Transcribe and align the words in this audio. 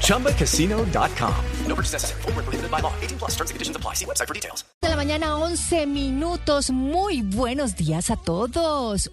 ChumbaCasino.com. 0.00 1.34
No 1.66 1.74
purchase 1.74 1.92
necessary. 1.92 2.22
Full 2.22 2.32
prohibited 2.32 2.70
by 2.70 2.80
law. 2.80 2.92
18 3.02 3.18
plus 3.18 3.32
terms 3.32 3.50
and 3.50 3.56
conditions 3.56 3.76
apply. 3.76 3.94
See 3.94 4.06
website 4.06 4.28
for 4.28 4.34
details. 4.34 4.64
De 4.82 4.88
la 4.88 4.96
mañana, 4.96 5.36
11 5.36 5.86
minutos. 5.86 6.70
Muy 6.70 7.22
buenos 7.22 7.74
días 7.76 8.10
a 8.10 8.16
todos. 8.16 9.10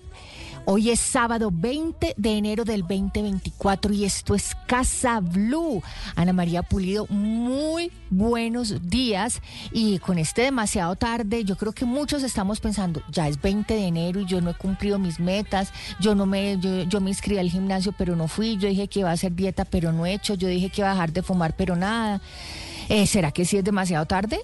Hoy 0.66 0.92
es 0.92 1.00
sábado 1.00 1.50
20 1.52 2.14
de 2.16 2.38
enero 2.38 2.64
del 2.64 2.82
2024 2.82 3.94
y 3.94 4.06
esto 4.06 4.36
es 4.36 4.56
Casa 4.68 5.20
Blue. 5.20 5.82
Ana 6.16 6.34
María 6.34 6.62
Pulido, 6.62 7.08
muy 7.08 7.92
buenos 8.12 8.88
días. 8.88 9.42
Y 9.72 9.98
con 10.00 10.20
este 10.20 10.44
demasiado 10.44 10.96
tarde, 10.96 11.44
yo 11.46 11.58
creo 11.58 11.72
que 11.72 11.86
muchos 11.86 12.22
estamos 12.22 12.60
pensando, 12.60 13.02
ya 13.10 13.28
es 13.28 13.42
20 13.42 13.74
de 13.74 13.88
enero 13.88 14.20
y 14.22 14.26
yo 14.26 14.40
no 14.40 14.52
he 14.52 14.54
cumplido 14.54 15.00
mis 15.00 15.20
metas. 15.20 15.74
Yo 16.00 16.14
no 16.14 16.28
me, 16.28 16.60
yo, 16.60 16.84
yo 16.84 17.02
me 17.02 17.10
inscribí 17.10 17.40
al 17.40 17.50
gimnasio, 17.50 17.92
pero 17.98 18.16
no 18.16 18.28
fui. 18.28 18.58
Yo 18.58 18.70
dije 18.70 18.88
que 18.88 19.00
iba 19.00 19.10
a 19.10 19.14
hacer 19.14 19.34
dieta, 19.34 19.66
pero 19.66 19.92
no 19.92 20.06
he 20.06 20.14
hecho. 20.14 20.36
Yo 20.36 20.48
dije 20.48 20.70
que 20.70 20.82
iba 20.82 20.92
a 20.92 20.94
dejar 20.94 21.12
de 21.12 21.24
fumar, 21.24 21.56
pero 21.56 21.76
nada. 21.76 22.22
Eh, 22.88 23.08
¿Será 23.08 23.32
que 23.32 23.46
sí 23.46 23.58
es 23.58 23.64
demasiado 23.64 24.06
tarde? 24.06 24.40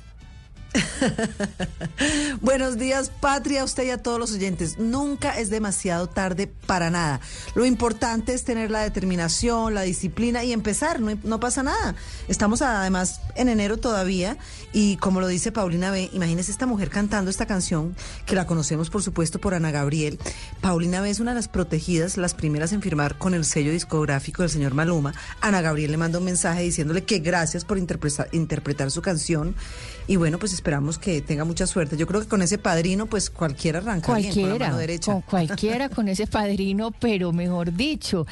Buenos 2.41 2.77
días, 2.77 3.11
Patria, 3.21 3.61
a 3.61 3.63
usted 3.63 3.85
y 3.85 3.89
a 3.89 4.01
todos 4.01 4.19
los 4.19 4.33
oyentes. 4.33 4.77
Nunca 4.77 5.37
es 5.37 5.49
demasiado 5.49 6.07
tarde 6.07 6.47
para 6.47 6.89
nada. 6.89 7.19
Lo 7.55 7.65
importante 7.65 8.33
es 8.33 8.43
tener 8.43 8.71
la 8.71 8.81
determinación, 8.81 9.73
la 9.73 9.81
disciplina 9.81 10.43
y 10.43 10.53
empezar. 10.53 10.99
No, 10.99 11.17
no 11.23 11.39
pasa 11.39 11.63
nada. 11.63 11.95
Estamos 12.27 12.61
además 12.61 13.21
en 13.35 13.49
enero 13.49 13.77
todavía 13.77 14.37
y 14.73 14.97
como 14.97 15.21
lo 15.21 15.27
dice 15.27 15.51
Paulina 15.51 15.91
B, 15.91 16.09
imagínese 16.13 16.51
esta 16.51 16.65
mujer 16.65 16.89
cantando 16.89 17.31
esta 17.31 17.45
canción 17.45 17.95
que 18.25 18.35
la 18.35 18.45
conocemos 18.45 18.89
por 18.89 19.03
supuesto 19.03 19.39
por 19.39 19.53
Ana 19.53 19.71
Gabriel. 19.71 20.19
Paulina 20.61 21.01
B 21.01 21.09
es 21.09 21.19
una 21.19 21.31
de 21.31 21.35
las 21.35 21.47
protegidas, 21.47 22.17
las 22.17 22.33
primeras 22.33 22.73
en 22.73 22.81
firmar 22.81 23.17
con 23.17 23.33
el 23.33 23.45
sello 23.45 23.71
discográfico 23.71 24.43
del 24.43 24.51
señor 24.51 24.73
Maluma. 24.73 25.13
Ana 25.41 25.61
Gabriel 25.61 25.91
le 25.91 25.97
manda 25.97 26.19
un 26.19 26.25
mensaje 26.25 26.63
diciéndole 26.63 27.03
que 27.03 27.19
gracias 27.19 27.65
por 27.65 27.77
interpretar, 27.77 28.27
interpretar 28.31 28.91
su 28.91 29.01
canción 29.01 29.55
y 30.07 30.15
bueno, 30.15 30.39
pues 30.39 30.53
esperamos 30.57 30.97
que 30.97 31.21
tenga 31.21 31.45
mucha 31.45 31.67
suerte. 31.67 31.97
Yo 31.97 32.07
creo 32.07 32.21
que 32.21 32.27
con 32.27 32.41
ese 32.41 32.57
padrino, 32.57 33.05
pues 33.05 33.29
cualquiera 33.29 33.79
arranca 33.79 34.07
cualquiera, 34.07 34.35
bien 34.35 34.49
con 34.49 34.59
la 34.59 34.65
mano 34.65 34.77
derecha. 34.77 35.11
Con 35.11 35.21
cualquiera 35.21 35.89
con 35.89 36.07
ese 36.07 36.25
padrino, 36.25 36.91
pero 36.91 37.31
mejor 37.31 37.73
dicho. 37.73 38.25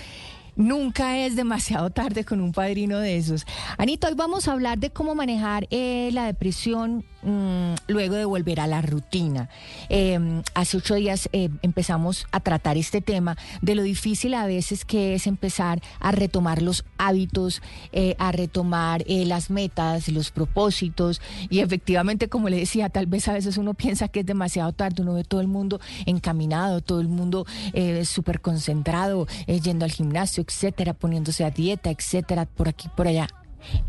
Nunca 0.55 1.17
es 1.19 1.35
demasiado 1.35 1.89
tarde 1.89 2.23
con 2.23 2.41
un 2.41 2.51
padrino 2.51 2.99
de 2.99 3.17
esos. 3.17 3.45
Anita, 3.77 4.07
hoy 4.07 4.15
vamos 4.15 4.47
a 4.47 4.53
hablar 4.53 4.79
de 4.79 4.89
cómo 4.89 5.13
manejar 5.13 5.67
eh, 5.69 6.09
la 6.13 6.25
depresión 6.25 7.03
mmm, 7.25 7.73
luego 7.87 8.15
de 8.15 8.25
volver 8.25 8.59
a 8.59 8.67
la 8.67 8.81
rutina. 8.81 9.49
Eh, 9.89 10.41
hace 10.53 10.77
ocho 10.77 10.95
días 10.95 11.27
eh, 11.33 11.49
empezamos 11.61 12.27
a 12.31 12.39
tratar 12.39 12.77
este 12.77 13.01
tema 13.01 13.37
de 13.61 13.75
lo 13.75 13.83
difícil 13.83 14.33
a 14.33 14.45
veces 14.45 14.85
que 14.85 15.15
es 15.15 15.27
empezar 15.27 15.81
a 15.99 16.11
retomar 16.11 16.61
los 16.61 16.85
hábitos, 16.97 17.61
eh, 17.91 18.15
a 18.19 18.31
retomar 18.31 19.03
las 19.07 19.49
metas, 19.49 20.07
los 20.09 20.31
propósitos. 20.31 21.21
Y 21.49 21.59
efectivamente, 21.59 22.29
como 22.29 22.49
le 22.49 22.57
decía, 22.57 22.89
tal 22.89 23.07
vez 23.07 23.27
a 23.27 23.33
veces 23.33 23.57
uno 23.57 23.73
piensa 23.73 24.07
que 24.07 24.21
es 24.21 24.25
demasiado 24.25 24.71
tarde, 24.71 25.01
uno 25.01 25.15
ve 25.15 25.23
todo 25.23 25.41
el 25.41 25.47
mundo 25.47 25.79
encaminado, 26.05 26.81
todo 26.81 27.01
el 27.01 27.07
mundo 27.07 27.45
súper 28.03 28.41
concentrado, 28.41 29.27
yendo 29.47 29.85
al 29.85 29.91
gimnasio 29.91 30.45
etcétera, 30.47 30.93
poniéndose 30.93 31.43
a 31.43 31.52
dieta, 31.52 31.89
etcétera, 31.89 32.45
por 32.45 32.67
aquí, 32.67 32.89
por 32.95 33.08
allá. 33.08 33.27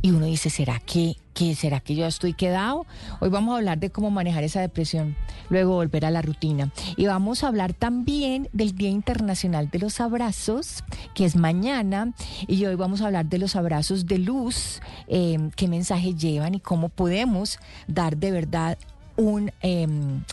Y 0.02 0.10
uno 0.10 0.26
dice, 0.26 0.50
¿será 0.50 0.80
que, 0.80 1.16
que, 1.34 1.54
será 1.54 1.80
que 1.80 1.94
yo 1.94 2.06
estoy 2.06 2.34
quedado? 2.34 2.86
Hoy 3.20 3.28
vamos 3.28 3.54
a 3.54 3.58
hablar 3.58 3.78
de 3.78 3.90
cómo 3.90 4.10
manejar 4.10 4.44
esa 4.44 4.60
depresión, 4.60 5.16
luego 5.50 5.74
volver 5.74 6.04
a 6.04 6.10
la 6.10 6.22
rutina. 6.22 6.72
Y 6.96 7.06
vamos 7.06 7.44
a 7.44 7.48
hablar 7.48 7.72
también 7.72 8.48
del 8.52 8.74
Día 8.74 8.90
Internacional 8.90 9.70
de 9.70 9.78
los 9.78 10.00
Abrazos, 10.00 10.84
que 11.14 11.24
es 11.24 11.36
mañana. 11.36 12.12
Y 12.46 12.64
hoy 12.64 12.74
vamos 12.74 13.00
a 13.00 13.06
hablar 13.06 13.26
de 13.26 13.38
los 13.38 13.56
abrazos 13.56 14.06
de 14.06 14.18
luz, 14.18 14.80
eh, 15.08 15.38
qué 15.56 15.68
mensaje 15.68 16.14
llevan 16.14 16.54
y 16.54 16.60
cómo 16.60 16.88
podemos 16.88 17.58
dar 17.86 18.16
de 18.16 18.30
verdad 18.30 18.78
un 19.16 19.50
eh, 19.62 19.86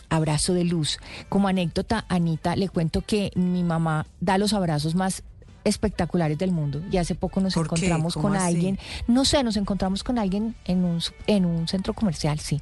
abrazo 0.08 0.54
de 0.54 0.64
luz. 0.64 0.98
Como 1.28 1.48
anécdota, 1.48 2.04
Anita, 2.08 2.56
le 2.56 2.68
cuento 2.68 3.00
que 3.00 3.30
mi 3.34 3.62
mamá 3.62 4.06
da 4.20 4.38
los 4.38 4.52
abrazos 4.52 4.94
más 4.94 5.22
espectaculares 5.64 6.38
del 6.38 6.52
mundo. 6.52 6.82
Y 6.90 6.98
hace 6.98 7.14
poco 7.14 7.40
nos 7.40 7.56
encontramos 7.56 8.14
con 8.14 8.36
así? 8.36 8.46
alguien, 8.54 8.78
no 9.06 9.24
sé, 9.24 9.42
nos 9.42 9.56
encontramos 9.56 10.04
con 10.04 10.18
alguien 10.18 10.54
en 10.64 10.84
un, 10.84 11.00
en 11.26 11.44
un 11.44 11.68
centro 11.68 11.94
comercial, 11.94 12.38
sí. 12.38 12.60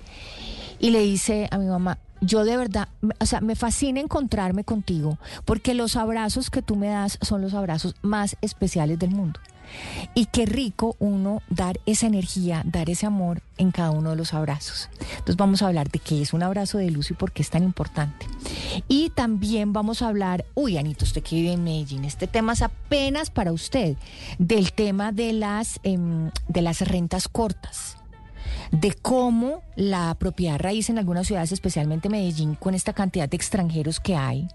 Y 0.78 0.90
le 0.90 1.00
dice 1.00 1.48
a 1.50 1.58
mi 1.58 1.66
mamá, 1.66 1.98
yo 2.20 2.44
de 2.44 2.56
verdad, 2.56 2.88
o 3.20 3.26
sea, 3.26 3.40
me 3.40 3.56
fascina 3.56 4.00
encontrarme 4.00 4.64
contigo, 4.64 5.18
porque 5.44 5.74
los 5.74 5.96
abrazos 5.96 6.50
que 6.50 6.62
tú 6.62 6.76
me 6.76 6.88
das 6.88 7.18
son 7.20 7.42
los 7.42 7.54
abrazos 7.54 7.96
más 8.02 8.36
especiales 8.40 8.98
del 8.98 9.10
mundo. 9.10 9.40
Y 10.14 10.26
qué 10.26 10.46
rico 10.46 10.96
uno 10.98 11.42
dar 11.48 11.80
esa 11.86 12.06
energía, 12.06 12.62
dar 12.64 12.90
ese 12.90 13.06
amor 13.06 13.42
en 13.58 13.70
cada 13.70 13.90
uno 13.90 14.10
de 14.10 14.16
los 14.16 14.34
abrazos. 14.34 14.88
Entonces 15.10 15.36
vamos 15.36 15.62
a 15.62 15.68
hablar 15.68 15.90
de 15.90 15.98
qué 15.98 16.22
es 16.22 16.32
un 16.32 16.42
abrazo 16.42 16.78
de 16.78 16.90
luz 16.90 17.10
y 17.10 17.14
por 17.14 17.32
qué 17.32 17.42
es 17.42 17.50
tan 17.50 17.62
importante. 17.62 18.26
Y 18.88 19.10
también 19.10 19.72
vamos 19.72 20.02
a 20.02 20.08
hablar, 20.08 20.44
uy, 20.54 20.78
Anito, 20.78 21.04
usted 21.04 21.22
que 21.22 21.36
vive 21.36 21.52
en 21.52 21.64
Medellín, 21.64 22.04
este 22.04 22.26
tema 22.26 22.54
es 22.54 22.62
apenas 22.62 23.30
para 23.30 23.52
usted, 23.52 23.96
del 24.38 24.72
tema 24.72 25.12
de 25.12 25.32
las, 25.32 25.80
eh, 25.84 25.98
de 26.48 26.62
las 26.62 26.80
rentas 26.80 27.28
cortas 27.28 27.96
de 28.72 28.94
cómo 28.94 29.62
la 29.76 30.14
propiedad 30.18 30.58
raíz 30.58 30.88
en 30.88 30.98
algunas 30.98 31.26
ciudades, 31.26 31.52
especialmente 31.52 32.08
Medellín, 32.08 32.54
con 32.54 32.74
esta 32.74 32.94
cantidad 32.94 33.28
de 33.28 33.36
extranjeros 33.36 34.00
que 34.00 34.16
hay, 34.16 34.48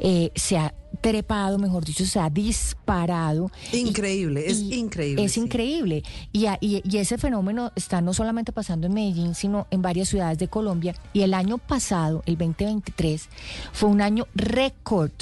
eh, 0.00 0.32
se 0.34 0.58
ha 0.58 0.74
trepado, 1.00 1.56
mejor 1.56 1.84
dicho, 1.84 2.04
se 2.04 2.18
ha 2.18 2.28
disparado. 2.28 3.50
Increíble, 3.72 4.44
y, 4.46 4.50
es 4.50 4.58
y 4.58 4.74
increíble. 4.74 5.24
Es 5.24 5.32
sí. 5.32 5.40
increíble. 5.40 6.02
Y, 6.32 6.46
y, 6.60 6.98
ese 6.98 7.16
fenómeno 7.16 7.72
está 7.76 8.00
no 8.00 8.12
solamente 8.12 8.50
pasando 8.50 8.88
en 8.88 8.94
Medellín, 8.94 9.34
sino 9.36 9.68
en 9.70 9.82
varias 9.82 10.08
ciudades 10.08 10.38
de 10.38 10.48
Colombia. 10.48 10.96
Y 11.12 11.22
el 11.22 11.32
año 11.32 11.58
pasado, 11.58 12.24
el 12.26 12.36
2023, 12.36 13.28
fue 13.72 13.88
un 13.88 14.02
año 14.02 14.26
récord 14.34 15.12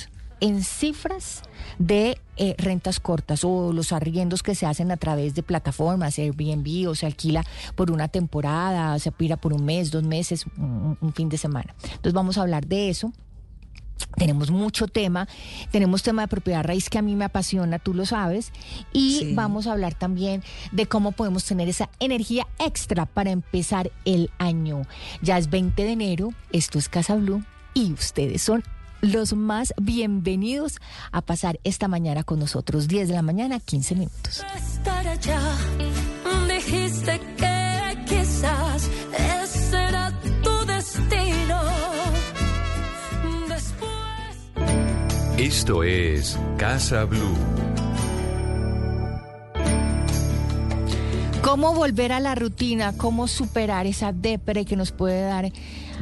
en 0.40 0.62
cifras 0.62 1.42
de 1.78 2.18
eh, 2.36 2.54
rentas 2.58 3.00
cortas 3.00 3.44
o 3.44 3.72
los 3.72 3.92
arriendos 3.92 4.42
que 4.42 4.54
se 4.54 4.66
hacen 4.66 4.90
a 4.90 4.96
través 4.96 5.34
de 5.34 5.42
plataformas, 5.42 6.18
Airbnb 6.18 6.88
o 6.88 6.94
se 6.94 7.06
alquila 7.06 7.44
por 7.74 7.90
una 7.90 8.08
temporada, 8.08 8.98
se 8.98 9.10
pira 9.12 9.36
por 9.36 9.52
un 9.52 9.64
mes, 9.64 9.90
dos 9.90 10.04
meses, 10.04 10.46
un, 10.56 10.96
un 11.00 11.12
fin 11.12 11.28
de 11.28 11.38
semana. 11.38 11.74
Entonces 11.82 12.12
vamos 12.12 12.38
a 12.38 12.42
hablar 12.42 12.66
de 12.66 12.88
eso. 12.90 13.12
Tenemos 14.16 14.52
mucho 14.52 14.86
tema, 14.86 15.26
tenemos 15.72 16.04
tema 16.04 16.22
de 16.22 16.28
propiedad 16.28 16.62
raíz 16.62 16.88
que 16.88 16.98
a 16.98 17.02
mí 17.02 17.16
me 17.16 17.24
apasiona, 17.24 17.80
tú 17.80 17.94
lo 17.94 18.06
sabes, 18.06 18.52
y 18.92 19.18
Sí. 19.18 19.34
vamos 19.34 19.66
a 19.66 19.72
hablar 19.72 19.94
también 19.94 20.44
de 20.70 20.86
cómo 20.86 21.10
podemos 21.12 21.44
tener 21.44 21.68
esa 21.68 21.90
energía 21.98 22.46
extra 22.60 23.06
para 23.06 23.30
empezar 23.32 23.90
el 24.04 24.30
año. 24.38 24.82
Ya 25.20 25.36
es 25.36 25.50
20 25.50 25.82
de 25.82 25.90
enero, 25.90 26.30
esto 26.52 26.78
es 26.78 26.88
Casa 26.88 27.16
Blue 27.16 27.42
y 27.74 27.92
ustedes 27.92 28.40
son 28.42 28.62
los 29.00 29.32
más 29.34 29.74
bienvenidos 29.80 30.76
a 31.12 31.22
pasar 31.22 31.60
esta 31.64 31.88
mañana 31.88 32.24
con 32.24 32.38
nosotros. 32.38 32.88
10 32.88 33.08
de 33.08 33.14
la 33.14 33.22
mañana, 33.22 33.60
15 33.60 33.94
minutos. 33.94 34.44
estar 34.56 35.06
allá. 35.06 35.40
Dijiste 36.48 37.20
que 37.36 38.04
quizás 38.06 38.90
ese 39.42 39.76
era 39.76 40.12
tu 40.42 40.66
destino. 40.66 41.60
Después. 43.48 43.88
Esto 45.38 45.82
es 45.84 46.38
Casa 46.56 47.04
Blue. 47.04 47.36
¿Cómo 51.42 51.72
volver 51.72 52.12
a 52.12 52.20
la 52.20 52.34
rutina? 52.34 52.92
¿Cómo 52.96 53.26
superar 53.26 53.86
esa 53.86 54.12
depre 54.12 54.64
que 54.66 54.76
nos 54.76 54.92
puede 54.92 55.22
dar 55.22 55.50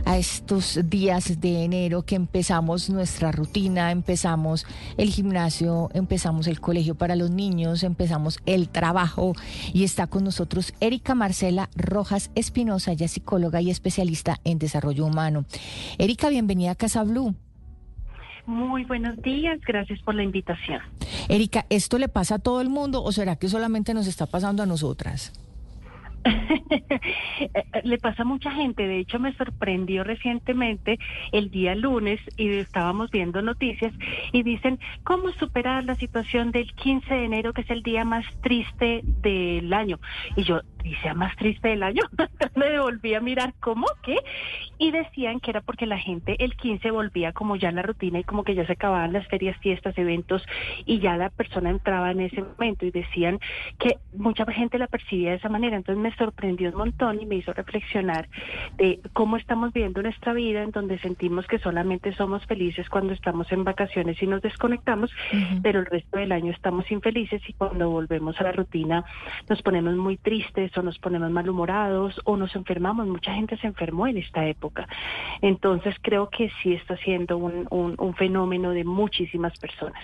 a 0.07 0.17
estos 0.17 0.89
días 0.89 1.41
de 1.41 1.65
enero 1.65 2.03
que 2.03 2.15
empezamos 2.15 2.89
nuestra 2.89 3.33
rutina, 3.33 3.91
empezamos 3.91 4.65
el 4.97 5.11
gimnasio, 5.11 5.91
empezamos 5.93 6.47
el 6.47 6.61
colegio 6.61 6.95
para 6.95 7.17
los 7.17 7.31
niños, 7.31 7.83
empezamos 7.83 8.39
el 8.47 8.69
trabajo 8.69 9.35
y 9.75 9.85
está 9.85 10.07
con 10.07 10.25
nosotros 10.25 10.73
Erika 10.81 11.15
Marcela 11.15 11.69
Rojas 11.75 12.31
Espinosa, 12.37 12.93
es 12.93 13.11
psicóloga 13.11 13.61
y 13.61 13.71
especialista 13.71 14.39
en 14.45 14.59
desarrollo 14.59 15.05
humano. 15.05 15.45
Erika, 15.99 16.29
bienvenida 16.29 16.71
a 16.71 16.75
Casa 16.77 17.03
Blue. 17.03 17.35
Muy 18.47 18.85
buenos 18.85 19.21
días, 19.23 19.61
gracias 19.67 20.01
por 20.03 20.15
la 20.15 20.23
invitación. 20.23 20.81
Erika, 21.29 21.67
¿esto 21.69 21.99
le 21.99 22.09
pasa 22.09 22.37
a 22.37 22.39
todo 22.39 22.61
el 22.61 22.69
mundo 22.69 23.03
o 23.03 23.11
será 23.11 23.35
que 23.35 23.49
solamente 23.49 23.93
nos 23.93 24.07
está 24.07 24.27
pasando 24.27 24.63
a 24.63 24.67
nosotras? 24.67 25.33
Le 27.85 27.99
pasa 27.99 28.23
a 28.23 28.25
mucha 28.25 28.51
gente. 28.51 28.87
De 28.87 28.99
hecho, 28.99 29.19
me 29.19 29.35
sorprendió 29.35 30.05
recientemente 30.05 30.99
el 31.33 31.51
día 31.51 31.75
lunes 31.75 32.21
y 32.37 32.49
estábamos 32.49 33.11
viendo 33.11 33.43
noticias 33.43 33.93
y 34.33 34.43
dicen 34.43 34.79
cómo 35.05 35.31
superar 35.33 35.85
la 35.85 35.95
situación 35.97 36.53
del 36.53 36.73
15 36.75 37.13
de 37.13 37.25
enero, 37.25 37.53
que 37.53 37.63
es 37.63 37.71
el 37.71 37.83
día 37.83 38.05
más 38.05 38.25
triste 38.43 39.03
del 39.05 39.73
año. 39.73 39.99
Y 40.37 40.45
yo, 40.45 40.61
¿dice 40.87 41.13
más 41.15 41.35
triste 41.37 41.69
del 41.69 41.83
año? 41.83 42.03
me 42.55 42.71
devolví 42.71 43.15
a 43.15 43.21
mirar, 43.21 43.55
¿cómo? 43.61 43.87
¿Qué? 44.03 44.17
Y 44.79 44.93
decían 44.93 45.41
que 45.41 45.51
era 45.51 45.61
porque 45.61 45.85
la 45.85 45.99
gente 45.99 46.37
el 46.39 46.55
15 46.55 46.91
volvía 46.93 47.33
como 47.33 47.57
ya 47.57 47.71
en 47.71 47.77
la 47.77 47.83
rutina 47.83 48.21
y 48.21 48.25
como 48.25 48.45
que 48.45 48.55
ya 48.55 48.65
se 48.67 48.73
acababan 48.73 49.13
las 49.13 49.27
ferias, 49.27 49.57
fiestas, 49.59 49.99
eventos 49.99 50.45
y 50.85 51.01
ya 51.01 51.17
la 51.17 51.31
persona 51.31 51.71
entraba 51.71 52.13
en 52.13 52.21
ese 52.21 52.43
momento 52.43 52.87
y 52.87 52.93
decían 52.93 53.41
que 53.79 53.99
mucha 54.17 54.47
gente 54.47 54.79
la 54.79 54.87
percibía 54.87 55.31
de 55.31 55.37
esa 55.37 55.49
manera. 55.49 55.77
Entonces 55.77 56.01
me 56.01 56.15
sorprendió 56.15 56.71
un 56.71 56.77
montón 56.77 57.21
y 57.21 57.27
me 57.27 57.37
hizo 57.37 57.53
reflexionar 57.53 58.29
de 58.77 59.01
cómo 59.13 59.37
estamos 59.37 59.73
viviendo 59.73 60.03
nuestra 60.03 60.35
vida 60.35 60.63
en 60.63 60.71
donde 60.71 60.99
sentimos 61.01 61.47
que 61.49 61.59
solamente 61.59 62.15
somos 62.15 62.47
felices 62.47 62.89
cuando 62.89 63.13
estamos 63.13 63.51
en 63.51 63.65
vacaciones 63.65 64.23
y 64.23 64.27
nos 64.27 64.41
desconectamos, 64.41 65.11
pero 65.63 65.81
el 65.81 65.87
resto 65.87 66.19
del 66.19 66.31
año 66.31 66.53
estamos 66.53 66.89
infelices 66.93 67.43
y 67.49 67.55
cuando 67.55 67.91
volvemos 67.91 68.41
a 68.41 68.45
la 68.45 68.53
rutina 68.53 69.05
nos 69.49 69.63
ponemos 69.63 69.97
muy 69.97 70.17
tristes 70.17 70.76
o 70.77 70.83
nos 70.83 70.99
ponemos 70.99 71.31
malhumorados 71.31 72.21
o 72.25 72.37
nos 72.37 72.55
enfermamos. 72.57 73.07
Mucha 73.07 73.33
gente 73.35 73.57
se 73.59 73.67
enfermó 73.67 74.07
en 74.07 74.19
esta 74.19 74.47
época. 74.47 74.89
Entonces 75.43 75.95
creo 76.03 76.29
que 76.31 76.51
sí 76.63 76.73
está 76.73 76.97
siendo 76.99 77.37
un, 77.39 77.67
un, 77.71 77.95
un 77.99 78.15
fenómeno 78.15 78.71
de 78.71 78.85
muchísimas 78.85 79.59
personas. 79.59 80.03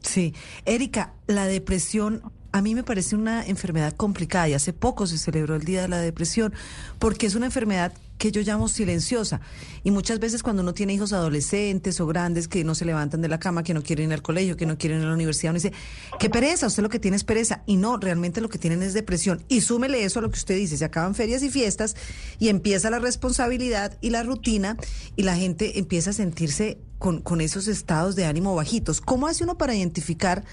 Sí. 0.00 0.34
Erika, 0.64 1.14
la 1.26 1.46
depresión 1.46 2.22
a 2.52 2.60
mí 2.60 2.74
me 2.74 2.84
parece 2.84 3.16
una 3.16 3.44
enfermedad 3.44 3.94
complicada 3.94 4.48
y 4.48 4.54
hace 4.54 4.72
poco 4.72 5.06
se 5.06 5.18
celebró 5.18 5.56
el 5.56 5.64
Día 5.64 5.82
de 5.82 5.88
la 5.88 5.98
Depresión 5.98 6.52
porque 6.98 7.26
es 7.26 7.34
una 7.34 7.46
enfermedad 7.46 7.92
que 8.18 8.30
yo 8.30 8.42
llamo 8.42 8.68
silenciosa. 8.68 9.40
Y 9.82 9.90
muchas 9.90 10.20
veces 10.20 10.44
cuando 10.44 10.62
uno 10.62 10.74
tiene 10.74 10.94
hijos 10.94 11.12
adolescentes 11.12 11.98
o 12.00 12.06
grandes 12.06 12.46
que 12.46 12.62
no 12.62 12.76
se 12.76 12.84
levantan 12.84 13.20
de 13.20 13.26
la 13.26 13.40
cama, 13.40 13.64
que 13.64 13.74
no 13.74 13.82
quieren 13.82 14.10
ir 14.10 14.14
al 14.14 14.22
colegio, 14.22 14.56
que 14.56 14.64
no 14.64 14.78
quieren 14.78 14.98
ir 14.98 15.06
a 15.06 15.08
la 15.08 15.14
universidad, 15.14 15.50
uno 15.50 15.60
dice, 15.60 15.72
qué 16.20 16.30
pereza, 16.30 16.68
usted 16.68 16.84
lo 16.84 16.88
que 16.88 17.00
tiene 17.00 17.16
es 17.16 17.24
pereza. 17.24 17.64
Y 17.66 17.76
no, 17.76 17.96
realmente 17.96 18.40
lo 18.40 18.48
que 18.48 18.58
tienen 18.58 18.82
es 18.82 18.94
depresión. 18.94 19.42
Y 19.48 19.62
súmele 19.62 20.04
eso 20.04 20.20
a 20.20 20.22
lo 20.22 20.30
que 20.30 20.38
usted 20.38 20.54
dice, 20.54 20.76
se 20.76 20.84
acaban 20.84 21.16
ferias 21.16 21.42
y 21.42 21.50
fiestas 21.50 21.96
y 22.38 22.48
empieza 22.48 22.90
la 22.90 23.00
responsabilidad 23.00 23.98
y 24.00 24.10
la 24.10 24.22
rutina 24.22 24.76
y 25.16 25.22
la 25.22 25.34
gente 25.34 25.80
empieza 25.80 26.10
a 26.10 26.12
sentirse 26.12 26.78
con, 27.00 27.22
con 27.22 27.40
esos 27.40 27.66
estados 27.66 28.14
de 28.14 28.26
ánimo 28.26 28.54
bajitos. 28.54 29.00
¿Cómo 29.00 29.26
hace 29.26 29.42
uno 29.42 29.58
para 29.58 29.74
identificar 29.74 30.44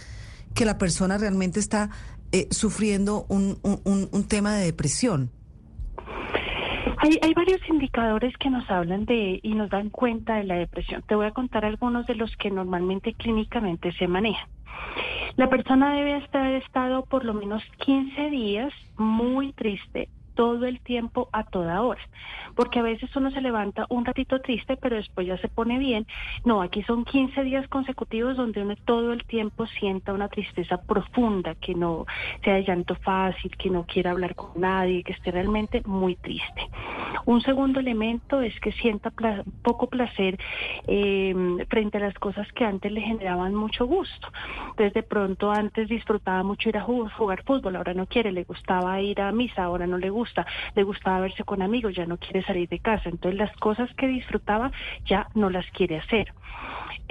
que 0.56 0.66
la 0.66 0.78
persona 0.78 1.18
realmente 1.18 1.60
está 1.60 1.90
eh, 2.32 2.48
sufriendo 2.52 3.26
un, 3.30 3.58
un, 3.64 4.28
tema 4.28 4.56
de 4.56 4.66
depresión? 4.66 5.32
Hay, 6.98 7.18
hay 7.22 7.34
varios 7.34 7.62
indicadores 7.70 8.36
que 8.38 8.50
nos 8.50 8.70
hablan 8.70 9.06
de 9.06 9.40
y 9.42 9.54
nos 9.54 9.70
dan 9.70 9.90
cuenta 9.90 10.36
de 10.36 10.44
la 10.44 10.56
depresión. 10.56 11.02
Te 11.08 11.16
voy 11.16 11.28
a 11.28 11.32
contar 11.32 11.66
algunos 11.66 12.06
de 12.08 12.16
los 12.16 12.36
que 12.38 12.52
normalmente 12.52 13.14
clínicamente 13.14 13.92
se 13.94 14.08
manejan. 14.08 14.48
La 15.38 15.50
persona 15.50 15.94
debe 15.94 16.18
estar 16.18 16.52
estado 16.54 17.06
por 17.06 17.24
lo 17.24 17.34
menos 17.34 17.64
15 17.80 18.30
días 18.30 18.74
muy 18.98 19.54
triste, 19.54 20.10
todo 20.40 20.66
el 20.66 20.80
tiempo, 20.80 21.28
a 21.34 21.44
toda 21.44 21.82
hora. 21.82 22.00
Porque 22.56 22.80
a 22.80 22.82
veces 22.82 23.14
uno 23.14 23.30
se 23.30 23.42
levanta 23.42 23.86
un 23.90 24.06
ratito 24.06 24.40
triste, 24.40 24.78
pero 24.78 24.96
después 24.96 25.28
ya 25.28 25.38
se 25.40 25.50
pone 25.50 25.78
bien. 25.78 26.08
No, 26.46 26.62
aquí 26.62 26.82
son 26.84 27.04
15 27.04 27.44
días 27.44 27.68
consecutivos 27.68 28.38
donde 28.38 28.62
uno 28.62 28.78
todo 28.86 29.12
el 29.12 29.26
tiempo 29.26 29.68
sienta 29.68 30.14
una 30.14 30.30
tristeza 30.30 30.82
profunda, 30.82 31.56
que 31.56 31.76
no 31.76 32.06
sea 32.42 32.54
de 32.54 32.64
llanto 32.64 32.96
fácil, 32.96 33.52
que 33.58 33.70
no 33.70 33.84
quiera 33.86 34.12
hablar 34.12 34.34
con 34.36 34.52
nadie, 34.62 35.04
que 35.04 35.12
esté 35.12 35.30
realmente 35.32 35.82
muy 35.86 36.16
triste. 36.16 36.70
Un 37.26 37.42
segundo 37.42 37.82
elemento 37.82 38.42
es 38.42 38.58
que 38.62 38.72
sienta 38.72 39.12
poco 39.62 39.88
placer 39.88 40.40
eh, 40.88 41.36
frente 41.68 41.98
a 41.98 42.02
las 42.02 42.14
cosas 42.14 42.48
que 42.54 42.64
antes 42.64 42.90
le 42.94 43.02
generaban 43.02 43.54
mucho 43.54 43.86
gusto. 43.86 44.30
Entonces 44.70 44.94
de 44.94 45.04
pronto 45.04 45.52
antes 45.52 45.90
disfrutaba 45.90 46.44
mucho 46.44 46.70
ir 46.70 46.78
a 46.78 46.84
jugar 46.84 47.44
fútbol, 47.44 47.76
ahora 47.76 47.94
no 47.94 48.06
quiere, 48.06 48.32
le 48.32 48.46
gustaba 48.46 49.02
ir 49.02 49.20
a 49.20 49.34
misa, 49.34 49.64
ahora 49.64 49.86
no 49.86 49.98
le 49.98 50.10
gusta, 50.10 50.29
le 50.76 50.84
gustaba 50.84 51.20
verse 51.22 51.44
con 51.44 51.62
amigos, 51.62 51.96
ya 51.96 52.06
no 52.06 52.18
quiere 52.18 52.44
salir 52.44 52.70
de 52.70 52.80
casa. 52.80 53.10
Entonces 53.10 53.38
las 53.38 53.56
cosas 53.58 53.90
que 53.96 54.08
disfrutaba 54.08 54.72
ya 55.06 55.28
no 55.34 55.50
las 55.50 55.66
quiere 55.72 55.98
hacer. 55.98 56.34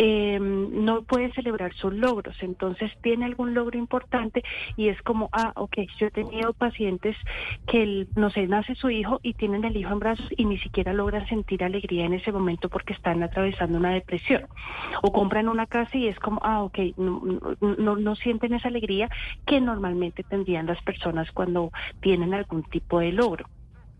Eh, 0.00 0.38
no 0.40 1.02
puede 1.02 1.32
celebrar 1.32 1.74
sus 1.74 1.92
logros, 1.92 2.36
entonces 2.40 2.92
tiene 3.02 3.24
algún 3.24 3.52
logro 3.52 3.76
importante 3.76 4.44
y 4.76 4.88
es 4.88 5.02
como, 5.02 5.28
ah, 5.32 5.52
ok, 5.56 5.76
yo 5.98 6.06
he 6.06 6.10
tenido 6.12 6.52
pacientes 6.52 7.16
que, 7.66 8.06
no 8.14 8.30
sé, 8.30 8.46
nace 8.46 8.76
su 8.76 8.90
hijo 8.90 9.18
y 9.24 9.34
tienen 9.34 9.64
el 9.64 9.76
hijo 9.76 9.92
en 9.92 9.98
brazos 9.98 10.28
y 10.36 10.44
ni 10.44 10.58
siquiera 10.58 10.92
logran 10.92 11.26
sentir 11.26 11.64
alegría 11.64 12.04
en 12.04 12.14
ese 12.14 12.30
momento 12.30 12.68
porque 12.68 12.92
están 12.92 13.24
atravesando 13.24 13.76
una 13.76 13.90
depresión. 13.90 14.46
O 15.02 15.12
compran 15.12 15.48
una 15.48 15.66
casa 15.66 15.96
y 15.96 16.06
es 16.06 16.18
como, 16.20 16.40
ah, 16.44 16.62
ok, 16.62 16.78
no, 16.96 17.20
no, 17.60 17.96
no 17.96 18.16
sienten 18.16 18.54
esa 18.54 18.68
alegría 18.68 19.08
que 19.46 19.60
normalmente 19.60 20.22
tendrían 20.22 20.66
las 20.66 20.80
personas 20.82 21.30
cuando 21.32 21.72
tienen 22.00 22.34
algún 22.34 22.62
tipo 22.62 23.00
de 23.00 23.07
logro. 23.12 23.46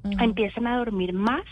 Empiezan 0.04 0.66
a 0.66 0.78
dormir 0.78 1.12
más 1.12 1.44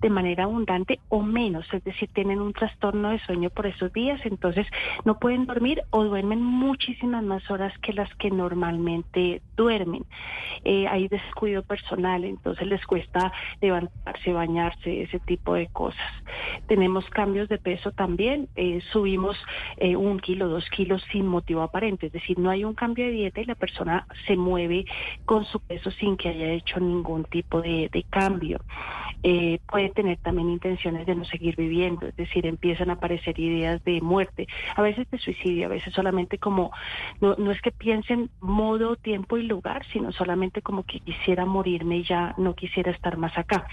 de 0.00 0.10
manera 0.10 0.44
abundante 0.44 0.98
o 1.08 1.22
menos, 1.22 1.66
es 1.72 1.84
decir, 1.84 2.08
tienen 2.12 2.40
un 2.40 2.52
trastorno 2.52 3.10
de 3.10 3.18
sueño 3.20 3.50
por 3.50 3.66
esos 3.66 3.92
días, 3.92 4.20
entonces 4.24 4.66
no 5.04 5.18
pueden 5.18 5.46
dormir 5.46 5.82
o 5.90 6.04
duermen 6.04 6.42
muchísimas 6.42 7.22
más 7.22 7.48
horas 7.50 7.72
que 7.78 7.92
las 7.92 8.12
que 8.16 8.30
normalmente 8.30 9.42
duermen. 9.56 10.04
Eh, 10.64 10.86
hay 10.88 11.08
descuido 11.08 11.62
personal, 11.62 12.24
entonces 12.24 12.66
les 12.66 12.84
cuesta 12.86 13.32
levantarse, 13.60 14.32
bañarse, 14.32 15.02
ese 15.02 15.18
tipo 15.20 15.54
de 15.54 15.66
cosas. 15.68 16.00
Tenemos 16.66 17.08
cambios 17.10 17.48
de 17.48 17.58
peso 17.58 17.92
también, 17.92 18.48
eh, 18.56 18.80
subimos 18.92 19.36
eh, 19.76 19.96
un 19.96 20.18
kilo, 20.18 20.48
dos 20.48 20.68
kilos 20.70 21.02
sin 21.12 21.26
motivo 21.26 21.62
aparente, 21.62 22.06
es 22.06 22.12
decir, 22.12 22.38
no 22.38 22.50
hay 22.50 22.64
un 22.64 22.74
cambio 22.74 23.04
de 23.06 23.12
dieta 23.12 23.40
y 23.40 23.44
la 23.44 23.54
persona 23.54 24.06
se 24.26 24.36
mueve 24.36 24.84
con 25.24 25.44
su 25.44 25.60
peso 25.60 25.90
sin 25.92 26.16
que 26.16 26.28
haya 26.28 26.52
hecho 26.52 26.80
ningún 26.80 27.24
tipo 27.24 27.60
de 27.60 27.71
de, 27.92 28.04
cambio. 28.10 28.60
Eh, 29.24 29.60
puede 29.68 29.90
tener 29.90 30.18
también 30.18 30.50
intenciones 30.50 31.06
de 31.06 31.14
no 31.14 31.24
seguir 31.24 31.54
viviendo, 31.54 32.06
es 32.06 32.16
decir, 32.16 32.44
empiezan 32.44 32.90
a 32.90 32.94
aparecer 32.94 33.38
ideas 33.38 33.82
de 33.84 34.00
muerte, 34.00 34.48
a 34.74 34.82
veces 34.82 35.08
de 35.10 35.18
suicidio, 35.18 35.66
a 35.66 35.68
veces 35.68 35.94
solamente 35.94 36.38
como, 36.38 36.72
no, 37.20 37.36
no 37.36 37.52
es 37.52 37.60
que 37.62 37.70
piensen 37.70 38.30
modo, 38.40 38.96
tiempo 38.96 39.38
y 39.38 39.44
lugar, 39.44 39.86
sino 39.92 40.10
solamente 40.10 40.60
como 40.60 40.82
que 40.82 40.98
quisiera 40.98 41.46
morirme 41.46 41.98
y 41.98 42.02
ya 42.02 42.34
no 42.36 42.54
quisiera 42.54 42.90
estar 42.90 43.16
más 43.16 43.36
acá. 43.38 43.66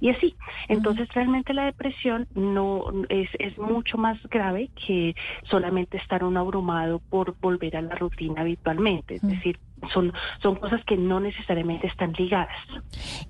Y 0.00 0.10
así, 0.10 0.36
entonces 0.68 1.08
uh 1.08 1.10
-huh. 1.10 1.14
realmente 1.14 1.52
la 1.52 1.64
depresión 1.64 2.28
no 2.36 2.84
es, 3.08 3.28
es 3.40 3.58
mucho 3.58 3.98
más 3.98 4.22
grave 4.28 4.70
que 4.86 5.16
solamente 5.44 5.96
estar 5.96 6.22
un 6.22 6.36
abrumado 6.36 7.00
por 7.10 7.34
volver 7.40 7.76
a 7.76 7.82
la 7.82 7.96
rutina 7.96 8.42
habitualmente, 8.42 9.16
es 9.16 9.24
uh 9.24 9.26
-huh. 9.26 9.30
decir, 9.30 9.58
son, 9.92 10.12
son 10.42 10.56
cosas 10.56 10.80
que 10.86 10.96
no 10.96 11.20
necesariamente 11.20 11.86
están 11.86 12.12
ligadas. 12.12 12.56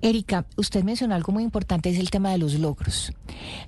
Erika, 0.01 0.45
usted 0.57 0.83
mencionó 0.83 1.15
algo 1.15 1.33
muy 1.33 1.43
importante, 1.43 1.89
es 1.89 1.99
el 1.99 2.09
tema 2.09 2.31
de 2.31 2.37
los 2.37 2.59
logros. 2.59 3.13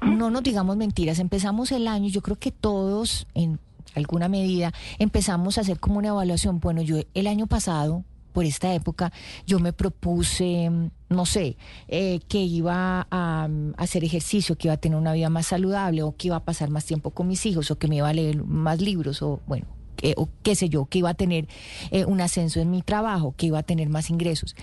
No 0.02 0.30
nos 0.30 0.44
digamos 0.44 0.78
mentiras, 0.78 1.20
empezamos 1.20 1.72
el 1.72 1.88
año, 1.88 2.10
yo 2.10 2.22
creo 2.22 2.38
que 2.38 2.52
todos 2.52 3.28
en 3.34 3.60
alguna 3.96 4.28
medida 4.28 4.74
empezamos 5.00 5.58
a 5.58 5.62
hacer 5.62 5.80
como 5.80 5.98
una 6.00 6.10
evaluación. 6.10 6.60
Bueno, 6.60 6.82
yo 6.82 6.98
el 7.14 7.28
año 7.28 7.48
pasado, 7.48 8.04
por 8.34 8.46
esta 8.46 8.74
época, 8.74 9.14
yo 9.46 9.60
me 9.60 9.72
propuse, 9.72 10.70
no 11.10 11.26
sé, 11.26 11.58
eh, 11.88 12.20
que 12.28 12.40
iba 12.40 13.02
a, 13.02 13.08
a, 13.10 13.50
hacer 13.78 14.04
ejercicio, 14.04 14.58
que 14.58 14.68
iba 14.68 14.74
a 14.74 14.78
tener 14.78 14.98
una 14.98 15.14
vida 15.14 15.30
más 15.30 15.48
saludable, 15.48 16.04
o 16.04 16.16
que 16.16 16.28
iba 16.28 16.36
a 16.36 16.44
pasar 16.44 16.70
más 16.70 16.86
tiempo 16.86 17.12
con 17.12 17.28
mis 17.28 17.46
hijos, 17.46 17.72
o 17.72 17.80
que 17.80 17.88
me 17.88 17.98
iba 17.98 18.10
a 18.10 18.14
leer 18.14 18.44
más 18.44 18.82
libros, 18.82 19.22
o 19.22 19.40
bueno, 19.48 19.68
o 20.18 20.30
qué 20.44 20.56
sé 20.56 20.70
yo, 20.70 20.86
que 20.86 21.00
iba 21.00 21.10
a 21.10 21.14
tener 21.14 21.48
eh, 21.92 22.06
un 22.06 22.22
ascenso 22.22 22.60
en 22.60 22.72
mi 22.72 22.82
trabajo, 22.82 23.34
que 23.38 23.48
iba 23.48 23.60
a 23.60 23.64
tener 23.64 23.90
más 23.90 24.10
ingresos. 24.10 24.56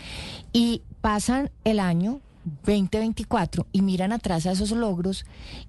Y 0.53 0.83
pasan 1.01 1.51
el 1.65 1.81
año 1.81 2.21
2024 2.45 3.67
y 3.73 3.83
miran 3.83 4.13
atrás 4.13 4.47
a 4.47 4.53
esos 4.53 4.73
logros 4.73 5.25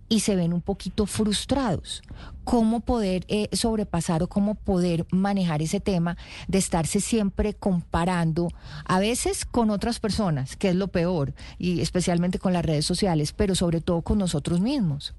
y 0.10 0.22
se 0.22 0.36
ven 0.36 0.54
un 0.54 0.62
poquito 0.62 1.06
frustrados. 1.06 2.02
¿Cómo 2.44 2.80
poder 2.80 3.26
eh, 3.28 3.50
sobrepasar 3.52 4.24
o 4.24 4.28
cómo 4.28 4.56
poder 4.56 5.06
manejar 5.12 5.62
ese 5.62 5.80
tema 5.80 6.18
de 6.48 6.58
estarse 6.58 7.00
siempre 7.00 7.54
comparando, 7.54 8.50
a 8.86 9.00
veces 9.00 9.46
con 9.46 9.70
otras 9.70 10.00
personas, 10.00 10.56
que 10.56 10.70
es 10.70 10.76
lo 10.76 10.88
peor, 10.88 11.34
y 11.58 11.82
especialmente 11.82 12.40
con 12.40 12.54
las 12.54 12.66
redes 12.66 12.86
sociales, 12.86 13.34
pero 13.34 13.56
sobre 13.56 13.82
todo 13.82 14.02
con 14.02 14.18
nosotros 14.18 14.60
mismos? 14.60 15.14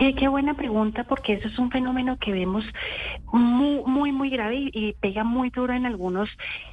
Eh, 0.00 0.14
qué 0.14 0.28
buena 0.28 0.54
pregunta, 0.54 1.04
porque 1.04 1.32
eso 1.32 1.48
es 1.48 1.58
un 1.58 1.72
fenómeno 1.72 2.18
que 2.18 2.30
vemos 2.30 2.64
muy, 3.32 3.82
muy, 3.84 4.12
muy 4.12 4.30
grave 4.30 4.56
y, 4.56 4.70
y, 4.72 4.92
pega 4.92 5.24
muy 5.24 5.50
duro 5.50 5.72
en 5.74 5.86
algunos 5.86 6.28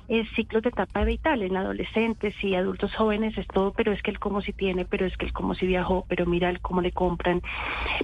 eh, 0.07 0.25
ciclos 0.35 0.63
de 0.63 0.69
etapa 0.69 1.03
vital 1.03 1.41
en 1.41 1.57
adolescentes 1.57 2.33
y 2.43 2.55
adultos 2.55 2.93
jóvenes 2.95 3.37
es 3.37 3.47
todo, 3.47 3.71
pero 3.73 3.91
es 3.91 4.01
que 4.01 4.11
él 4.11 4.19
como 4.19 4.41
si 4.41 4.53
tiene, 4.53 4.85
pero 4.85 5.05
es 5.05 5.15
que 5.17 5.25
él 5.25 5.33
como 5.33 5.55
si 5.55 5.65
viajó, 5.67 6.05
pero 6.07 6.25
mira 6.25 6.49
el 6.49 6.59
cómo 6.61 6.81
le 6.81 6.91
compran, 6.91 7.41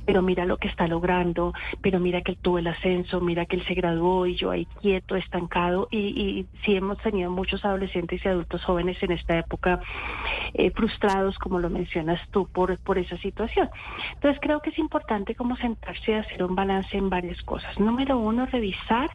pero 0.06 0.22
mira 0.22 0.46
lo 0.46 0.58
que 0.58 0.68
está 0.68 0.88
logrando, 0.88 1.54
pero 1.82 2.00
mira 2.00 2.22
que 2.22 2.32
él 2.32 2.38
tuvo 2.42 2.60
el 2.60 2.68
ascenso, 2.68 3.22
mira 3.22 3.46
que 3.46 3.56
él 3.58 3.66
se 3.66 3.74
graduó 3.74 4.26
y 4.26 4.36
yo 4.36 4.52
ahí 4.52 4.66
quieto, 4.82 5.16
estancado 5.16 5.88
y, 5.92 5.98
y 6.00 6.48
sí 6.66 6.76
hemos 6.76 6.98
tenido 7.00 7.30
muchos 7.32 7.64
adolescentes 7.66 8.24
y 8.24 8.28
adultos 8.28 8.64
jóvenes 8.64 9.02
en 9.04 9.12
esta 9.12 9.38
época 9.38 9.80
eh, 10.54 10.72
frustrados, 10.72 11.38
como 11.38 11.60
lo 11.60 11.70
mencionas 11.70 12.20
tú, 12.32 12.48
por, 12.48 12.78
por 12.80 12.98
esa 12.98 13.18
situación. 13.18 13.70
Entonces 14.14 14.40
creo 14.42 14.60
que 14.62 14.72
es 14.72 14.80
importante 14.80 15.36
como 15.36 15.56
sentarse 15.58 16.12
y 16.12 16.16
hacer 16.16 16.44
un 16.44 16.56
balance 16.56 16.98
en 16.98 17.10
varias 17.10 17.42
cosas. 17.44 17.80
Número 17.80 18.18
uno, 18.18 18.46
revisar 18.46 19.10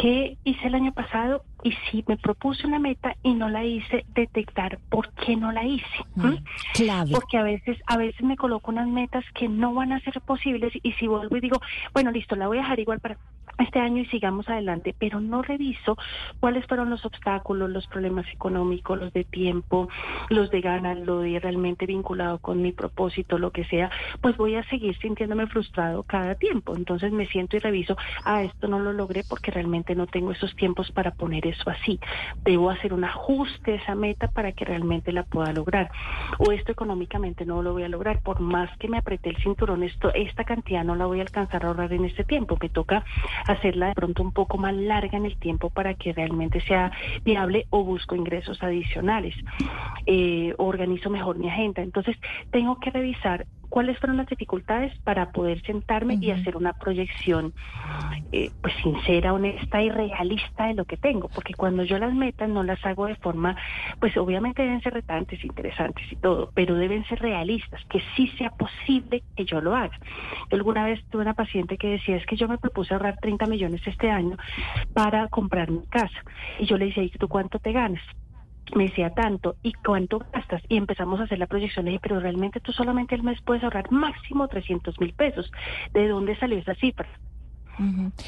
qué 0.00 0.36
hice 0.44 0.66
el 0.66 0.74
año 0.74 0.92
pasado 0.92 1.42
y 1.62 1.72
si 1.72 2.04
me 2.06 2.16
propuse 2.16 2.66
una 2.66 2.78
meta 2.78 3.16
y 3.22 3.34
no 3.34 3.48
la 3.48 3.64
hice, 3.64 4.04
detectar 4.14 4.78
por 4.88 5.10
qué 5.14 5.36
no 5.36 5.52
la 5.52 5.64
hice. 5.64 5.86
Mm, 6.14 6.36
clave. 6.74 7.10
Porque 7.12 7.36
a 7.36 7.42
veces, 7.42 7.78
a 7.86 7.96
veces 7.96 8.22
me 8.22 8.36
coloco 8.36 8.70
unas 8.70 8.88
metas 8.88 9.24
que 9.34 9.48
no 9.48 9.74
van 9.74 9.92
a 9.92 10.00
ser 10.00 10.20
posibles 10.20 10.72
y 10.82 10.92
si 10.92 11.06
vuelvo 11.06 11.36
y 11.36 11.40
digo, 11.40 11.60
bueno, 11.92 12.10
listo, 12.10 12.36
la 12.36 12.46
voy 12.46 12.58
a 12.58 12.62
dejar 12.62 12.80
igual 12.80 13.00
para 13.00 13.16
este 13.58 13.80
año 13.80 14.02
y 14.02 14.06
sigamos 14.06 14.48
adelante, 14.48 14.94
pero 14.96 15.20
no 15.20 15.42
reviso 15.42 15.96
cuáles 16.38 16.64
fueron 16.66 16.90
los 16.90 17.04
obstáculos, 17.04 17.70
los 17.70 17.86
problemas 17.88 18.26
económicos, 18.32 18.98
los 18.98 19.12
de 19.12 19.24
tiempo, 19.24 19.88
los 20.28 20.50
de 20.50 20.60
ganas, 20.60 20.98
lo 20.98 21.20
de 21.20 21.40
realmente 21.40 21.86
vinculado 21.86 22.38
con 22.38 22.62
mi 22.62 22.72
propósito, 22.72 23.38
lo 23.38 23.50
que 23.50 23.64
sea, 23.64 23.90
pues 24.20 24.36
voy 24.36 24.54
a 24.54 24.62
seguir 24.68 24.96
sintiéndome 24.98 25.46
frustrado 25.48 26.04
cada 26.04 26.36
tiempo. 26.36 26.76
Entonces 26.76 27.10
me 27.10 27.26
siento 27.26 27.56
y 27.56 27.60
reviso, 27.60 27.96
ah, 28.24 28.42
esto 28.42 28.68
no 28.68 28.78
lo 28.78 28.92
logré 28.92 29.24
porque 29.28 29.50
realmente 29.50 29.94
no 29.96 30.06
tengo 30.06 30.30
esos 30.30 30.54
tiempos 30.54 30.92
para 30.92 31.10
poner 31.12 31.47
eso 31.48 31.70
así. 31.70 31.98
Debo 32.44 32.70
hacer 32.70 32.92
un 32.92 33.04
ajuste 33.04 33.72
a 33.72 33.76
esa 33.76 33.94
meta 33.94 34.28
para 34.28 34.52
que 34.52 34.64
realmente 34.64 35.12
la 35.12 35.22
pueda 35.22 35.52
lograr. 35.52 35.90
O 36.38 36.52
esto 36.52 36.72
económicamente 36.72 37.44
no 37.44 37.62
lo 37.62 37.72
voy 37.72 37.82
a 37.82 37.88
lograr, 37.88 38.20
por 38.22 38.40
más 38.40 38.70
que 38.78 38.88
me 38.88 38.98
apreté 38.98 39.30
el 39.30 39.36
cinturón, 39.36 39.82
esto, 39.82 40.12
esta 40.14 40.44
cantidad 40.44 40.84
no 40.84 40.94
la 40.94 41.06
voy 41.06 41.20
a 41.20 41.22
alcanzar 41.22 41.64
a 41.64 41.68
ahorrar 41.68 41.92
en 41.92 42.04
este 42.04 42.24
tiempo. 42.24 42.56
Me 42.60 42.68
toca 42.68 43.04
hacerla 43.46 43.88
de 43.88 43.94
pronto 43.94 44.22
un 44.22 44.32
poco 44.32 44.58
más 44.58 44.74
larga 44.74 45.16
en 45.18 45.26
el 45.26 45.36
tiempo 45.36 45.70
para 45.70 45.94
que 45.94 46.12
realmente 46.12 46.60
sea 46.62 46.90
viable 47.24 47.66
o 47.70 47.84
busco 47.84 48.14
ingresos 48.14 48.62
adicionales. 48.62 49.34
Eh, 50.06 50.54
organizo 50.58 51.10
mejor 51.10 51.38
mi 51.38 51.48
agenda. 51.48 51.82
Entonces, 51.82 52.16
tengo 52.50 52.78
que 52.80 52.90
revisar 52.90 53.46
cuáles 53.68 53.98
fueron 53.98 54.16
las 54.16 54.26
dificultades 54.26 54.92
para 55.04 55.30
poder 55.30 55.60
sentarme 55.62 56.18
y 56.20 56.30
hacer 56.30 56.56
una 56.56 56.72
proyección 56.72 57.52
eh, 58.32 58.50
pues 58.60 58.74
sincera, 58.82 59.32
honesta 59.32 59.82
y 59.82 59.90
realista 59.90 60.66
de 60.66 60.74
lo 60.74 60.84
que 60.84 60.96
tengo, 60.96 61.28
porque 61.28 61.54
cuando 61.54 61.84
yo 61.84 61.98
las 61.98 62.14
metas 62.14 62.48
no 62.48 62.62
las 62.62 62.84
hago 62.84 63.06
de 63.06 63.16
forma, 63.16 63.56
pues 64.00 64.16
obviamente 64.16 64.62
deben 64.62 64.80
ser 64.82 64.94
retantes, 64.94 65.44
interesantes 65.44 66.04
y 66.10 66.16
todo, 66.16 66.50
pero 66.54 66.74
deben 66.74 67.04
ser 67.06 67.20
realistas, 67.20 67.80
que 67.88 68.00
sí 68.16 68.28
sea 68.38 68.50
posible 68.50 69.22
que 69.36 69.44
yo 69.44 69.60
lo 69.60 69.74
haga. 69.74 69.98
Yo 70.50 70.56
alguna 70.56 70.84
vez 70.84 71.00
tuve 71.10 71.22
una 71.22 71.34
paciente 71.34 71.76
que 71.76 71.88
decía, 71.88 72.16
es 72.16 72.26
que 72.26 72.36
yo 72.36 72.48
me 72.48 72.58
propuse 72.58 72.94
ahorrar 72.94 73.16
30 73.20 73.46
millones 73.46 73.80
este 73.86 74.10
año 74.10 74.36
para 74.94 75.28
comprar 75.28 75.70
mi 75.70 75.86
casa, 75.86 76.22
y 76.58 76.66
yo 76.66 76.76
le 76.76 76.86
decía, 76.86 77.02
¿y 77.02 77.10
tú 77.10 77.28
cuánto 77.28 77.58
te 77.58 77.72
ganas? 77.72 78.02
Me 78.74 78.84
decía 78.84 79.10
tanto 79.10 79.56
y 79.62 79.72
cuánto 79.84 80.20
gastas 80.32 80.62
y 80.68 80.76
empezamos 80.76 81.20
a 81.20 81.24
hacer 81.24 81.38
la 81.38 81.46
proyección 81.46 81.84
le 81.86 81.92
dije 81.92 82.00
pero 82.02 82.20
realmente 82.20 82.60
tú 82.60 82.72
solamente 82.72 83.14
el 83.14 83.22
mes 83.22 83.40
puedes 83.44 83.64
ahorrar 83.64 83.90
máximo 83.90 84.48
300 84.48 84.98
mil 85.00 85.14
pesos 85.14 85.50
¿de 85.94 86.08
dónde 86.08 86.36
salió 86.36 86.58
esa 86.58 86.74
cifra? 86.74 87.08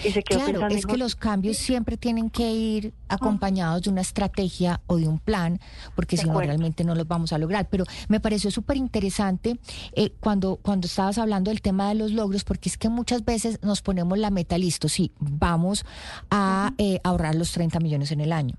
Y 0.05 0.11
se 0.11 0.23
quedó 0.23 0.45
claro, 0.45 0.67
es 0.69 0.87
que 0.87 0.97
los 0.97 1.17
cambios 1.17 1.57
siempre 1.57 1.97
tienen 1.97 2.31
que 2.31 2.53
ir 2.53 2.95
acompañados 3.09 3.83
de 3.83 3.91
una 3.91 4.01
estrategia 4.01 4.81
o 4.87 4.97
de 4.97 5.09
un 5.09 5.19
plan, 5.19 5.61
porque 5.95 6.17
si 6.17 6.27
no 6.27 6.41
realmente 6.41 6.85
no 6.85 6.95
los 6.95 7.07
vamos 7.07 7.33
a 7.33 7.39
lograr. 7.39 7.69
Pero 7.69 7.85
me 8.09 8.21
pareció 8.21 8.51
súper 8.51 8.77
interesante 8.77 9.59
eh, 9.93 10.13
cuando, 10.21 10.57
cuando 10.57 10.87
estabas 10.87 11.19
hablando 11.19 11.51
del 11.51 11.61
tema 11.61 11.89
de 11.89 11.97
los 11.97 12.13
logros, 12.13 12.45
porque 12.45 12.69
es 12.69 12.79
que 12.79 12.89
muchas 12.89 13.25
veces 13.25 13.59
nos 13.63 13.83
ponemos 13.83 14.19
la 14.19 14.31
meta 14.31 14.59
listo, 14.59 14.89
sí, 14.89 15.13
vamos 15.19 15.85
a 16.31 16.73
eh, 16.79 17.01
ahorrar 17.03 17.35
los 17.35 17.53
30 17.53 17.81
millones 17.81 18.13
en 18.13 18.21
el 18.21 18.33
año 18.33 18.57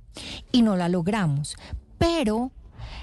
y 0.52 0.62
no 0.62 0.76
la 0.76 0.90
logramos. 0.90 1.56
Pero 1.98 2.52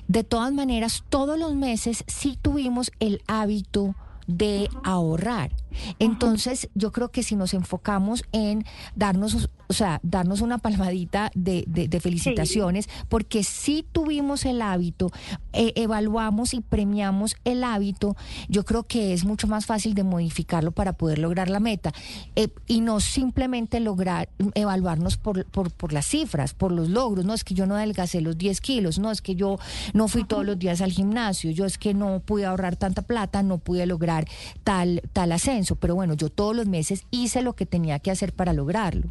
de 0.09 0.25
todas 0.25 0.52
maneras, 0.52 1.04
todos 1.09 1.38
los 1.38 1.54
meses 1.54 2.04
sí 2.07 2.38
tuvimos 2.40 2.90
el 2.99 3.23
hábito 3.26 3.95
de 4.26 4.68
ahorrar. 4.85 5.50
Entonces, 5.98 6.68
yo 6.75 6.92
creo 6.92 7.10
que 7.10 7.22
si 7.22 7.37
nos 7.37 7.54
enfocamos 7.54 8.25
en 8.32 8.64
darnos, 8.94 9.50
o 9.68 9.72
sea, 9.72 10.00
darnos 10.02 10.40
una 10.40 10.58
palmadita 10.58 11.30
de, 11.34 11.64
de, 11.66 12.00
felicitaciones, 12.00 12.88
porque 13.08 13.44
si 13.44 13.84
tuvimos 13.90 14.44
el 14.44 14.62
hábito, 14.62 15.10
eh, 15.52 15.72
evaluamos 15.76 16.54
y 16.54 16.60
premiamos 16.60 17.37
el 17.44 17.64
hábito, 17.64 18.16
yo 18.48 18.64
creo 18.64 18.84
que 18.84 19.12
es 19.12 19.25
mucho 19.25 19.46
más 19.46 19.66
fácil 19.66 19.94
de 19.94 20.04
modificarlo 20.04 20.72
para 20.72 20.92
poder 20.92 21.18
lograr 21.18 21.50
la 21.50 21.60
meta 21.60 21.92
eh, 22.37 22.48
y 22.66 22.80
no 22.80 23.00
simplemente 23.00 23.80
lograr 23.80 24.28
evaluarnos 24.54 25.16
por, 25.16 25.44
por, 25.46 25.70
por, 25.72 25.92
las 25.92 26.06
cifras, 26.06 26.54
por 26.54 26.72
los 26.72 26.88
logros. 26.88 27.25
No 27.25 27.34
es 27.34 27.44
que 27.44 27.54
yo 27.54 27.66
no 27.66 27.75
adelgacé 27.75 28.20
los 28.20 28.38
10 28.38 28.60
kilos, 28.60 28.98
no 28.98 29.10
es 29.10 29.22
que 29.22 29.34
yo 29.34 29.58
no 29.92 30.08
fui 30.08 30.25
todos 30.25 30.44
los 30.44 30.58
días 30.58 30.80
al 30.80 30.92
gimnasio, 30.92 31.50
yo 31.50 31.64
es 31.64 31.78
que 31.78 31.94
no 31.94 32.20
pude 32.20 32.46
ahorrar 32.46 32.76
tanta 32.76 33.02
plata, 33.02 33.42
no 33.42 33.58
pude 33.58 33.87
lograr 33.87 34.26
tal, 34.64 35.02
tal 35.12 35.32
pero 35.81 35.95
bueno, 35.95 36.15
yo 36.15 36.29
todos 36.31 36.55
los 36.55 36.67
meses 36.67 37.05
hice 37.11 37.43
lo 37.43 37.55
que 37.55 37.67
tenía 37.67 37.99
que 37.99 38.11
hacer 38.11 38.33
para 38.33 38.53
lograrlo. 38.53 39.09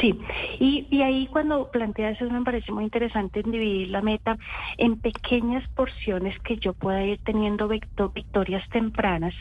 Sí, 0.00 0.18
y, 0.58 0.86
y 0.90 1.00
ahí 1.00 1.26
cuando 1.28 1.70
plantea 1.70 2.10
eso 2.10 2.28
me 2.28 2.42
parece 2.42 2.70
muy 2.70 2.84
interesante 2.84 3.42
dividir 3.42 3.88
la 3.88 4.02
meta 4.02 4.36
en 4.76 5.00
pequeñas 5.00 5.66
porciones 5.74 6.38
que 6.40 6.58
yo 6.58 6.74
pueda 6.74 7.02
ir 7.02 7.18
teniendo 7.24 7.66
victorias 7.66 8.68
tempranas 8.68 9.32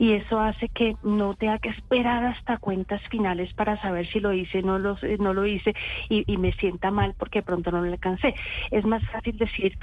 y 0.00 0.12
eso 0.12 0.40
hace 0.40 0.68
que 0.70 0.96
no 1.04 1.34
tenga 1.34 1.60
que 1.60 1.68
esperar 1.68 2.24
hasta 2.24 2.56
cuentas 2.58 3.00
finales 3.08 3.54
para 3.54 3.80
saber 3.80 4.06
si 4.08 4.18
lo 4.18 4.32
hice 4.32 4.62
no 4.62 4.80
lo, 4.80 4.96
no 5.20 5.32
lo 5.32 5.46
hice 5.46 5.74
y, 6.08 6.24
y 6.26 6.38
me 6.38 6.52
sienta 6.54 6.90
mal 6.90 7.14
porque 7.16 7.42
pronto 7.42 7.70
no 7.70 7.80
lo 7.80 7.92
alcancé. 7.92 8.34
Es 8.72 8.84
más 8.84 9.02
fácil 9.12 9.38
decir 9.38 9.78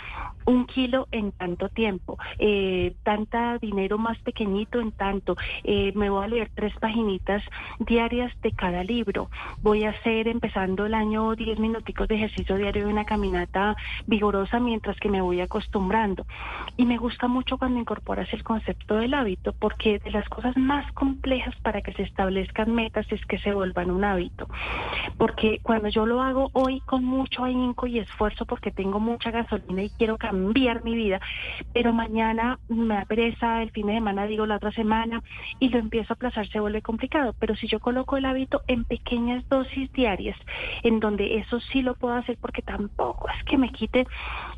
un 0.46 0.66
kilo 0.66 1.08
en 1.12 1.32
tanto 1.32 1.70
tiempo, 1.70 2.18
eh, 2.38 2.96
tanta 3.04 3.58
dinero 3.60 3.98
más 3.98 4.18
pequeñito 4.20 4.82
en 4.82 4.92
tanto, 4.92 5.38
eh, 5.64 5.94
me 5.96 6.10
voy 6.10 6.26
a 6.26 6.28
leer 6.28 6.52
tres 6.54 6.74
paginitas 6.80 7.44
diarias 7.80 8.34
de 8.42 8.52
cada 8.52 8.84
libro, 8.84 9.30
voy 9.62 9.86
a 9.86 9.91
hacer 9.92 10.28
empezando 10.28 10.86
el 10.86 10.94
año 10.94 11.36
10 11.36 11.60
minuticos 11.60 12.08
de 12.08 12.16
ejercicio 12.16 12.58
diario 12.58 12.88
y 12.88 12.92
una 12.92 13.06
caminata 13.06 13.76
vigorosa 14.08 14.60
mientras 14.60 14.98
que 15.00 15.10
me 15.10 15.22
voy 15.22 15.42
acostumbrando. 15.42 16.26
Y 16.78 16.86
me 16.86 16.98
gusta 16.98 17.28
mucho 17.28 17.58
cuando 17.58 17.80
incorporas 17.80 18.32
el 18.34 18.44
concepto 18.44 18.96
del 18.96 19.14
hábito, 19.14 19.54
porque 19.54 20.00
de 20.00 20.12
las 20.12 20.28
cosas 20.30 20.58
más 20.58 20.92
complejas 20.94 21.56
para 21.62 21.82
que 21.82 21.94
se 21.94 22.04
establezcan 22.04 22.74
metas 22.74 23.06
es 23.12 23.26
que 23.26 23.38
se 23.40 23.54
vuelvan 23.54 23.92
un 23.92 24.04
hábito. 24.04 24.48
Porque 25.18 25.60
cuando 25.64 25.90
yo 25.90 26.06
lo 26.06 26.22
hago 26.22 26.50
hoy 26.54 26.82
con 26.82 27.04
mucho 27.04 27.44
ahínco 27.44 27.88
y 27.88 28.00
esfuerzo 28.00 28.46
porque 28.46 28.72
tengo 28.72 29.00
mucha 29.00 29.32
gasolina 29.32 29.84
y 29.84 29.90
quiero 29.90 30.18
cambiar 30.18 30.84
mi 30.84 30.96
vida, 30.96 31.20
pero 31.74 31.94
mañana 31.94 32.60
me 32.68 32.98
apereza, 32.98 33.62
el 33.62 33.72
fin 33.72 33.88
de 33.88 33.94
semana 33.94 34.26
digo 34.26 34.46
la 34.46 34.56
otra 34.56 34.72
semana 34.72 35.22
y 35.60 35.70
lo 35.70 35.80
empiezo 35.80 36.14
a 36.14 36.16
aplazar, 36.16 36.48
se 36.48 36.60
vuelve 36.60 36.82
complicado. 36.82 37.36
Pero 37.40 37.56
si 37.56 37.68
yo 37.68 37.80
coloco 37.80 38.18
el 38.18 38.26
hábito 38.26 38.62
en 38.68 38.84
pequeñas 38.84 39.48
dosis 39.50 39.81
diarias, 39.92 40.38
en 40.84 41.00
donde 41.00 41.38
eso 41.38 41.60
sí 41.60 41.82
lo 41.82 41.96
puedo 41.96 42.16
hacer 42.16 42.38
porque 42.42 42.62
tampoco 42.62 43.28
es 43.30 43.44
que 43.46 43.58
me 43.58 43.72
quite 43.72 44.08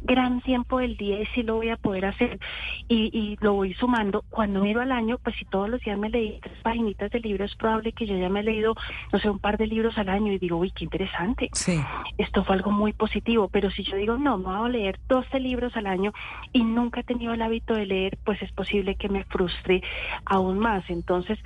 gran 0.02 0.42
tiempo 0.42 0.80
del 0.80 0.98
día 0.98 1.22
y 1.22 1.26
sí 1.28 1.44
lo 1.44 1.56
voy 1.56 1.70
a 1.70 1.78
poder 1.78 2.06
hacer 2.06 2.40
y, 2.88 3.10
y 3.18 3.38
lo 3.42 3.54
voy 3.54 3.74
sumando. 3.76 4.24
Cuando 4.30 4.62
miro 4.62 4.82
al 4.82 4.92
año, 4.92 5.18
pues 5.24 5.36
si 5.38 5.46
todos 5.46 5.70
los 5.70 5.82
días 5.82 5.98
me 5.98 6.10
leí 6.10 6.40
tres 6.42 6.58
paginitas 6.62 7.12
de 7.12 7.20
libro, 7.20 7.46
es 7.46 7.56
probable 7.56 7.92
que 7.92 8.06
yo 8.06 8.18
ya 8.18 8.30
me 8.30 8.42
he 8.42 8.44
leído, 8.44 8.76
no 9.12 9.20
sé, 9.20 9.30
un 9.30 9.40
par 9.40 9.58
de 9.58 9.68
libros 9.68 9.98
al 9.98 10.10
año 10.10 10.32
y 10.32 10.40
digo, 10.40 10.58
uy, 10.58 10.72
qué 10.72 10.84
interesante. 10.84 11.50
Sí. 11.54 11.80
Esto 12.18 12.44
fue 12.44 12.56
algo 12.56 12.72
muy 12.72 12.94
positivo, 12.94 13.48
pero 13.48 13.72
si 13.72 13.84
yo 13.84 13.96
digo, 13.96 14.18
no, 14.18 14.38
me 14.38 14.46
voy 14.46 14.68
a 14.68 14.70
leer 14.70 15.00
12 15.08 15.40
libros 15.40 15.76
al 15.76 15.88
año 15.88 16.12
y 16.52 16.64
nunca 16.64 17.02
he 17.02 17.04
tenido 17.04 17.34
el 17.34 17.42
hábito 17.42 17.74
de 17.74 17.86
leer, 17.86 18.18
pues 18.24 18.42
es 18.42 18.52
posible 18.52 18.96
que 18.96 19.10
me 19.10 19.24
frustre 19.26 19.82
aún 20.26 20.60
más. 20.60 20.84
Entonces, 20.90 21.40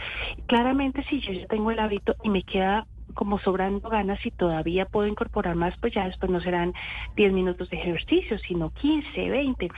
claramente 0.47 1.03
si 1.09 1.19
yo 1.19 1.33
ya 1.33 1.47
tengo 1.47 1.71
el 1.71 1.79
hábito 1.79 2.15
y 2.23 2.29
me 2.29 2.43
queda 2.43 2.85
como 3.17 3.39
sobrando 3.39 3.89
ganas 3.89 4.23
y 4.27 4.29
todavía 4.29 4.85
puedo 4.85 5.07
incorporar 5.07 5.55
más, 5.55 5.75
pues 5.81 5.91
ya 5.91 6.05
después 6.05 6.31
no 6.31 6.39
serán 6.39 6.75
10 7.15 7.33
minutos 7.33 7.67
de 7.71 7.77
ejercicio, 7.77 8.37
sino 8.37 8.69
15, 8.69 9.29
20. 9.29 9.69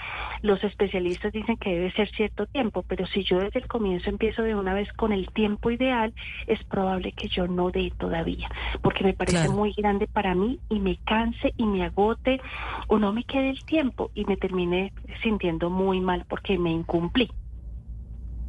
Los 0.41 0.61
especialistas 0.61 1.31
dicen 1.31 1.55
que 1.55 1.69
debe 1.69 1.91
ser 1.93 2.09
cierto 2.09 2.47
tiempo, 2.47 2.83
pero 2.85 3.07
si 3.07 3.23
yo 3.23 3.39
desde 3.39 3.61
el 3.61 3.67
comienzo 3.67 4.09
empiezo 4.09 4.43
de 4.43 4.55
una 4.55 4.73
vez 4.73 4.91
con 4.91 5.13
el 5.13 5.31
tiempo 5.31 5.71
ideal, 5.71 6.13
es 6.47 6.61
probable 6.65 7.13
que 7.13 7.29
yo 7.29 7.47
no 7.47 7.71
dé 7.71 7.93
todavía, 7.97 8.49
porque 8.81 9.05
me 9.05 9.13
parece 9.13 9.47
muy 9.47 9.71
grande 9.71 10.07
para 10.07 10.35
mí 10.35 10.59
y 10.67 10.81
me 10.81 10.97
canse 10.97 11.53
y 11.55 11.65
me 11.65 11.85
agote 11.85 12.41
o 12.87 12.99
no 12.99 13.13
me 13.13 13.23
quede 13.23 13.51
el 13.51 13.63
tiempo 13.63 14.11
y 14.15 14.25
me 14.25 14.35
termine 14.35 14.91
sintiendo 15.23 15.69
muy 15.69 16.01
mal 16.01 16.25
porque 16.27 16.57
me 16.57 16.71
incumplí. 16.71 17.31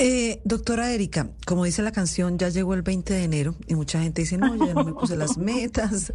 Eh, 0.02 0.40
doctora 0.44 0.94
Erika, 0.94 1.28
como 1.44 1.64
dice 1.64 1.82
la 1.82 1.92
canción, 1.92 2.38
ya 2.38 2.48
llegó 2.48 2.72
el 2.72 2.80
20 2.80 3.12
de 3.12 3.22
enero 3.22 3.54
y 3.66 3.74
mucha 3.74 4.00
gente 4.00 4.22
dice, 4.22 4.38
no, 4.38 4.56
yo 4.56 4.68
ya 4.68 4.72
no 4.72 4.82
me 4.82 4.94
puse 4.94 5.14
las 5.14 5.36
metas, 5.36 6.14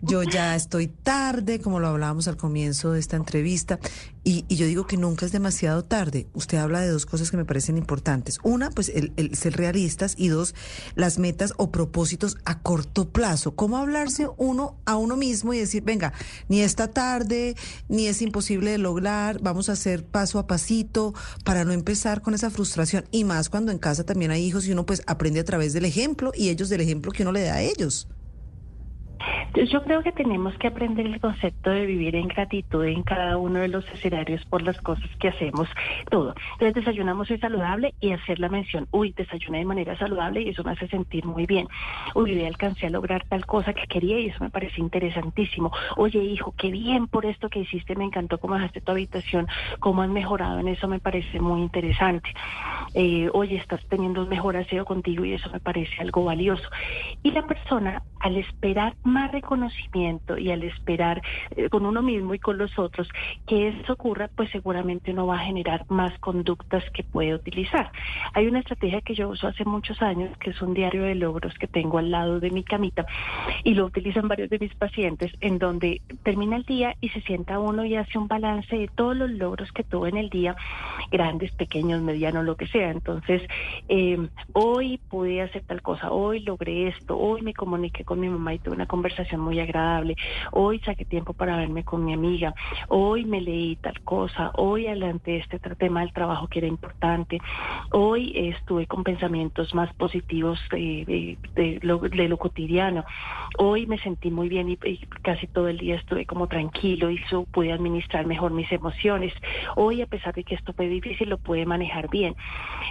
yo 0.00 0.22
ya 0.22 0.56
estoy 0.56 0.86
tarde, 0.88 1.60
como 1.60 1.78
lo 1.78 1.88
hablábamos 1.88 2.26
al 2.26 2.38
comienzo 2.38 2.92
de 2.92 3.00
esta 3.00 3.16
entrevista, 3.16 3.78
y, 4.24 4.44
y 4.48 4.56
yo 4.56 4.66
digo 4.66 4.86
que 4.86 4.96
nunca 4.96 5.26
es 5.26 5.32
demasiado 5.32 5.84
tarde. 5.84 6.26
Usted 6.32 6.58
habla 6.58 6.80
de 6.80 6.88
dos 6.88 7.06
cosas 7.06 7.30
que 7.30 7.36
me 7.36 7.44
parecen 7.44 7.76
importantes. 7.76 8.38
Una, 8.42 8.70
pues 8.70 8.88
el, 8.88 9.12
el 9.16 9.34
ser 9.34 9.56
realistas 9.56 10.14
y 10.16 10.28
dos, 10.28 10.54
las 10.94 11.18
metas 11.18 11.54
o 11.56 11.70
propósitos 11.72 12.36
a 12.44 12.60
corto 12.60 13.08
plazo. 13.10 13.56
¿Cómo 13.56 13.78
hablarse 13.78 14.28
uno 14.36 14.76
a 14.84 14.96
uno 14.96 15.16
mismo 15.16 15.54
y 15.54 15.58
decir, 15.58 15.82
venga, 15.82 16.12
ni 16.48 16.60
está 16.60 16.88
tarde, 16.88 17.56
ni 17.88 18.06
es 18.06 18.22
imposible 18.22 18.70
de 18.70 18.78
lograr, 18.78 19.40
vamos 19.42 19.68
a 19.68 19.72
hacer 19.72 20.04
paso 20.04 20.38
a 20.38 20.46
pasito 20.46 21.14
para 21.44 21.64
no 21.64 21.72
empezar 21.72 22.22
con 22.22 22.34
esa 22.34 22.50
frustración? 22.50 23.04
Y 23.10 23.24
más 23.24 23.48
cuando 23.48 23.72
en 23.72 23.78
casa 23.78 24.04
también 24.04 24.30
hay 24.30 24.44
hijos 24.44 24.66
y 24.66 24.72
uno 24.72 24.86
pues 24.86 25.02
aprende 25.06 25.40
a 25.40 25.44
través 25.44 25.72
del 25.72 25.84
ejemplo 25.84 26.32
y 26.34 26.48
ellos 26.48 26.68
del 26.68 26.80
ejemplo 26.80 27.12
que 27.12 27.22
uno 27.22 27.32
le 27.32 27.42
da 27.42 27.54
a 27.54 27.62
ellos. 27.62 28.06
Yo 29.54 29.82
creo 29.82 30.02
que 30.02 30.12
tenemos 30.12 30.56
que 30.58 30.68
aprender 30.68 31.06
el 31.06 31.20
concepto 31.20 31.70
de 31.70 31.86
vivir 31.86 32.16
en 32.16 32.28
gratitud 32.28 32.84
en 32.84 33.02
cada 33.02 33.36
uno 33.36 33.60
de 33.60 33.68
los 33.68 33.86
escenarios 33.92 34.44
por 34.46 34.62
las 34.62 34.80
cosas 34.80 35.08
que 35.20 35.28
hacemos, 35.28 35.68
todo. 36.10 36.34
Entonces 36.52 36.74
desayunamos 36.74 37.30
hoy 37.30 37.38
saludable 37.38 37.94
y 38.00 38.12
hacer 38.12 38.38
la 38.38 38.48
mención, 38.48 38.88
uy, 38.90 39.12
desayuné 39.16 39.58
de 39.58 39.64
manera 39.64 39.96
saludable 39.98 40.42
y 40.42 40.48
eso 40.50 40.64
me 40.64 40.72
hace 40.72 40.88
sentir 40.88 41.24
muy 41.24 41.46
bien. 41.46 41.68
Uy, 42.14 42.32
hoy 42.32 42.44
alcancé 42.44 42.86
a 42.86 42.90
lograr 42.90 43.24
tal 43.28 43.46
cosa 43.46 43.72
que 43.72 43.86
quería 43.86 44.18
y 44.18 44.26
eso 44.26 44.42
me 44.42 44.50
parece 44.50 44.80
interesantísimo. 44.80 45.72
Oye, 45.96 46.18
hijo, 46.18 46.54
qué 46.56 46.70
bien 46.70 47.06
por 47.06 47.26
esto 47.26 47.48
que 47.48 47.60
hiciste, 47.60 47.94
me 47.94 48.04
encantó 48.04 48.38
cómo 48.38 48.54
dejaste 48.54 48.80
tu 48.80 48.92
habitación, 48.92 49.46
cómo 49.80 50.02
has 50.02 50.10
mejorado 50.10 50.58
en 50.60 50.68
eso, 50.68 50.88
me 50.88 51.00
parece 51.00 51.40
muy 51.40 51.60
interesante. 51.62 52.32
Eh, 52.94 53.28
oye, 53.32 53.56
estás 53.56 53.80
teniendo 53.88 54.22
un 54.22 54.28
mejor 54.28 54.56
aseo 54.56 54.84
contigo 54.84 55.24
y 55.24 55.34
eso 55.34 55.50
me 55.50 55.60
parece 55.60 56.00
algo 56.00 56.24
valioso. 56.24 56.68
Y 57.22 57.30
la 57.30 57.46
persona, 57.46 58.02
al 58.22 58.36
esperar 58.36 58.94
más 59.02 59.30
reconocimiento 59.32 60.38
y 60.38 60.50
al 60.50 60.62
esperar 60.62 61.20
eh, 61.56 61.68
con 61.68 61.84
uno 61.84 62.02
mismo 62.02 62.34
y 62.34 62.38
con 62.38 62.56
los 62.56 62.78
otros 62.78 63.08
que 63.46 63.68
eso 63.68 63.92
ocurra, 63.92 64.28
pues 64.34 64.50
seguramente 64.50 65.10
uno 65.10 65.26
va 65.26 65.36
a 65.36 65.44
generar 65.44 65.84
más 65.88 66.16
conductas 66.20 66.84
que 66.90 67.02
puede 67.02 67.34
utilizar. 67.34 67.90
Hay 68.32 68.46
una 68.46 68.60
estrategia 68.60 69.00
que 69.00 69.14
yo 69.14 69.28
uso 69.28 69.48
hace 69.48 69.64
muchos 69.64 70.00
años, 70.00 70.36
que 70.38 70.50
es 70.50 70.62
un 70.62 70.72
diario 70.72 71.02
de 71.02 71.16
logros 71.16 71.54
que 71.54 71.66
tengo 71.66 71.98
al 71.98 72.10
lado 72.10 72.40
de 72.40 72.50
mi 72.50 72.62
camita 72.62 73.04
y 73.64 73.74
lo 73.74 73.86
utilizan 73.86 74.28
varios 74.28 74.50
de 74.50 74.58
mis 74.58 74.74
pacientes, 74.74 75.32
en 75.40 75.58
donde 75.58 76.00
termina 76.22 76.56
el 76.56 76.64
día 76.64 76.94
y 77.00 77.08
se 77.08 77.20
sienta 77.22 77.58
uno 77.58 77.84
y 77.84 77.96
hace 77.96 78.18
un 78.18 78.28
balance 78.28 78.76
de 78.76 78.88
todos 78.88 79.16
los 79.16 79.30
logros 79.30 79.72
que 79.72 79.82
tuvo 79.82 80.06
en 80.06 80.16
el 80.16 80.30
día, 80.30 80.54
grandes, 81.10 81.50
pequeños, 81.52 82.02
medianos, 82.02 82.44
lo 82.44 82.56
que 82.56 82.68
sea. 82.68 82.90
Entonces, 82.90 83.42
eh, 83.88 84.28
hoy 84.52 84.98
pude 85.10 85.42
hacer 85.42 85.62
tal 85.62 85.82
cosa, 85.82 86.12
hoy 86.12 86.40
logré 86.40 86.88
esto, 86.88 87.18
hoy 87.18 87.42
me 87.42 87.54
comuniqué 87.54 88.04
con 88.04 88.11
mi 88.20 88.28
mamá 88.28 88.54
y 88.54 88.58
tuve 88.58 88.74
una 88.74 88.86
conversación 88.86 89.40
muy 89.40 89.60
agradable, 89.60 90.16
hoy 90.52 90.80
saqué 90.80 91.04
tiempo 91.04 91.32
para 91.32 91.56
verme 91.56 91.84
con 91.84 92.04
mi 92.04 92.12
amiga, 92.12 92.54
hoy 92.88 93.24
me 93.24 93.40
leí 93.40 93.76
tal 93.76 94.00
cosa, 94.02 94.50
hoy 94.54 94.86
adelanté 94.86 95.36
este 95.38 95.58
tema 95.58 96.00
del 96.00 96.12
trabajo 96.12 96.48
que 96.48 96.58
era 96.58 96.68
importante, 96.68 97.40
hoy 97.90 98.32
estuve 98.34 98.86
con 98.86 99.04
pensamientos 99.04 99.74
más 99.74 99.92
positivos 99.94 100.58
de, 100.70 101.38
lo, 101.82 102.38
cotidiano, 102.38 103.04
hoy 103.58 103.86
me 103.86 103.98
sentí 103.98 104.30
muy 104.30 104.48
bien 104.48 104.68
y, 104.68 104.76
casi 105.22 105.46
todo 105.46 105.68
el 105.68 105.78
día 105.78 105.96
estuve 105.96 106.26
como 106.26 106.46
tranquilo 106.46 107.10
y 107.10 107.20
pude 107.50 107.72
administrar 107.72 108.26
mejor 108.26 108.52
mis 108.52 108.70
emociones, 108.72 109.32
hoy 109.76 110.02
a 110.02 110.06
pesar 110.06 110.34
de 110.34 110.44
que 110.44 110.54
esto 110.54 110.72
fue 110.72 110.88
difícil 110.88 111.28
lo 111.28 111.38
pude 111.38 111.64
manejar 111.66 112.10
bien. 112.10 112.34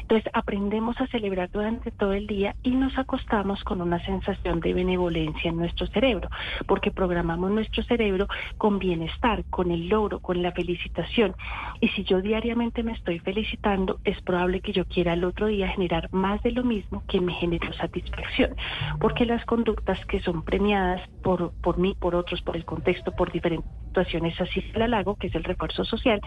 Entonces 0.02 0.30
aprendemos 0.34 1.00
a 1.00 1.08
celebrar 1.08 1.50
durante 1.52 1.92
todo 1.92 2.14
el 2.14 2.28
día 2.28 2.56
y 2.64 2.72
nos 2.72 2.98
acostamos 2.98 3.64
con 3.64 3.82
una 3.82 4.04
sensación 4.06 4.60
de 4.60 4.74
benevolencia 4.74 5.11
en 5.16 5.58
nuestro 5.58 5.88
cerebro 5.88 6.30
porque 6.66 6.92
programamos 6.92 7.52
nuestro 7.52 7.84
cerebro 7.84 8.28
con 8.58 8.80
bienestar, 8.80 9.44
con 9.50 9.72
el 9.72 9.88
logro, 9.90 10.20
con 10.20 10.42
la 10.42 10.52
felicitación. 10.52 11.36
Y 11.80 11.90
si 11.90 12.04
yo 12.04 12.22
diariamente 12.22 12.84
me 12.84 12.94
estoy 12.94 13.20
felicitando, 13.20 14.00
es 14.04 14.22
probable 14.22 14.62
que 14.62 14.74
yo 14.74 14.86
quiera 14.86 15.14
el 15.14 15.24
otro 15.24 15.48
día 15.48 15.70
generar 15.70 16.10
más 16.12 16.42
de 16.44 16.52
lo 16.52 16.64
mismo 16.64 17.04
que 17.08 17.22
me 17.22 17.34
generó 17.34 17.72
satisfacción, 17.74 18.56
porque 19.00 19.26
las 19.26 19.44
conductas 19.46 20.04
que 20.06 20.20
son 20.22 20.44
premiadas 20.44 21.02
por, 21.24 21.52
por 21.62 21.78
mí, 21.78 21.96
por 22.00 22.16
otros, 22.16 22.42
por 22.42 22.56
el 22.56 22.66
contexto, 22.66 23.12
por 23.12 23.32
diferentes 23.32 23.70
situaciones 23.88 24.40
así 24.40 24.64
el 24.74 24.82
halago, 24.82 25.16
que 25.16 25.28
es 25.28 25.36
el 25.36 25.44
refuerzo 25.44 25.84
social, 25.84 26.22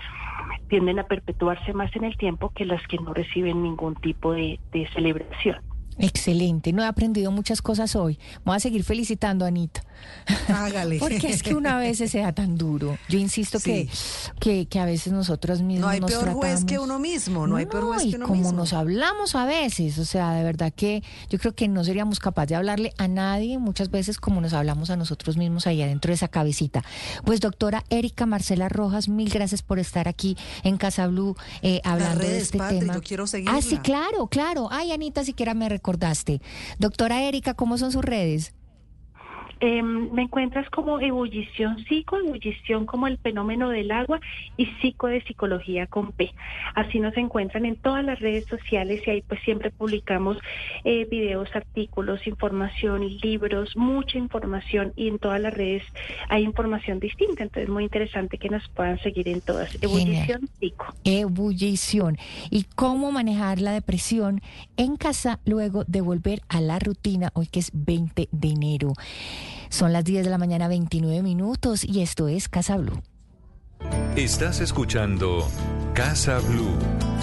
tienden 0.69 0.99
a 0.99 1.05
perpetuarse 1.05 1.73
más 1.73 1.95
en 1.97 2.05
el 2.05 2.17
tiempo 2.17 2.51
que 2.51 2.65
las 2.65 2.87
que 2.87 2.99
no 2.99 3.15
reciben 3.15 3.63
ningún 3.63 3.95
tipo 3.97 4.33
de 4.33 4.59
celebración. 4.93 5.74
Excelente, 5.99 6.73
no 6.73 6.83
he 6.83 6.87
aprendido 6.87 7.31
muchas 7.31 7.63
cosas 7.63 7.95
hoy. 7.95 8.19
Voy 8.45 8.57
a 8.57 8.61
seguir 8.61 8.85
felicitando 8.85 9.45
a 9.45 9.49
Anita. 9.49 9.83
Hágale. 10.49 10.99
Porque 10.99 11.29
es 11.29 11.43
que 11.43 11.55
una 11.55 11.79
vez 11.79 11.99
se 11.99 12.19
da 12.19 12.33
tan 12.33 12.57
duro. 12.57 12.99
Yo 13.09 13.19
insisto 13.19 13.59
sí. 13.59 13.65
que, 13.71 13.89
que, 14.41 14.67
que, 14.67 14.79
a 14.79 14.85
veces 14.85 15.13
nosotros 15.13 15.63
mismos 15.63 15.81
no 15.83 15.89
hay 15.89 16.01
nos 16.01 16.11
peor 16.11 16.25
tratamos... 16.25 16.45
juez 16.45 16.65
que 16.65 16.79
uno 16.79 16.99
mismo, 16.99 17.47
no 17.47 17.57
hay 17.57 17.67
peor 17.67 17.85
juez 17.85 18.03
que 18.03 18.17
uno 18.17 18.27
como 18.27 18.41
mismo. 18.41 18.57
nos 18.57 18.73
hablamos 18.73 19.35
a 19.35 19.47
veces, 19.47 19.99
o 19.99 20.05
sea, 20.05 20.33
de 20.33 20.45
verdad 20.45 20.73
que 20.75 21.03
yo 21.29 21.39
creo 21.39 21.55
que 21.55 21.69
no 21.69 21.85
seríamos 21.85 22.21
capaces 22.21 22.45
de 22.51 22.55
hablarle 22.57 22.93
a 22.99 23.09
nadie 23.09 23.59
muchas 23.59 23.91
veces 23.91 24.19
como 24.19 24.41
nos 24.41 24.53
hablamos 24.53 24.91
a 24.91 24.97
nosotros 24.97 25.37
mismos 25.37 25.67
ahí 25.67 25.83
adentro 25.83 26.11
de 26.11 26.15
esa 26.15 26.29
cabecita. 26.29 26.85
Pues 27.25 27.41
doctora 27.41 27.85
Erika 27.91 28.27
Marcela 28.27 28.69
Rojas, 28.69 29.09
mil 29.09 29.31
gracias 29.31 29.63
por 29.63 29.79
estar 29.79 30.09
aquí 30.09 30.37
en 30.63 30.77
Casa 30.77 31.07
Blue 31.07 31.37
eh, 31.63 31.81
hablando 31.85 32.21
redes, 32.21 32.33
de 32.33 32.39
este 32.41 32.59
Patri, 32.59 32.79
tema. 32.81 32.95
Yo 32.95 33.03
quiero 33.03 33.27
seguirla. 33.27 33.57
Ah, 33.57 33.63
sí, 33.63 33.79
claro, 33.79 34.27
claro. 34.27 34.69
Ay, 34.71 34.93
Anita, 34.93 35.25
siquiera 35.25 35.55
me 35.55 35.69
recordaste. 35.69 36.41
Doctora 36.79 37.23
Erika, 37.23 37.55
¿cómo 37.55 37.79
son 37.79 37.93
sus 37.93 38.05
redes? 38.05 38.53
Eh, 39.61 39.83
me 39.83 40.23
encuentras 40.23 40.69
como 40.71 41.01
ebullición 41.01 41.85
psico, 41.85 42.17
ebullición 42.17 42.87
como 42.87 43.07
el 43.07 43.19
fenómeno 43.19 43.69
del 43.71 43.91
agua 43.91 44.21
y 44.57 44.67
psico 44.81 45.07
de 45.07 45.23
psicología 45.23 45.87
con 45.87 46.13
P. 46.13 46.33
Así 46.75 47.01
nos 47.01 47.17
encuentran 47.17 47.65
en 47.65 47.77
todas 47.77 48.05
las 48.05 48.21
redes 48.21 48.47
sociales 48.47 49.03
y 49.07 49.11
ahí 49.11 49.23
pues 49.23 49.41
siempre 49.43 49.71
publicamos 49.71 50.39
eh, 50.85 51.07
videos, 51.11 51.49
artículos, 51.55 52.27
información, 52.27 53.07
libros, 53.23 53.77
mucha 53.77 54.19
información 54.19 54.93
y 54.97 55.09
en 55.09 55.19
todas 55.19 55.41
las 55.41 55.55
redes 55.55 55.83
hay 56.29 56.43
información 56.43 57.01
distinta. 57.01 57.43
Entonces 57.43 57.69
muy 57.69 57.85
interesante 57.85 58.39
que 58.39 58.49
nos 58.49 58.69
puedan 58.69 58.99
seguir 59.01 59.29
en 59.29 59.41
todas. 59.41 59.75
Ebullición 59.83 60.49
psico. 60.59 60.95
Ebullición. 61.05 62.19
¿Y 62.51 62.65
cómo 62.75 63.13
manejar 63.13 63.61
la 63.61 63.73
depresión 63.73 64.41
en 64.77 64.97
casa 64.97 65.41
luego 65.45 65.85
de 65.87 66.01
volver 66.01 66.43
a 66.49 66.61
la 66.61 66.79
rutina 66.79 67.31
hoy 67.35 67.47
que 67.47 67.61
es 67.61 67.71
20 67.73 68.29
de 68.31 68.49
enero? 68.49 68.93
Son 69.75 69.93
las 69.93 70.05
10 70.05 70.23
de 70.23 70.31
la 70.31 70.39
mañana 70.39 70.69
29 70.69 71.21
minutos 71.25 71.83
y 71.85 72.01
esto 72.01 72.29
es 72.29 72.49
Casa 72.49 72.77
Blue. 72.77 73.03
Estás 74.15 74.61
escuchando 74.61 75.49
Casa 75.95 76.39
Blue. 76.39 77.14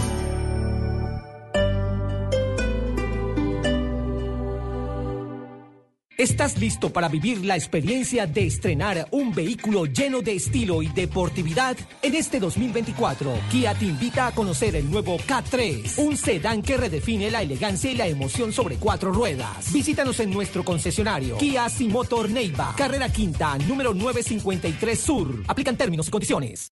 ¿Estás 6.22 6.60
listo 6.60 6.94
para 6.94 7.08
vivir 7.08 7.44
la 7.44 7.56
experiencia 7.56 8.28
de 8.28 8.46
estrenar 8.46 9.08
un 9.10 9.34
vehículo 9.34 9.88
lleno 9.88 10.22
de 10.22 10.36
estilo 10.36 10.84
y 10.84 10.88
deportividad? 10.88 11.76
En 12.04 12.14
este 12.14 12.40
2024, 12.40 13.34
Kia 13.50 13.74
te 13.74 13.86
invita 13.86 14.28
a 14.28 14.32
conocer 14.32 14.76
el 14.76 14.92
nuevo 14.92 15.18
K3, 15.18 15.98
un 15.98 16.16
sedán 16.16 16.62
que 16.62 16.78
redefine 16.78 17.32
la 17.32 17.42
elegancia 17.42 17.90
y 17.90 17.96
la 17.96 18.06
emoción 18.06 18.54
sobre 18.54 18.76
cuatro 18.76 19.12
ruedas. 19.12 19.74
Visítanos 19.74 20.20
en 20.20 20.30
nuestro 20.30 20.64
concesionario 20.64 21.40
Kia 21.40 21.68
Simotor 21.70 22.30
Neiva, 22.30 22.76
carrera 22.78 23.12
quinta, 23.12 23.58
número 23.58 23.96
953 23.96 25.00
Sur. 25.00 25.44
Aplican 25.48 25.76
términos 25.76 26.08
y 26.08 26.12
condiciones. 26.12 26.72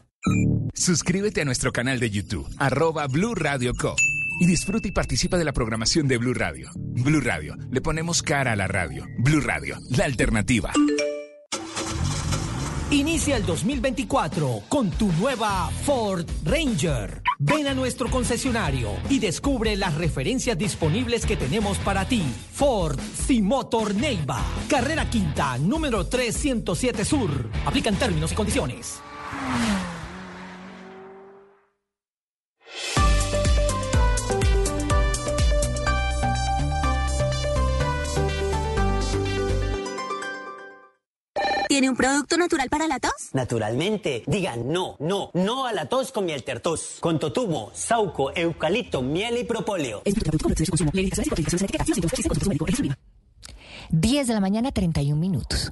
Suscríbete 0.73 1.41
a 1.41 1.45
nuestro 1.45 1.71
canal 1.71 1.99
de 1.99 2.11
YouTube, 2.11 2.47
arroba 2.57 3.07
Blue 3.07 3.33
Radio 3.33 3.73
Co. 3.73 3.95
Y 4.39 4.45
disfruta 4.45 4.87
y 4.87 4.91
participa 4.91 5.37
de 5.37 5.45
la 5.45 5.51
programación 5.51 6.07
de 6.07 6.17
Blue 6.17 6.33
Radio. 6.33 6.69
Blue 6.75 7.21
Radio, 7.21 7.55
le 7.69 7.81
ponemos 7.81 8.21
cara 8.21 8.53
a 8.53 8.55
la 8.55 8.67
radio. 8.67 9.05
Blue 9.19 9.41
Radio, 9.41 9.77
la 9.89 10.05
alternativa. 10.05 10.71
Inicia 12.91 13.37
el 13.37 13.45
2024 13.45 14.63
con 14.67 14.91
tu 14.91 15.11
nueva 15.13 15.69
Ford 15.85 16.25
Ranger. 16.43 17.21
Ven 17.39 17.67
a 17.67 17.73
nuestro 17.73 18.09
concesionario 18.09 18.89
y 19.09 19.19
descubre 19.19 19.75
las 19.77 19.95
referencias 19.95 20.57
disponibles 20.57 21.25
que 21.25 21.37
tenemos 21.37 21.77
para 21.79 22.05
ti. 22.05 22.23
Ford 22.53 22.99
Simotor 22.99 23.95
Neiva. 23.95 24.43
Carrera 24.69 25.09
Quinta, 25.09 25.57
número 25.57 26.05
307 26.05 27.05
Sur. 27.05 27.49
Aplican 27.65 27.95
términos 27.95 28.33
y 28.33 28.35
condiciones. 28.35 29.01
¿Tiene 41.81 41.89
un 41.89 41.97
producto 41.97 42.37
natural 42.37 42.69
para 42.69 42.85
la 42.85 42.99
tos? 42.99 43.11
Naturalmente. 43.33 44.21
Digan 44.27 44.71
no, 44.71 44.97
no, 44.99 45.31
no 45.33 45.65
a 45.65 45.73
la 45.73 45.89
tos 45.89 46.11
con 46.11 46.25
miel 46.25 46.43
tertos. 46.43 46.97
Con 46.99 47.17
totumo, 47.17 47.71
sauco, 47.73 48.31
eucalipto, 48.35 49.01
miel 49.01 49.39
y 49.39 49.45
propóleo. 49.45 50.03
10 53.89 54.27
de 54.27 54.33
la 54.35 54.39
mañana, 54.39 54.71
31 54.71 55.19
minutos. 55.19 55.71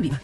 Viva. 0.00 0.20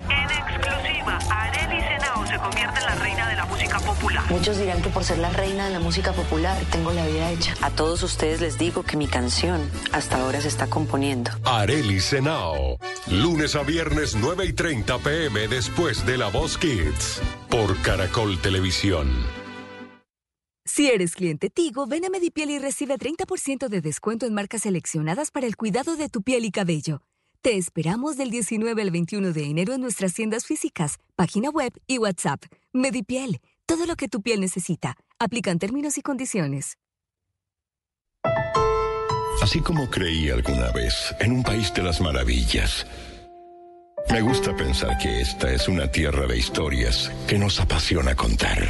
En 0.00 0.30
exclusiva, 0.30 1.18
Arely 1.30 1.80
Senao 1.80 2.26
se 2.26 2.36
convierte 2.38 2.80
en 2.80 2.86
la 2.86 2.94
reina 2.96 3.28
de 3.28 3.36
la 3.36 3.46
música 3.46 3.78
popular. 3.80 4.24
Muchos 4.30 4.58
dirán 4.58 4.82
que 4.82 4.90
por 4.90 5.04
ser 5.04 5.18
la 5.18 5.30
reina 5.30 5.66
de 5.66 5.72
la 5.72 5.80
música 5.80 6.12
popular 6.12 6.56
tengo 6.70 6.92
la 6.92 7.06
vida 7.06 7.30
hecha. 7.30 7.54
A 7.62 7.70
todos 7.70 8.02
ustedes 8.02 8.40
les 8.40 8.58
digo 8.58 8.82
que 8.82 8.96
mi 8.96 9.06
canción 9.06 9.60
hasta 9.92 10.20
ahora 10.20 10.40
se 10.40 10.48
está 10.48 10.66
componiendo. 10.66 11.30
Areli 11.44 12.00
Senao, 12.00 12.78
lunes 13.10 13.54
a 13.54 13.62
viernes 13.62 14.16
9 14.16 14.46
y 14.46 14.52
30 14.52 14.98
pm 14.98 15.48
después 15.48 16.04
de 16.04 16.18
La 16.18 16.28
Voz 16.28 16.58
Kids, 16.58 17.20
por 17.48 17.80
Caracol 17.82 18.38
Televisión. 18.40 19.10
Si 20.66 20.90
eres 20.90 21.14
cliente 21.14 21.50
Tigo, 21.50 21.86
ven 21.86 22.04
a 22.06 22.08
Medipiel 22.08 22.50
y 22.50 22.58
recibe 22.58 22.96
30% 22.96 23.68
de 23.68 23.80
descuento 23.80 24.26
en 24.26 24.34
marcas 24.34 24.62
seleccionadas 24.62 25.30
para 25.30 25.46
el 25.46 25.56
cuidado 25.56 25.96
de 25.96 26.08
tu 26.08 26.22
piel 26.22 26.44
y 26.44 26.50
cabello. 26.50 27.02
Te 27.44 27.58
esperamos 27.58 28.16
del 28.16 28.30
19 28.30 28.80
al 28.80 28.90
21 28.90 29.34
de 29.34 29.44
enero 29.44 29.74
en 29.74 29.82
nuestras 29.82 30.14
tiendas 30.14 30.46
físicas, 30.46 30.96
página 31.14 31.50
web 31.50 31.74
y 31.86 31.98
WhatsApp. 31.98 32.42
Medipiel, 32.72 33.38
todo 33.66 33.84
lo 33.84 33.96
que 33.96 34.08
tu 34.08 34.22
piel 34.22 34.40
necesita. 34.40 34.96
Aplican 35.18 35.58
términos 35.58 35.98
y 35.98 36.00
condiciones. 36.00 36.78
Así 39.42 39.60
como 39.60 39.90
creí 39.90 40.30
alguna 40.30 40.72
vez 40.72 41.14
en 41.20 41.32
un 41.32 41.42
país 41.42 41.70
de 41.74 41.82
las 41.82 42.00
maravillas, 42.00 42.86
me 44.08 44.22
gusta 44.22 44.56
pensar 44.56 44.96
que 44.96 45.20
esta 45.20 45.52
es 45.52 45.68
una 45.68 45.92
tierra 45.92 46.26
de 46.26 46.38
historias 46.38 47.12
que 47.28 47.38
nos 47.38 47.60
apasiona 47.60 48.14
contar. 48.14 48.66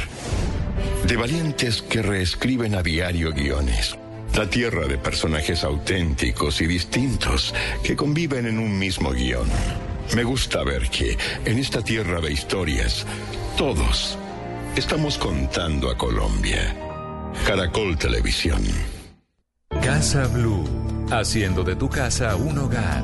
De 1.07 1.15
valientes 1.15 1.81
que 1.81 2.01
reescriben 2.01 2.75
a 2.75 2.83
diario 2.83 3.31
guiones. 3.31 3.97
La 4.35 4.49
tierra 4.49 4.85
de 4.85 4.97
personajes 4.97 5.63
auténticos 5.63 6.59
y 6.59 6.67
distintos 6.67 7.53
que 7.83 7.95
conviven 7.95 8.45
en 8.45 8.59
un 8.59 8.77
mismo 8.77 9.11
guion. 9.11 9.47
Me 10.13 10.25
gusta 10.25 10.61
ver 10.63 10.89
que 10.89 11.17
en 11.45 11.57
esta 11.57 11.81
tierra 11.81 12.19
de 12.19 12.33
historias, 12.33 13.05
todos 13.57 14.17
estamos 14.75 15.17
contando 15.17 15.89
a 15.89 15.97
Colombia. 15.97 16.75
Caracol 17.47 17.97
Televisión. 17.97 18.61
Casa 19.81 20.27
Blue, 20.27 20.65
haciendo 21.11 21.63
de 21.63 21.77
tu 21.77 21.89
casa 21.89 22.35
un 22.35 22.57
hogar. 22.57 23.03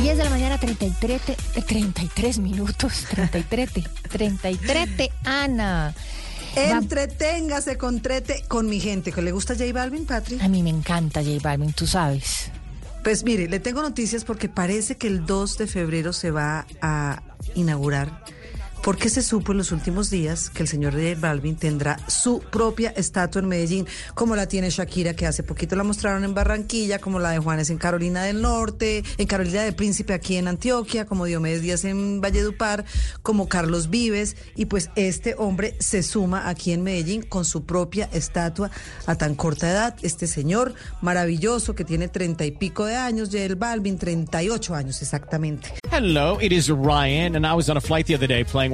10 0.00 0.18
de 0.18 0.24
la 0.24 0.30
mañana, 0.30 0.58
33, 0.58 1.20
te- 1.22 1.36
eh, 1.54 1.62
33 1.62 2.38
minutos. 2.38 3.04
33, 3.10 3.72
te- 3.72 3.84
33, 4.10 4.96
te, 4.96 5.10
Ana. 5.24 5.94
Entreténgase 6.56 7.76
con 7.76 8.00
trete 8.00 8.44
con 8.48 8.68
mi 8.68 8.78
gente. 8.80 9.10
¿Que 9.12 9.22
le 9.22 9.32
gusta 9.32 9.54
J 9.54 9.72
Balvin, 9.72 10.06
Patri? 10.06 10.38
A 10.40 10.48
mí 10.48 10.62
me 10.62 10.70
encanta 10.70 11.22
J 11.22 11.38
Balvin, 11.42 11.72
tú 11.72 11.86
sabes. 11.86 12.50
Pues 13.02 13.24
mire, 13.24 13.48
le 13.48 13.60
tengo 13.60 13.82
noticias 13.82 14.24
porque 14.24 14.48
parece 14.48 14.96
que 14.96 15.06
el 15.08 15.26
2 15.26 15.58
de 15.58 15.66
febrero 15.66 16.12
se 16.12 16.30
va 16.30 16.66
a 16.80 17.22
inaugurar. 17.54 18.24
Porque 18.84 19.08
se 19.08 19.22
supo 19.22 19.52
en 19.52 19.58
los 19.58 19.72
últimos 19.72 20.10
días 20.10 20.50
que 20.50 20.62
el 20.62 20.68
señor 20.68 20.92
J 20.92 21.18
Balvin 21.18 21.56
tendrá 21.56 21.98
su 22.06 22.40
propia 22.40 22.90
estatua 22.90 23.40
en 23.40 23.48
Medellín, 23.48 23.86
como 24.14 24.36
la 24.36 24.46
tiene 24.46 24.68
Shakira, 24.68 25.14
que 25.14 25.26
hace 25.26 25.42
poquito 25.42 25.74
la 25.74 25.84
mostraron 25.84 26.22
en 26.22 26.34
Barranquilla, 26.34 26.98
como 26.98 27.18
la 27.18 27.30
de 27.30 27.38
Juanes 27.38 27.70
en 27.70 27.78
Carolina 27.78 28.24
del 28.24 28.42
Norte, 28.42 29.02
en 29.16 29.26
Carolina 29.26 29.62
del 29.62 29.74
Príncipe 29.74 30.12
aquí 30.12 30.36
en 30.36 30.48
Antioquia, 30.48 31.06
como 31.06 31.24
Diomedes 31.24 31.62
Díaz 31.62 31.86
en 31.86 32.20
Valledupar, 32.20 32.84
como 33.22 33.48
Carlos 33.48 33.88
Vives. 33.88 34.36
Y 34.54 34.66
pues 34.66 34.90
este 34.96 35.34
hombre 35.38 35.76
se 35.80 36.02
suma 36.02 36.50
aquí 36.50 36.72
en 36.72 36.82
Medellín 36.82 37.22
con 37.22 37.46
su 37.46 37.64
propia 37.64 38.10
estatua 38.12 38.70
a 39.06 39.14
tan 39.14 39.34
corta 39.34 39.70
edad. 39.70 39.96
Este 40.02 40.26
señor 40.26 40.74
maravilloso 41.00 41.74
que 41.74 41.86
tiene 41.86 42.08
treinta 42.08 42.44
y 42.44 42.50
pico 42.50 42.84
de 42.84 42.96
años, 42.96 43.30
J 43.32 43.54
Balvin, 43.56 43.96
38 43.96 44.74
años 44.74 45.00
exactamente. 45.00 45.72
Hello, 45.90 46.38
it 46.42 46.52
is 46.52 46.68
Ryan, 46.68 47.36
and 47.36 47.46
I 47.46 47.54
was 47.54 47.70
on 47.70 47.78
a 47.78 47.80
flight 47.80 48.06
the 48.06 48.14
other 48.14 48.26
day 48.26 48.44
playing 48.44 48.73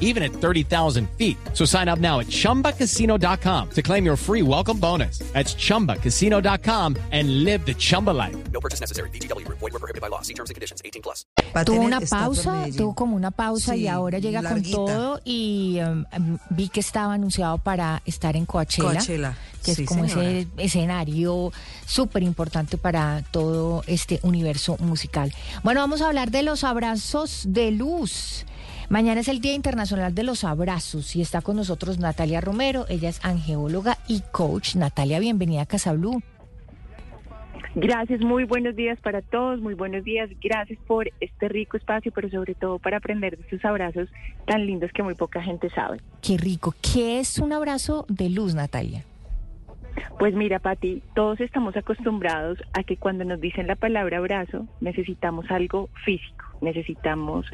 even 0.00 0.22
at 0.24 0.32
30,000 0.32 1.08
feet. 1.16 1.36
So 1.52 1.64
sign 1.64 1.86
up 1.88 2.00
now 2.00 2.18
at 2.20 2.26
chumbacasino.com 2.26 3.70
to 3.70 3.82
claim 3.82 4.04
your 4.04 4.16
free 4.16 4.42
welcome 4.42 4.78
bonus. 4.80 5.18
That's 5.32 5.54
chumbacasino.com 5.54 6.96
and 7.12 7.44
live 7.44 7.64
the 7.66 7.74
Chumba 7.74 8.10
life. 8.10 8.34
No 8.52 8.60
purchase 8.60 8.80
necessary. 8.80 9.10
VGW 9.10 9.44
Group. 9.44 9.58
Void 9.60 9.72
were 9.74 9.78
prohibited 9.78 10.00
by 10.02 10.08
law. 10.08 10.22
See 10.22 10.34
terms 10.34 10.50
and 10.50 10.54
conditions. 10.56 10.80
18 10.84 11.02
plus. 11.02 11.24
Tuvo 11.64 11.80
una 11.80 12.00
pausa, 12.00 12.66
tuvo 12.76 12.94
como 12.94 13.16
una 13.16 13.30
pausa 13.30 13.76
y 13.76 13.80
Sí, 13.82 13.88
ahora 13.88 14.18
llega 14.18 14.42
larguita. 14.42 14.76
con 14.76 14.86
todo 14.86 15.20
y 15.24 15.78
um, 15.80 16.04
um, 16.16 16.38
vi 16.50 16.68
que 16.68 16.80
estaba 16.80 17.14
anunciado 17.14 17.58
para 17.58 18.02
estar 18.04 18.36
en 18.36 18.44
Coachella, 18.46 18.90
Coachella, 18.90 19.34
que 19.64 19.74
sí, 19.74 19.82
es 19.84 19.88
como 19.88 20.06
señora. 20.08 20.28
ese 20.30 20.46
escenario 20.58 21.52
súper 21.86 22.22
importante 22.22 22.76
para 22.78 23.22
todo 23.30 23.82
este 23.86 24.20
universo 24.22 24.76
musical. 24.80 25.32
Bueno, 25.62 25.80
vamos 25.80 26.02
a 26.02 26.08
hablar 26.08 26.30
de 26.30 26.42
los 26.42 26.64
abrazos 26.64 27.44
de 27.48 27.70
luz. 27.70 28.44
Mañana 28.88 29.20
es 29.20 29.26
el 29.26 29.40
Día 29.40 29.54
Internacional 29.54 30.14
de 30.14 30.22
los 30.22 30.44
Abrazos 30.44 31.16
y 31.16 31.20
está 31.20 31.42
con 31.42 31.56
nosotros 31.56 31.98
Natalia 31.98 32.40
Romero. 32.40 32.86
Ella 32.88 33.08
es 33.08 33.24
angeóloga 33.24 33.98
y 34.06 34.22
coach. 34.30 34.76
Natalia, 34.76 35.18
bienvenida 35.18 35.62
a 35.62 35.66
Casa 35.66 35.92
Blue. 35.92 36.22
Gracias, 37.74 38.20
muy 38.20 38.44
buenos 38.44 38.76
días 38.76 38.98
para 39.00 39.22
todos, 39.22 39.60
muy 39.60 39.74
buenos 39.74 40.04
días. 40.04 40.30
Gracias 40.40 40.78
por 40.86 41.10
este 41.20 41.48
rico 41.48 41.76
espacio, 41.76 42.12
pero 42.14 42.30
sobre 42.30 42.54
todo 42.54 42.78
para 42.78 42.98
aprender 42.98 43.36
de 43.36 43.42
estos 43.42 43.64
abrazos 43.64 44.08
tan 44.46 44.64
lindos 44.64 44.92
que 44.92 45.02
muy 45.02 45.14
poca 45.14 45.42
gente 45.42 45.68
sabe. 45.70 46.00
Qué 46.22 46.38
rico. 46.38 46.72
¿Qué 46.80 47.18
es 47.18 47.38
un 47.38 47.52
abrazo 47.52 48.06
de 48.08 48.30
luz, 48.30 48.54
Natalia? 48.54 49.04
Pues 50.18 50.34
mira, 50.34 50.58
Pati, 50.58 51.02
todos 51.14 51.40
estamos 51.40 51.76
acostumbrados 51.76 52.58
a 52.72 52.82
que 52.82 52.96
cuando 52.96 53.24
nos 53.24 53.40
dicen 53.40 53.66
la 53.66 53.76
palabra 53.76 54.18
abrazo, 54.18 54.66
necesitamos 54.80 55.50
algo 55.50 55.88
físico, 56.04 56.44
necesitamos 56.60 57.46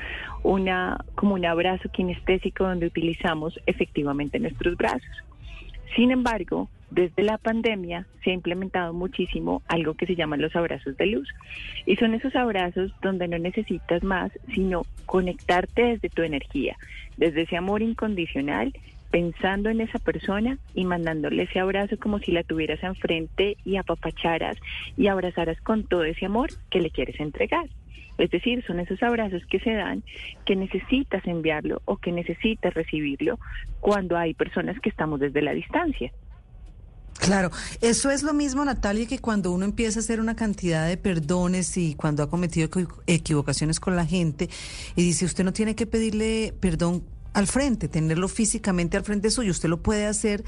una 0.43 1.05
como 1.15 1.35
un 1.35 1.45
abrazo 1.45 1.89
kinestésico 1.91 2.65
donde 2.65 2.87
utilizamos 2.87 3.59
efectivamente 3.67 4.39
nuestros 4.39 4.77
brazos. 4.77 5.25
Sin 5.97 6.11
embargo, 6.11 6.69
desde 6.91 7.23
la 7.23 7.39
pandemia 7.39 8.07
se 8.23 8.31
ha 8.31 8.35
implementado 8.35 8.93
muchísimo 8.93 9.63
algo 9.67 9.95
que 9.95 10.07
se 10.07 10.15
llaman 10.15 10.41
los 10.41 10.55
abrazos 10.55 10.97
de 10.97 11.07
luz. 11.07 11.29
Y 11.87 11.97
son 11.97 12.15
esos 12.15 12.37
abrazos 12.37 12.93
donde 13.03 13.29
no 13.29 13.39
necesitas 13.39 14.03
más, 14.03 14.31
sino 14.55 14.83
conectarte 15.07 15.83
desde 15.83 16.11
tu 16.11 16.23
energía, 16.23 16.77
desde 17.17 17.43
ese 17.43 17.57
amor 17.57 17.83
incondicional, 17.83 18.73
pensando 19.13 19.71
en 19.71 19.81
esa 19.81 20.01
persona 20.01 20.59
y 20.75 20.85
mandándole 20.85 21.45
ese 21.45 21.61
abrazo 21.61 21.97
como 21.99 22.19
si 22.19 22.33
la 22.33 22.43
tuvieras 22.43 22.83
enfrente 22.83 23.57
y 23.65 23.77
apapacharas 23.77 24.57
y 24.97 25.07
abrazaras 25.07 25.61
con 25.61 25.85
todo 25.85 26.03
ese 26.03 26.27
amor 26.27 26.51
que 26.71 26.81
le 26.81 26.91
quieres 26.91 27.21
entregar. 27.21 27.69
Es 28.19 28.31
decir, 28.31 28.65
son 28.67 28.81
esos 28.81 29.03
abrazos 29.03 29.43
que 29.51 29.61
se 29.61 29.73
dan 29.73 30.03
que 30.47 30.57
necesitas 30.57 31.25
enviarlo 31.27 31.83
o 31.85 31.99
que 31.99 32.11
necesitas 32.11 32.75
recibirlo 32.75 33.39
cuando 33.81 34.17
hay 34.17 34.35
personas 34.35 34.81
que 34.81 34.89
estamos 34.89 35.21
desde 35.21 35.43
la 35.43 35.53
distancia. 35.53 36.11
Claro, 37.21 37.51
eso 37.83 38.11
es 38.11 38.23
lo 38.23 38.33
mismo, 38.33 38.65
Natalia, 38.65 39.07
que 39.07 39.19
cuando 39.19 39.53
uno 39.53 39.65
empieza 39.67 39.99
a 39.99 40.03
hacer 40.03 40.21
una 40.21 40.35
cantidad 40.35 40.89
de 40.89 40.97
perdones 40.97 41.77
y 41.77 41.95
cuando 41.95 42.23
ha 42.23 42.31
cometido 42.31 42.69
equi- 42.69 42.89
equivocaciones 43.07 43.79
con 43.79 43.95
la 43.95 44.07
gente 44.07 44.49
y 44.97 45.03
dice, 45.03 45.27
usted 45.27 45.45
no 45.45 45.53
tiene 45.53 45.75
que 45.77 45.87
pedirle 45.87 46.55
perdón 46.59 47.05
al 47.33 47.47
frente, 47.47 47.89
tenerlo 47.89 48.29
físicamente 48.29 48.97
al 48.97 49.05
frente 49.05 49.31
suyo, 49.31 49.51
usted 49.51 49.69
lo 49.69 49.83
puede 49.83 50.07
hacer 50.07 50.45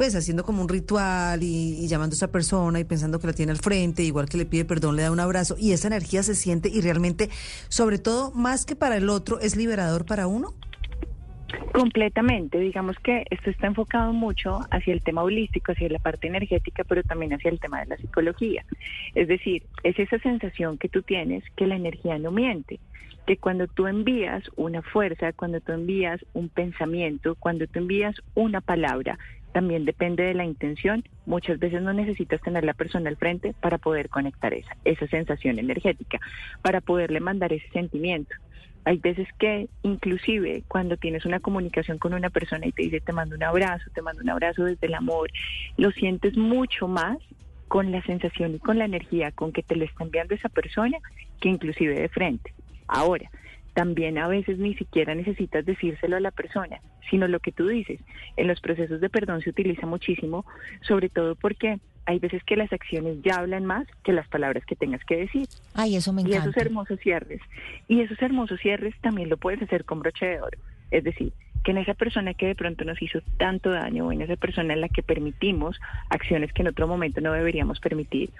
pues 0.00 0.16
haciendo 0.16 0.44
como 0.44 0.62
un 0.62 0.68
ritual 0.70 1.42
y, 1.42 1.86
llamando 1.86 2.14
a 2.14 2.16
esa 2.16 2.32
persona 2.32 2.80
y 2.80 2.84
pensando 2.84 3.18
que 3.18 3.26
la 3.26 3.34
tiene 3.34 3.52
al 3.52 3.58
frente, 3.58 4.02
igual 4.02 4.30
que 4.30 4.38
le 4.38 4.46
pide 4.46 4.64
perdón, 4.64 4.96
le 4.96 5.02
da 5.02 5.10
un 5.10 5.20
abrazo 5.20 5.56
y 5.58 5.72
esa 5.72 5.88
energía 5.88 6.22
se 6.22 6.34
siente 6.34 6.70
y 6.70 6.80
realmente, 6.80 7.28
sobre 7.68 7.98
todo, 7.98 8.30
más 8.30 8.64
que 8.64 8.74
para 8.74 8.96
el 8.96 9.10
otro, 9.10 9.40
es 9.40 9.56
liberador 9.56 10.06
para 10.06 10.26
uno. 10.26 10.54
Completamente, 11.74 12.58
digamos 12.58 12.96
que 13.00 13.24
esto 13.28 13.50
está 13.50 13.66
enfocado 13.66 14.14
mucho 14.14 14.60
hacia 14.70 14.94
el 14.94 15.02
tema 15.02 15.22
holístico, 15.22 15.72
hacia 15.72 15.90
la 15.90 15.98
parte 15.98 16.28
energética, 16.28 16.82
pero 16.84 17.02
también 17.02 17.34
hacia 17.34 17.50
el 17.50 17.60
tema 17.60 17.80
de 17.80 17.86
la 17.88 17.96
psicología. 17.98 18.64
Es 19.14 19.28
decir, 19.28 19.64
es 19.82 19.98
esa 19.98 20.18
sensación 20.20 20.78
que 20.78 20.88
tú 20.88 21.02
tienes 21.02 21.44
que 21.56 21.66
la 21.66 21.76
energía 21.76 22.18
no 22.18 22.30
miente, 22.30 22.80
que 23.26 23.36
cuando 23.36 23.66
tú 23.66 23.86
envías 23.86 24.42
una 24.56 24.82
fuerza, 24.82 25.32
cuando 25.32 25.60
tú 25.60 25.72
envías 25.72 26.20
un 26.32 26.48
pensamiento, 26.48 27.36
cuando 27.36 27.66
tú 27.66 27.78
envías 27.78 28.16
una 28.34 28.60
palabra, 28.60 29.18
también 29.52 29.84
depende 29.84 30.22
de 30.22 30.34
la 30.34 30.44
intención. 30.44 31.04
Muchas 31.26 31.58
veces 31.58 31.82
no 31.82 31.92
necesitas 31.92 32.40
tener 32.40 32.64
la 32.64 32.74
persona 32.74 33.10
al 33.10 33.16
frente 33.16 33.54
para 33.60 33.78
poder 33.78 34.08
conectar 34.08 34.54
esa, 34.54 34.76
esa 34.84 35.06
sensación 35.08 35.58
energética, 35.58 36.18
para 36.62 36.80
poderle 36.80 37.20
mandar 37.20 37.52
ese 37.52 37.68
sentimiento. 37.70 38.34
Hay 38.84 38.96
veces 38.96 39.28
que 39.38 39.68
inclusive 39.82 40.62
cuando 40.66 40.96
tienes 40.96 41.26
una 41.26 41.40
comunicación 41.40 41.98
con 41.98 42.14
una 42.14 42.30
persona 42.30 42.66
y 42.66 42.72
te 42.72 42.82
dice 42.82 43.00
te 43.00 43.12
mando 43.12 43.36
un 43.36 43.42
abrazo, 43.42 43.84
te 43.94 44.00
mando 44.00 44.22
un 44.22 44.30
abrazo 44.30 44.64
desde 44.64 44.86
el 44.86 44.94
amor, 44.94 45.30
lo 45.76 45.90
sientes 45.90 46.36
mucho 46.36 46.88
más 46.88 47.18
con 47.68 47.92
la 47.92 48.02
sensación 48.02 48.54
y 48.54 48.58
con 48.58 48.78
la 48.78 48.86
energía 48.86 49.32
con 49.32 49.52
que 49.52 49.62
te 49.62 49.76
lo 49.76 49.84
está 49.84 50.02
enviando 50.02 50.34
esa 50.34 50.48
persona 50.48 50.98
que 51.40 51.50
inclusive 51.50 51.94
de 51.94 52.08
frente. 52.08 52.52
Ahora, 52.90 53.30
también 53.74 54.18
a 54.18 54.26
veces 54.28 54.58
ni 54.58 54.74
siquiera 54.74 55.14
necesitas 55.14 55.64
decírselo 55.64 56.16
a 56.16 56.20
la 56.20 56.32
persona, 56.32 56.80
sino 57.08 57.28
lo 57.28 57.38
que 57.40 57.52
tú 57.52 57.68
dices. 57.68 58.00
En 58.36 58.48
los 58.48 58.60
procesos 58.60 59.00
de 59.00 59.08
perdón 59.08 59.42
se 59.42 59.50
utiliza 59.50 59.86
muchísimo, 59.86 60.44
sobre 60.82 61.08
todo 61.08 61.34
porque 61.36 61.78
hay 62.06 62.18
veces 62.18 62.42
que 62.44 62.56
las 62.56 62.72
acciones 62.72 63.18
ya 63.22 63.36
hablan 63.36 63.64
más 63.64 63.86
que 64.02 64.12
las 64.12 64.26
palabras 64.28 64.64
que 64.64 64.74
tengas 64.74 65.04
que 65.04 65.16
decir. 65.16 65.46
Ay, 65.74 65.94
eso 65.96 66.12
me 66.12 66.22
Y 66.22 66.26
encanta. 66.26 66.50
esos 66.50 66.56
hermosos 66.56 66.98
cierres. 67.00 67.40
Y 67.86 68.00
esos 68.00 68.20
hermosos 68.20 68.58
cierres 68.60 68.94
también 69.00 69.28
lo 69.28 69.36
puedes 69.36 69.62
hacer 69.62 69.84
con 69.84 70.00
broche 70.00 70.26
de 70.26 70.40
oro. 70.40 70.58
Es 70.90 71.04
decir, 71.04 71.32
que 71.62 71.70
en 71.70 71.78
esa 71.78 71.94
persona 71.94 72.34
que 72.34 72.46
de 72.46 72.54
pronto 72.54 72.84
nos 72.84 73.00
hizo 73.00 73.20
tanto 73.36 73.70
daño 73.70 74.06
o 74.06 74.12
en 74.12 74.22
esa 74.22 74.36
persona 74.36 74.74
en 74.74 74.80
la 74.80 74.88
que 74.88 75.02
permitimos 75.02 75.78
acciones 76.08 76.52
que 76.52 76.62
en 76.62 76.68
otro 76.68 76.88
momento 76.88 77.20
no 77.20 77.32
deberíamos 77.32 77.78
permitir, 77.80 78.30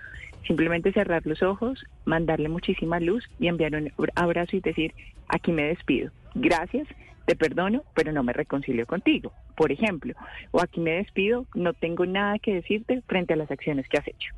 simplemente 0.47 0.93
cerrar 0.93 1.27
los 1.27 1.43
ojos, 1.43 1.85
mandarle 2.05 2.49
muchísima 2.49 3.01
luz 3.01 3.29
y 3.39 3.49
enviar 3.49 3.75
un 3.75 3.93
abrazo 4.15 4.57
y 4.57 4.61
decir, 4.61 4.95
aquí 5.29 5.53
me 5.53 5.65
despido. 5.65 6.11
Gracias, 6.35 6.87
te 7.27 7.37
perdono, 7.37 7.85
pero 7.95 8.13
no 8.13 8.23
me 8.23 8.33
reconcilio 8.33 8.87
contigo, 8.87 9.33
por 9.57 9.73
ejemplo. 9.73 10.15
O 10.51 10.61
aquí 10.61 10.81
me 10.81 10.93
despido, 10.93 11.47
no 11.55 11.73
tengo 11.75 12.07
nada 12.07 12.39
que 12.39 12.55
decirte 12.55 13.03
frente 13.07 13.35
a 13.35 13.37
las 13.37 13.51
acciones 13.51 13.89
que 13.89 13.99
has 13.99 14.09
hecho. 14.09 14.35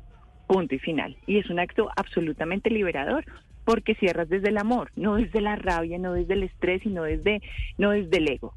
Punto 0.47 0.75
y 0.75 0.79
final. 0.79 1.17
Y 1.25 1.37
es 1.37 1.49
un 1.49 1.59
acto 1.59 1.89
absolutamente 1.95 2.69
liberador 2.69 3.25
porque 3.65 3.95
cierras 3.95 4.29
desde 4.29 4.49
el 4.49 4.57
amor, 4.57 4.91
no 4.95 5.15
desde 5.15 5.41
la 5.41 5.55
rabia, 5.55 5.97
no 5.97 6.13
desde 6.13 6.33
el 6.33 6.43
estrés, 6.43 6.81
sino 6.83 7.03
desde, 7.03 7.41
no 7.77 7.91
desde 7.91 8.17
el 8.17 8.29
ego. 8.29 8.53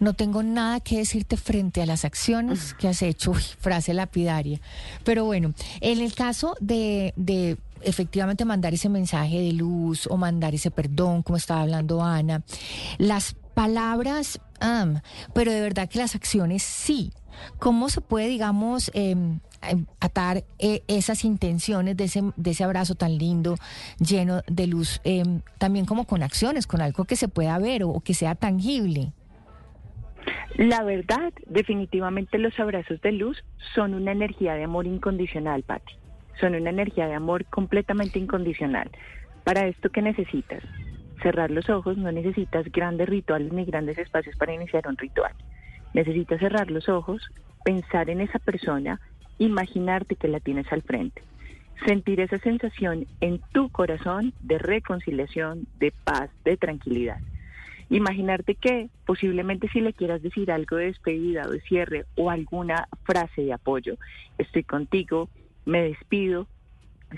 No 0.00 0.14
tengo 0.14 0.42
nada 0.42 0.80
que 0.80 0.98
decirte 0.98 1.36
frente 1.36 1.82
a 1.82 1.86
las 1.86 2.04
acciones 2.04 2.74
que 2.74 2.88
has 2.88 3.02
hecho. 3.02 3.32
Uy, 3.32 3.42
frase 3.58 3.94
lapidaria. 3.94 4.60
Pero 5.04 5.24
bueno, 5.24 5.54
en 5.80 6.00
el 6.00 6.14
caso 6.14 6.56
de, 6.60 7.12
de 7.16 7.56
efectivamente 7.82 8.44
mandar 8.44 8.74
ese 8.74 8.88
mensaje 8.88 9.40
de 9.40 9.52
luz 9.52 10.06
o 10.06 10.16
mandar 10.16 10.54
ese 10.54 10.70
perdón, 10.70 11.22
como 11.22 11.36
estaba 11.36 11.62
hablando 11.62 12.02
Ana, 12.02 12.42
las 12.98 13.34
palabras, 13.54 14.40
pero 15.34 15.52
de 15.52 15.60
verdad 15.60 15.88
que 15.88 15.98
las 15.98 16.14
acciones 16.14 16.62
sí. 16.62 17.12
¿Cómo 17.58 17.88
se 17.88 18.00
puede, 18.00 18.28
digamos, 18.28 18.90
em, 18.94 19.40
atar 20.00 20.44
eh, 20.58 20.82
esas 20.86 21.24
intenciones 21.24 21.96
de 21.96 22.04
ese, 22.04 22.22
de 22.36 22.50
ese 22.50 22.64
abrazo 22.64 22.94
tan 22.94 23.16
lindo, 23.16 23.56
lleno 23.98 24.42
de 24.46 24.66
luz, 24.66 25.00
em, 25.04 25.40
también 25.58 25.86
como 25.86 26.04
con 26.04 26.22
acciones, 26.22 26.66
con 26.66 26.82
algo 26.82 27.04
que 27.04 27.16
se 27.16 27.28
pueda 27.28 27.58
ver 27.58 27.84
o, 27.84 27.90
o 27.90 28.00
que 28.00 28.14
sea 28.14 28.34
tangible? 28.34 29.12
La 30.56 30.82
verdad, 30.82 31.32
definitivamente 31.46 32.38
los 32.38 32.58
abrazos 32.60 33.00
de 33.00 33.12
luz 33.12 33.42
son 33.74 33.94
una 33.94 34.12
energía 34.12 34.54
de 34.54 34.64
amor 34.64 34.86
incondicional, 34.86 35.62
Patti. 35.62 35.94
Son 36.40 36.54
una 36.54 36.70
energía 36.70 37.06
de 37.06 37.14
amor 37.14 37.44
completamente 37.46 38.18
incondicional. 38.18 38.90
Para 39.44 39.66
esto, 39.66 39.90
¿qué 39.90 40.02
necesitas? 40.02 40.62
Cerrar 41.22 41.50
los 41.50 41.68
ojos, 41.70 41.96
no 41.96 42.12
necesitas 42.12 42.70
grandes 42.70 43.08
rituales 43.08 43.52
ni 43.52 43.64
grandes 43.64 43.98
espacios 43.98 44.36
para 44.36 44.54
iniciar 44.54 44.86
un 44.86 44.96
ritual. 44.96 45.32
Necesitas 45.94 46.40
cerrar 46.40 46.70
los 46.70 46.88
ojos, 46.88 47.22
pensar 47.64 48.10
en 48.10 48.20
esa 48.20 48.38
persona, 48.38 49.00
imaginarte 49.38 50.16
que 50.16 50.28
la 50.28 50.40
tienes 50.40 50.70
al 50.72 50.82
frente. 50.82 51.22
Sentir 51.86 52.20
esa 52.20 52.38
sensación 52.38 53.06
en 53.20 53.40
tu 53.52 53.68
corazón 53.70 54.32
de 54.40 54.58
reconciliación, 54.58 55.66
de 55.78 55.92
paz, 56.04 56.30
de 56.44 56.56
tranquilidad. 56.56 57.18
Imaginarte 57.92 58.54
que 58.54 58.88
posiblemente 59.04 59.68
si 59.68 59.82
le 59.82 59.92
quieras 59.92 60.22
decir 60.22 60.50
algo 60.50 60.76
de 60.76 60.86
despedida 60.86 61.42
o 61.46 61.50
de 61.50 61.60
cierre 61.60 62.06
o 62.16 62.30
alguna 62.30 62.88
frase 63.04 63.42
de 63.42 63.52
apoyo, 63.52 63.98
estoy 64.38 64.62
contigo, 64.64 65.28
me 65.66 65.82
despido, 65.82 66.46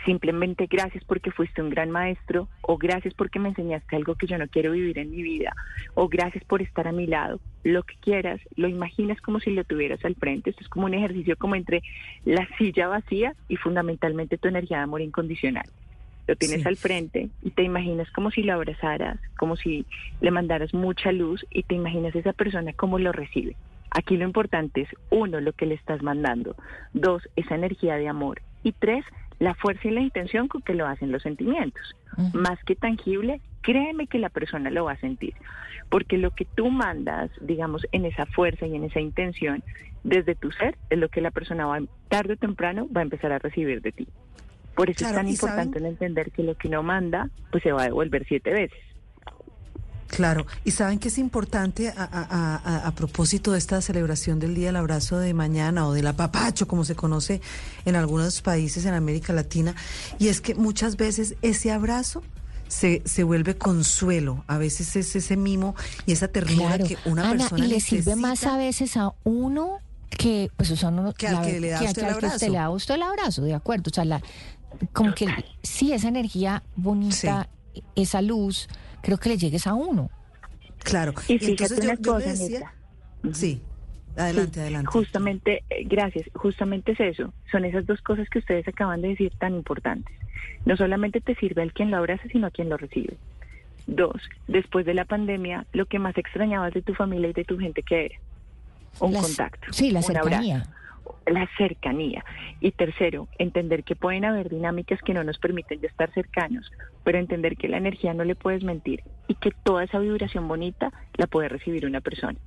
simplemente 0.05 0.67
gracias 0.67 1.05
porque 1.05 1.31
fuiste 1.31 1.63
un 1.63 1.71
gran 1.71 1.93
maestro 1.93 2.49
o 2.63 2.77
gracias 2.77 3.15
porque 3.15 3.39
me 3.39 3.51
enseñaste 3.51 3.95
algo 3.95 4.17
que 4.17 4.27
yo 4.27 4.37
no 4.37 4.49
quiero 4.49 4.73
vivir 4.73 4.99
en 4.99 5.13
mi 5.13 5.23
vida 5.23 5.55
o 5.95 6.09
gracias 6.09 6.43
por 6.43 6.61
estar 6.61 6.89
a 6.89 6.93
mi 6.93 7.07
lado, 7.07 7.39
lo 7.63 7.85
que 7.85 7.95
quieras, 8.01 8.41
lo 8.57 8.67
imaginas 8.67 9.21
como 9.21 9.39
si 9.39 9.51
lo 9.51 9.63
tuvieras 9.63 10.05
al 10.05 10.17
frente, 10.17 10.51
esto 10.51 10.65
es 10.65 10.69
como 10.69 10.87
un 10.87 10.95
ejercicio 10.95 11.37
como 11.37 11.55
entre 11.55 11.85
la 12.25 12.49
silla 12.59 12.89
vacía 12.89 13.37
y 13.47 13.59
fundamentalmente 13.59 14.39
tu 14.39 14.49
energía 14.49 14.79
de 14.79 14.83
amor 14.83 15.03
incondicional 15.03 15.67
lo 16.27 16.37
tienes 16.37 16.63
Sí. 16.63 16.69
al 16.69 16.77
frente 16.77 17.29
y 17.43 17.51
te 17.51 17.63
imaginas 17.63 18.11
como 18.13 18.31
si 18.31 18.43
lo 18.43 18.55
abrazaras, 18.55 19.19
como 19.39 19.57
si 19.57 19.85
le 20.21 20.31
mandaras 20.31 20.73
mucha 20.75 21.13
luz 21.13 21.45
y 21.51 21.63
te 21.65 21.75
imaginas 21.75 22.15
esa 22.15 22.33
persona 22.33 22.73
cómo 22.73 22.99
lo 22.99 23.13
recibe. 23.13 23.57
Aquí 23.91 24.17
lo 24.17 24.25
importante 24.25 24.83
es, 24.83 24.89
uno, 25.11 25.41
lo 25.41 25.53
que 25.53 25.67
le 25.67 25.75
estás 25.75 26.03
mandando, 26.03 26.57
dos, 26.95 27.23
esa 27.37 27.55
energía 27.55 27.97
de 27.97 28.09
amor 28.09 28.41
y 28.63 28.73
tres, 28.73 29.05
la 29.39 29.55
fuerza 29.55 29.89
y 29.89 29.91
la 29.93 30.01
intención 30.01 30.49
con 30.49 30.63
que 30.63 30.75
lo 30.75 30.87
hacen 30.87 31.13
los 31.13 31.23
sentimientos. 31.23 31.95
Más 32.33 32.59
que 32.65 32.75
tangible, 32.75 33.41
créeme 33.63 34.07
que 34.07 34.19
la 34.19 34.31
persona 34.31 34.71
lo 34.71 34.85
va 34.85 34.93
a 34.93 35.01
sentir, 35.01 35.35
porque 35.91 36.19
lo 36.19 36.31
que 36.31 36.45
tú 36.45 36.71
mandas, 36.71 37.31
digamos, 37.41 37.87
en 37.93 38.05
esa 38.05 38.27
fuerza 38.27 38.67
y 38.67 38.75
en 38.75 38.85
esa 38.85 39.01
intención, 39.01 39.63
desde 40.03 40.35
tu 40.35 40.51
ser, 40.53 40.77
es 40.91 40.99
lo 40.99 41.09
que 41.09 41.21
la 41.21 41.31
persona 41.31 41.67
va, 41.67 41.81
tarde 42.09 42.35
o 42.35 42.37
temprano 42.37 42.89
va 42.95 43.01
a 43.01 43.05
empezar 43.05 43.33
a 43.33 43.39
recibir 43.39 43.81
de 43.81 43.93
ti. 43.93 44.09
Por 44.77 44.91
eso 44.91 44.99
Claro, 44.99 45.15
es 45.19 45.25
tan 45.25 45.29
¿y 45.29 45.37
saben? 45.37 45.53
importante 45.55 45.79
en 45.79 45.87
entender 45.87 46.31
que 46.33 46.43
lo 46.43 46.57
que 46.57 46.69
uno 46.69 46.83
manda, 46.83 47.29
pues 47.51 47.63
se 47.63 47.73
va 47.73 47.83
a 47.83 47.85
devolver 47.85 48.25
siete 48.29 48.51
veces. 48.51 48.79
Claro, 50.07 50.47
y 50.65 50.71
saben 50.71 51.01
que 51.01 51.09
es 51.09 51.19
importante 51.19 51.89
a, 51.89 51.95
a- 52.05 52.57
a- 52.63 52.87
a 52.87 52.95
propósito 52.95 53.51
de 53.53 53.59
esta 53.59 53.81
celebración 53.81 54.39
del 54.39 54.55
Día 54.55 54.67
del 54.67 54.77
Abrazo 54.77 55.19
de 55.19 55.35
mañana 55.35 55.89
o 55.89 55.93
del 55.93 56.07
apapacho, 56.07 56.69
como 56.69 56.85
se 56.85 56.95
conoce 56.95 57.41
en 57.85 57.97
algunos 57.97 58.41
países 58.41 58.85
en 58.85 58.95
América 58.95 59.33
Latina, 59.33 59.75
y 60.21 60.29
es 60.29 60.41
que 60.41 60.55
muchas 60.55 60.97
veces 60.97 61.35
ese 61.43 61.73
abrazo 61.73 62.23
se, 62.69 63.03
se 63.07 63.25
vuelve 63.25 63.57
consuelo, 63.57 64.45
a 64.47 64.57
veces 64.59 64.95
es 64.95 65.17
ese 65.17 65.37
mimo 65.37 65.75
y 66.07 66.13
esa 66.13 66.29
ternura 66.29 66.77
Claro. 66.77 66.85
que 66.87 66.97
una 67.11 67.31
Ana, 67.31 67.39
persona 67.39 67.65
y 67.65 67.69
le 67.69 67.81
sirve 67.81 68.15
más 68.15 68.45
a 68.45 68.57
veces 68.57 68.97
a 68.97 69.13
uno 69.25 69.79
que, 70.11 70.49
pues, 70.57 70.71
o 70.71 70.77
sea, 70.77 70.91
uno, 70.91 71.13
Que 71.13 71.27
al 71.27 71.35
la- 71.37 71.43
que 71.43 71.59
le 71.61 71.71
da 71.71 71.79
que 71.81 71.87
usted 71.87 72.03
el 72.03 72.09
que 72.09 72.15
abrazo. 72.15 72.35
usted 72.37 72.49
le 72.51 72.59
da 72.59 72.71
usted 72.71 72.95
el 72.95 73.03
abrazo, 73.03 73.43
de 73.43 73.55
acuerdo. 73.55 73.91
O 73.91 73.95
sea, 73.95 74.05
la, 74.05 74.23
como 74.93 75.15
que 75.15 75.27
sí, 75.63 75.93
esa 75.93 76.09
energía 76.09 76.63
bonita, 76.77 77.49
esa 77.95 78.23
luz, 78.23 78.69
creo 79.03 79.19
que 79.19 79.29
le 79.31 79.39
llegues 79.39 79.67
a 79.67 79.75
uno. 79.75 80.11
Claro. 80.79 81.13
Y 81.29 81.35
Y 81.35 81.39
fíjate 81.39 81.75
entonces 81.75 81.79
yo- 81.79 81.85
una 81.85 81.95
yo 81.95 82.19
le 82.19 82.25
cosa, 82.25 82.43
decía-. 82.43 82.73
Sí, 83.33 83.63
adelante, 84.17 84.61
adelante. 84.61 84.87
Justamente, 84.91 85.63
eh, 85.71 85.85
gracias, 85.87 86.27
justamente 86.35 86.93
es 86.93 87.01
eso. 87.01 87.33
Son 87.51 87.65
esas 87.65 87.87
dos 87.87 88.01
cosas 88.03 88.29
que 88.29 88.39
ustedes 88.39 88.67
acaban 88.69 89.01
de 89.03 89.09
decir 89.09 89.33
tan 89.39 89.55
importantes. 89.55 90.15
No 90.67 90.77
solamente 90.77 91.21
te 91.21 91.35
sirve 91.37 91.63
al 91.63 91.73
quien 91.73 91.91
lo 91.91 91.97
abraza, 91.97 92.25
sino 92.31 92.47
a 92.47 92.51
quien 92.51 92.69
lo 92.69 92.77
recibe. 92.77 93.17
Dos, 93.87 94.21
después 94.49 94.87
de 94.87 94.95
la 94.95 95.05
pandemia, 95.05 95.67
lo 95.73 95.87
que 95.87 95.99
más 95.99 96.17
extrañabas 96.17 96.73
de 96.75 96.83
tu 96.83 96.95
familia 96.95 97.29
y 97.29 97.33
de 97.35 97.45
tu 97.45 97.59
gente, 97.59 97.83
¿qué 97.83 98.07
era? 98.07 98.15
Un 99.01 99.13
Las- 99.13 99.23
contacto. 99.27 99.73
Sí, 99.73 99.91
la 99.91 100.01
abrazo, 100.01 100.13
cercanía. 100.23 100.67
La 101.27 101.49
cercanía. 101.57 102.25
Y 102.61 102.73
tercero, 102.73 103.29
entender 103.38 103.85
que 103.85 103.97
pueden 103.97 104.25
haber 104.25 104.49
dinámicas 104.49 105.01
que 105.03 105.14
no 105.14 105.25
nos 105.25 105.38
permiten 105.38 105.85
estar 105.85 106.12
cercanos, 106.12 106.71
pero 107.03 107.19
entender 107.19 107.57
que 107.57 107.69
la 107.69 107.79
energía 107.79 108.14
no 108.14 108.25
le 108.25 108.35
puedes 108.35 108.62
mentir 108.62 109.03
y 109.29 109.35
que 109.35 109.51
toda 109.62 109.85
esa 109.85 109.99
vibración 109.99 110.49
bonita 110.49 110.93
la 111.17 111.27
puede 111.27 111.49
recibir 111.49 111.87
una 111.87 112.01
persona. 112.01 112.38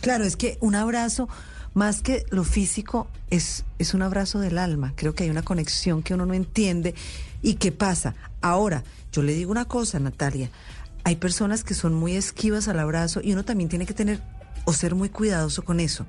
Claro, 0.00 0.24
es 0.24 0.36
que 0.36 0.58
un 0.60 0.74
abrazo, 0.74 1.28
más 1.74 2.02
que 2.02 2.24
lo 2.30 2.44
físico, 2.44 3.08
es, 3.30 3.64
es 3.78 3.94
un 3.94 4.02
abrazo 4.02 4.40
del 4.40 4.58
alma. 4.58 4.92
Creo 4.96 5.14
que 5.14 5.24
hay 5.24 5.30
una 5.30 5.42
conexión 5.42 6.02
que 6.02 6.14
uno 6.14 6.26
no 6.26 6.34
entiende. 6.34 6.94
¿Y 7.40 7.54
qué 7.54 7.70
pasa? 7.70 8.14
Ahora, 8.40 8.82
yo 9.12 9.22
le 9.22 9.32
digo 9.32 9.52
una 9.52 9.66
cosa, 9.66 10.00
Natalia. 10.00 10.50
Hay 11.04 11.16
personas 11.16 11.64
que 11.64 11.74
son 11.74 11.94
muy 11.94 12.16
esquivas 12.16 12.68
al 12.68 12.80
abrazo 12.80 13.20
y 13.22 13.32
uno 13.32 13.44
también 13.44 13.68
tiene 13.68 13.86
que 13.86 13.94
tener 13.94 14.20
o 14.64 14.72
ser 14.72 14.94
muy 14.94 15.08
cuidadoso 15.08 15.62
con 15.64 15.80
eso, 15.80 16.06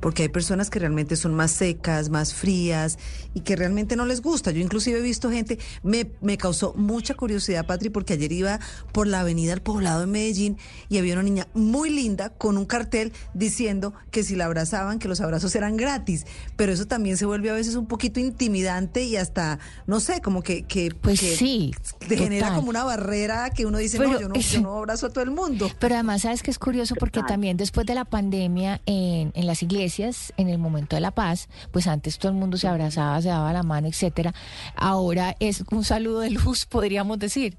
porque 0.00 0.22
hay 0.24 0.28
personas 0.28 0.70
que 0.70 0.78
realmente 0.78 1.16
son 1.16 1.34
más 1.34 1.52
secas, 1.52 2.08
más 2.10 2.34
frías 2.34 2.98
y 3.34 3.40
que 3.40 3.54
realmente 3.56 3.94
no 3.96 4.04
les 4.06 4.20
gusta. 4.22 4.50
Yo 4.50 4.60
inclusive 4.60 4.98
he 4.98 5.02
visto 5.02 5.30
gente, 5.30 5.58
me, 5.82 6.10
me 6.20 6.36
causó 6.36 6.74
mucha 6.74 7.14
curiosidad, 7.14 7.64
Patri, 7.66 7.90
porque 7.90 8.14
ayer 8.14 8.32
iba 8.32 8.58
por 8.92 9.06
la 9.06 9.20
avenida 9.20 9.52
al 9.52 9.62
poblado 9.62 10.00
de 10.00 10.06
Medellín 10.06 10.58
y 10.88 10.98
había 10.98 11.14
una 11.14 11.22
niña 11.22 11.46
muy 11.54 11.90
linda 11.90 12.30
con 12.30 12.58
un 12.58 12.64
cartel 12.66 13.12
diciendo 13.34 13.94
que 14.10 14.24
si 14.24 14.34
la 14.36 14.46
abrazaban, 14.46 14.98
que 14.98 15.08
los 15.08 15.20
abrazos 15.20 15.54
eran 15.54 15.76
gratis, 15.76 16.26
pero 16.56 16.72
eso 16.72 16.86
también 16.86 17.16
se 17.16 17.24
vuelve 17.26 17.50
a 17.50 17.54
veces 17.54 17.76
un 17.76 17.86
poquito 17.86 18.18
intimidante 18.20 19.04
y 19.04 19.16
hasta, 19.16 19.58
no 19.86 20.00
sé, 20.00 20.20
como 20.20 20.42
que... 20.42 20.64
que 20.64 20.90
Pues 21.00 21.20
que 21.20 21.36
sí, 21.36 21.72
te 22.08 22.16
genera 22.16 22.46
total. 22.48 22.58
como 22.58 22.70
una 22.70 22.84
barrera 22.84 23.50
que 23.50 23.64
uno 23.66 23.78
dice, 23.78 23.98
Pero 23.98 24.10
no, 24.12 24.20
yo 24.20 24.28
no, 24.28 24.34
eso- 24.34 24.54
yo 24.56 24.60
no 24.62 24.74
abrazo 24.78 25.06
a 25.06 25.10
todo 25.10 25.22
el 25.24 25.30
mundo. 25.30 25.70
Pero 25.78 25.94
además, 25.94 26.22
sabes 26.22 26.42
que 26.42 26.50
es 26.50 26.58
curioso 26.58 26.94
porque 26.96 27.22
también 27.22 27.56
después 27.56 27.86
de 27.86 27.91
la 27.94 28.04
pandemia 28.04 28.80
en, 28.86 29.32
en 29.34 29.46
las 29.46 29.62
iglesias, 29.62 30.32
en 30.36 30.48
el 30.48 30.58
momento 30.58 30.96
de 30.96 31.00
la 31.00 31.10
paz, 31.10 31.48
pues 31.70 31.86
antes 31.86 32.18
todo 32.18 32.32
el 32.32 32.38
mundo 32.38 32.56
se 32.56 32.68
abrazaba, 32.68 33.20
se 33.20 33.28
daba 33.28 33.52
la 33.52 33.62
mano, 33.62 33.88
etcétera. 33.88 34.34
Ahora 34.76 35.36
es 35.40 35.64
un 35.70 35.84
saludo 35.84 36.20
de 36.20 36.30
luz, 36.30 36.66
podríamos 36.70 37.18
decir. 37.18 37.56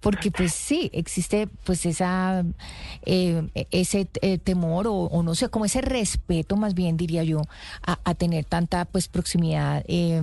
Porque 0.00 0.30
pues 0.30 0.52
sí, 0.52 0.90
existe 0.92 1.48
pues 1.64 1.86
esa 1.86 2.44
eh, 3.06 3.48
ese 3.70 4.06
eh, 4.20 4.36
temor 4.36 4.84
o, 4.86 5.22
no 5.22 5.34
sé, 5.34 5.48
como 5.48 5.64
ese 5.64 5.80
respeto 5.80 6.56
más 6.56 6.74
bien 6.74 6.98
diría 6.98 7.24
yo 7.24 7.40
a, 7.86 7.98
a 8.04 8.14
tener 8.14 8.44
tanta 8.44 8.84
pues 8.84 9.08
proximidad 9.08 9.82
eh, 9.88 10.20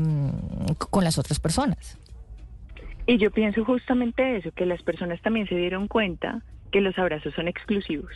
con 0.92 1.04
las 1.04 1.18
otras 1.18 1.40
personas. 1.40 1.98
Y 3.08 3.18
yo 3.18 3.32
pienso 3.32 3.66
justamente 3.66 4.38
eso, 4.38 4.52
que 4.52 4.68
las 4.68 4.84
personas 4.84 5.20
también 5.22 5.48
se 5.48 5.56
dieron 5.56 5.88
cuenta 5.88 6.44
que 6.72 6.82
los 6.82 6.98
abrazos 7.00 7.34
son 7.34 7.48
exclusivos. 7.48 8.12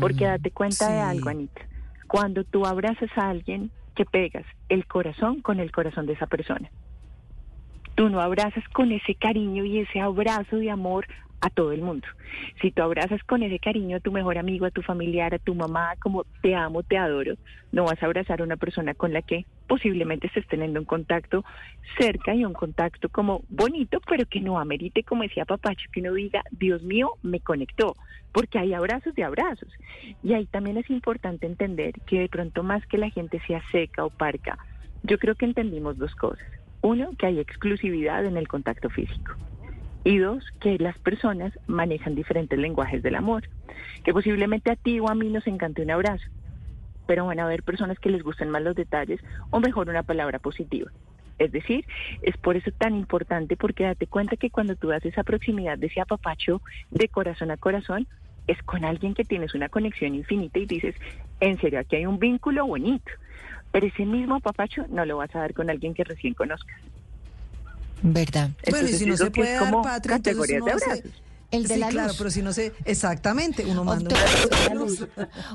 Porque 0.00 0.24
date 0.24 0.50
cuenta 0.50 0.88
de 0.88 1.00
algo, 1.00 1.28
Anita. 1.28 1.62
Cuando 2.06 2.44
tú 2.44 2.66
abrazas 2.66 3.10
a 3.16 3.30
alguien, 3.30 3.70
que 3.96 4.04
pegas 4.04 4.44
el 4.68 4.86
corazón 4.86 5.40
con 5.40 5.58
el 5.58 5.72
corazón 5.72 6.06
de 6.06 6.12
esa 6.12 6.26
persona. 6.26 6.70
Tú 7.96 8.10
no 8.10 8.20
abrazas 8.20 8.62
con 8.68 8.92
ese 8.92 9.14
cariño 9.14 9.64
y 9.64 9.78
ese 9.80 10.00
abrazo 10.00 10.56
de 10.58 10.70
amor 10.70 11.06
a 11.40 11.50
todo 11.50 11.72
el 11.72 11.80
mundo. 11.80 12.06
Si 12.60 12.70
tú 12.70 12.82
abrazas 12.82 13.22
con 13.24 13.42
ese 13.42 13.58
cariño 13.58 13.96
a 13.96 14.00
tu 14.00 14.12
mejor 14.12 14.38
amigo, 14.38 14.66
a 14.66 14.70
tu 14.70 14.82
familiar, 14.82 15.34
a 15.34 15.38
tu 15.38 15.54
mamá, 15.54 15.94
como 16.00 16.24
te 16.42 16.54
amo, 16.54 16.82
te 16.82 16.98
adoro, 16.98 17.34
no 17.72 17.84
vas 17.84 18.02
a 18.02 18.06
abrazar 18.06 18.40
a 18.40 18.44
una 18.44 18.56
persona 18.56 18.94
con 18.94 19.12
la 19.12 19.22
que 19.22 19.46
posiblemente 19.66 20.26
estés 20.28 20.46
teniendo 20.46 20.80
un 20.80 20.86
contacto 20.86 21.44
cerca 21.98 22.34
y 22.34 22.44
un 22.44 22.52
contacto 22.52 23.08
como 23.08 23.42
bonito, 23.48 24.00
pero 24.08 24.26
que 24.26 24.40
no 24.40 24.58
amerite, 24.58 25.02
como 25.02 25.22
decía 25.22 25.44
Papacho, 25.44 25.88
que 25.92 26.00
uno 26.00 26.14
diga, 26.14 26.42
Dios 26.50 26.82
mío, 26.82 27.12
me 27.22 27.40
conectó, 27.40 27.96
porque 28.32 28.58
hay 28.58 28.74
abrazos 28.74 29.14
de 29.14 29.24
abrazos. 29.24 29.72
Y 30.22 30.34
ahí 30.34 30.46
también 30.46 30.76
es 30.76 30.88
importante 30.90 31.46
entender 31.46 31.94
que 32.06 32.20
de 32.20 32.28
pronto 32.28 32.62
más 32.62 32.86
que 32.86 32.98
la 32.98 33.10
gente 33.10 33.40
sea 33.46 33.62
seca 33.70 34.04
o 34.04 34.10
parca, 34.10 34.58
yo 35.02 35.18
creo 35.18 35.34
que 35.34 35.46
entendimos 35.46 35.98
dos 35.98 36.14
cosas. 36.14 36.46
Uno, 36.82 37.10
que 37.18 37.26
hay 37.26 37.40
exclusividad 37.40 38.24
en 38.24 38.36
el 38.36 38.48
contacto 38.48 38.90
físico. 38.90 39.34
Y 40.04 40.18
dos, 40.18 40.44
que 40.60 40.78
las 40.78 40.96
personas 40.98 41.52
manejan 41.66 42.14
diferentes 42.14 42.58
lenguajes 42.58 43.02
del 43.02 43.16
amor. 43.16 43.48
Que 44.04 44.12
posiblemente 44.12 44.70
a 44.70 44.76
ti 44.76 45.00
o 45.00 45.08
a 45.08 45.14
mí 45.14 45.28
nos 45.30 45.46
encante 45.46 45.82
un 45.82 45.90
abrazo, 45.90 46.24
pero 47.06 47.26
van 47.26 47.40
a 47.40 47.44
haber 47.44 47.62
personas 47.62 47.98
que 47.98 48.10
les 48.10 48.22
gusten 48.22 48.50
más 48.50 48.62
los 48.62 48.74
detalles 48.74 49.20
o 49.50 49.60
mejor 49.60 49.88
una 49.88 50.02
palabra 50.02 50.38
positiva. 50.38 50.90
Es 51.38 51.52
decir, 51.52 51.84
es 52.22 52.36
por 52.38 52.56
eso 52.56 52.70
tan 52.78 52.94
importante 52.96 53.56
porque 53.56 53.84
date 53.84 54.06
cuenta 54.06 54.36
que 54.36 54.50
cuando 54.50 54.74
tú 54.74 54.88
das 54.88 55.04
esa 55.04 55.22
proximidad 55.22 55.76
de 55.78 55.88
ese 55.88 56.00
apapacho 56.00 56.62
de 56.90 57.08
corazón 57.08 57.50
a 57.50 57.56
corazón, 57.56 58.06
es 58.46 58.62
con 58.62 58.84
alguien 58.84 59.12
que 59.14 59.24
tienes 59.24 59.54
una 59.54 59.68
conexión 59.68 60.14
infinita 60.14 60.58
y 60.58 60.66
dices, 60.66 60.94
en 61.40 61.60
serio, 61.60 61.80
aquí 61.80 61.96
hay 61.96 62.06
un 62.06 62.18
vínculo 62.18 62.66
bonito. 62.66 63.10
Pero 63.72 63.86
ese 63.86 64.06
mismo 64.06 64.36
apapacho 64.36 64.86
no 64.88 65.04
lo 65.04 65.18
vas 65.18 65.34
a 65.34 65.40
dar 65.40 65.52
con 65.52 65.68
alguien 65.68 65.92
que 65.94 66.04
recién 66.04 66.32
conozcas. 66.32 66.76
¿Verdad? 68.02 68.50
Bueno, 68.70 68.88
y 68.88 68.92
Entonces, 68.92 68.98
si 68.98 69.06
no 69.06 69.16
se 69.16 69.30
puede 69.30 69.52
dar 69.52 69.64
como 69.64 69.82
patria, 69.82 70.16
entonces 70.16 70.46
categorías 70.52 70.62
uno 70.62 70.66
de 70.66 70.72
hace- 70.72 70.84
abrazos. 70.90 71.22
El 71.50 71.68
de 71.68 71.74
sí, 71.74 71.80
la 71.80 71.88
claro, 71.88 72.08
luz. 72.08 72.16
pero 72.18 72.30
si 72.30 72.42
no 72.42 72.52
se, 72.52 72.72
exactamente, 72.84 73.64
uno 73.64 73.84
manda 73.84 74.08
un 74.08 74.12
Optó 74.12 74.16
abrazo 74.16 74.48
por 74.48 74.58
de 74.58 74.68
la 74.68 74.74
luz. 74.74 75.00
luz. 75.00 75.08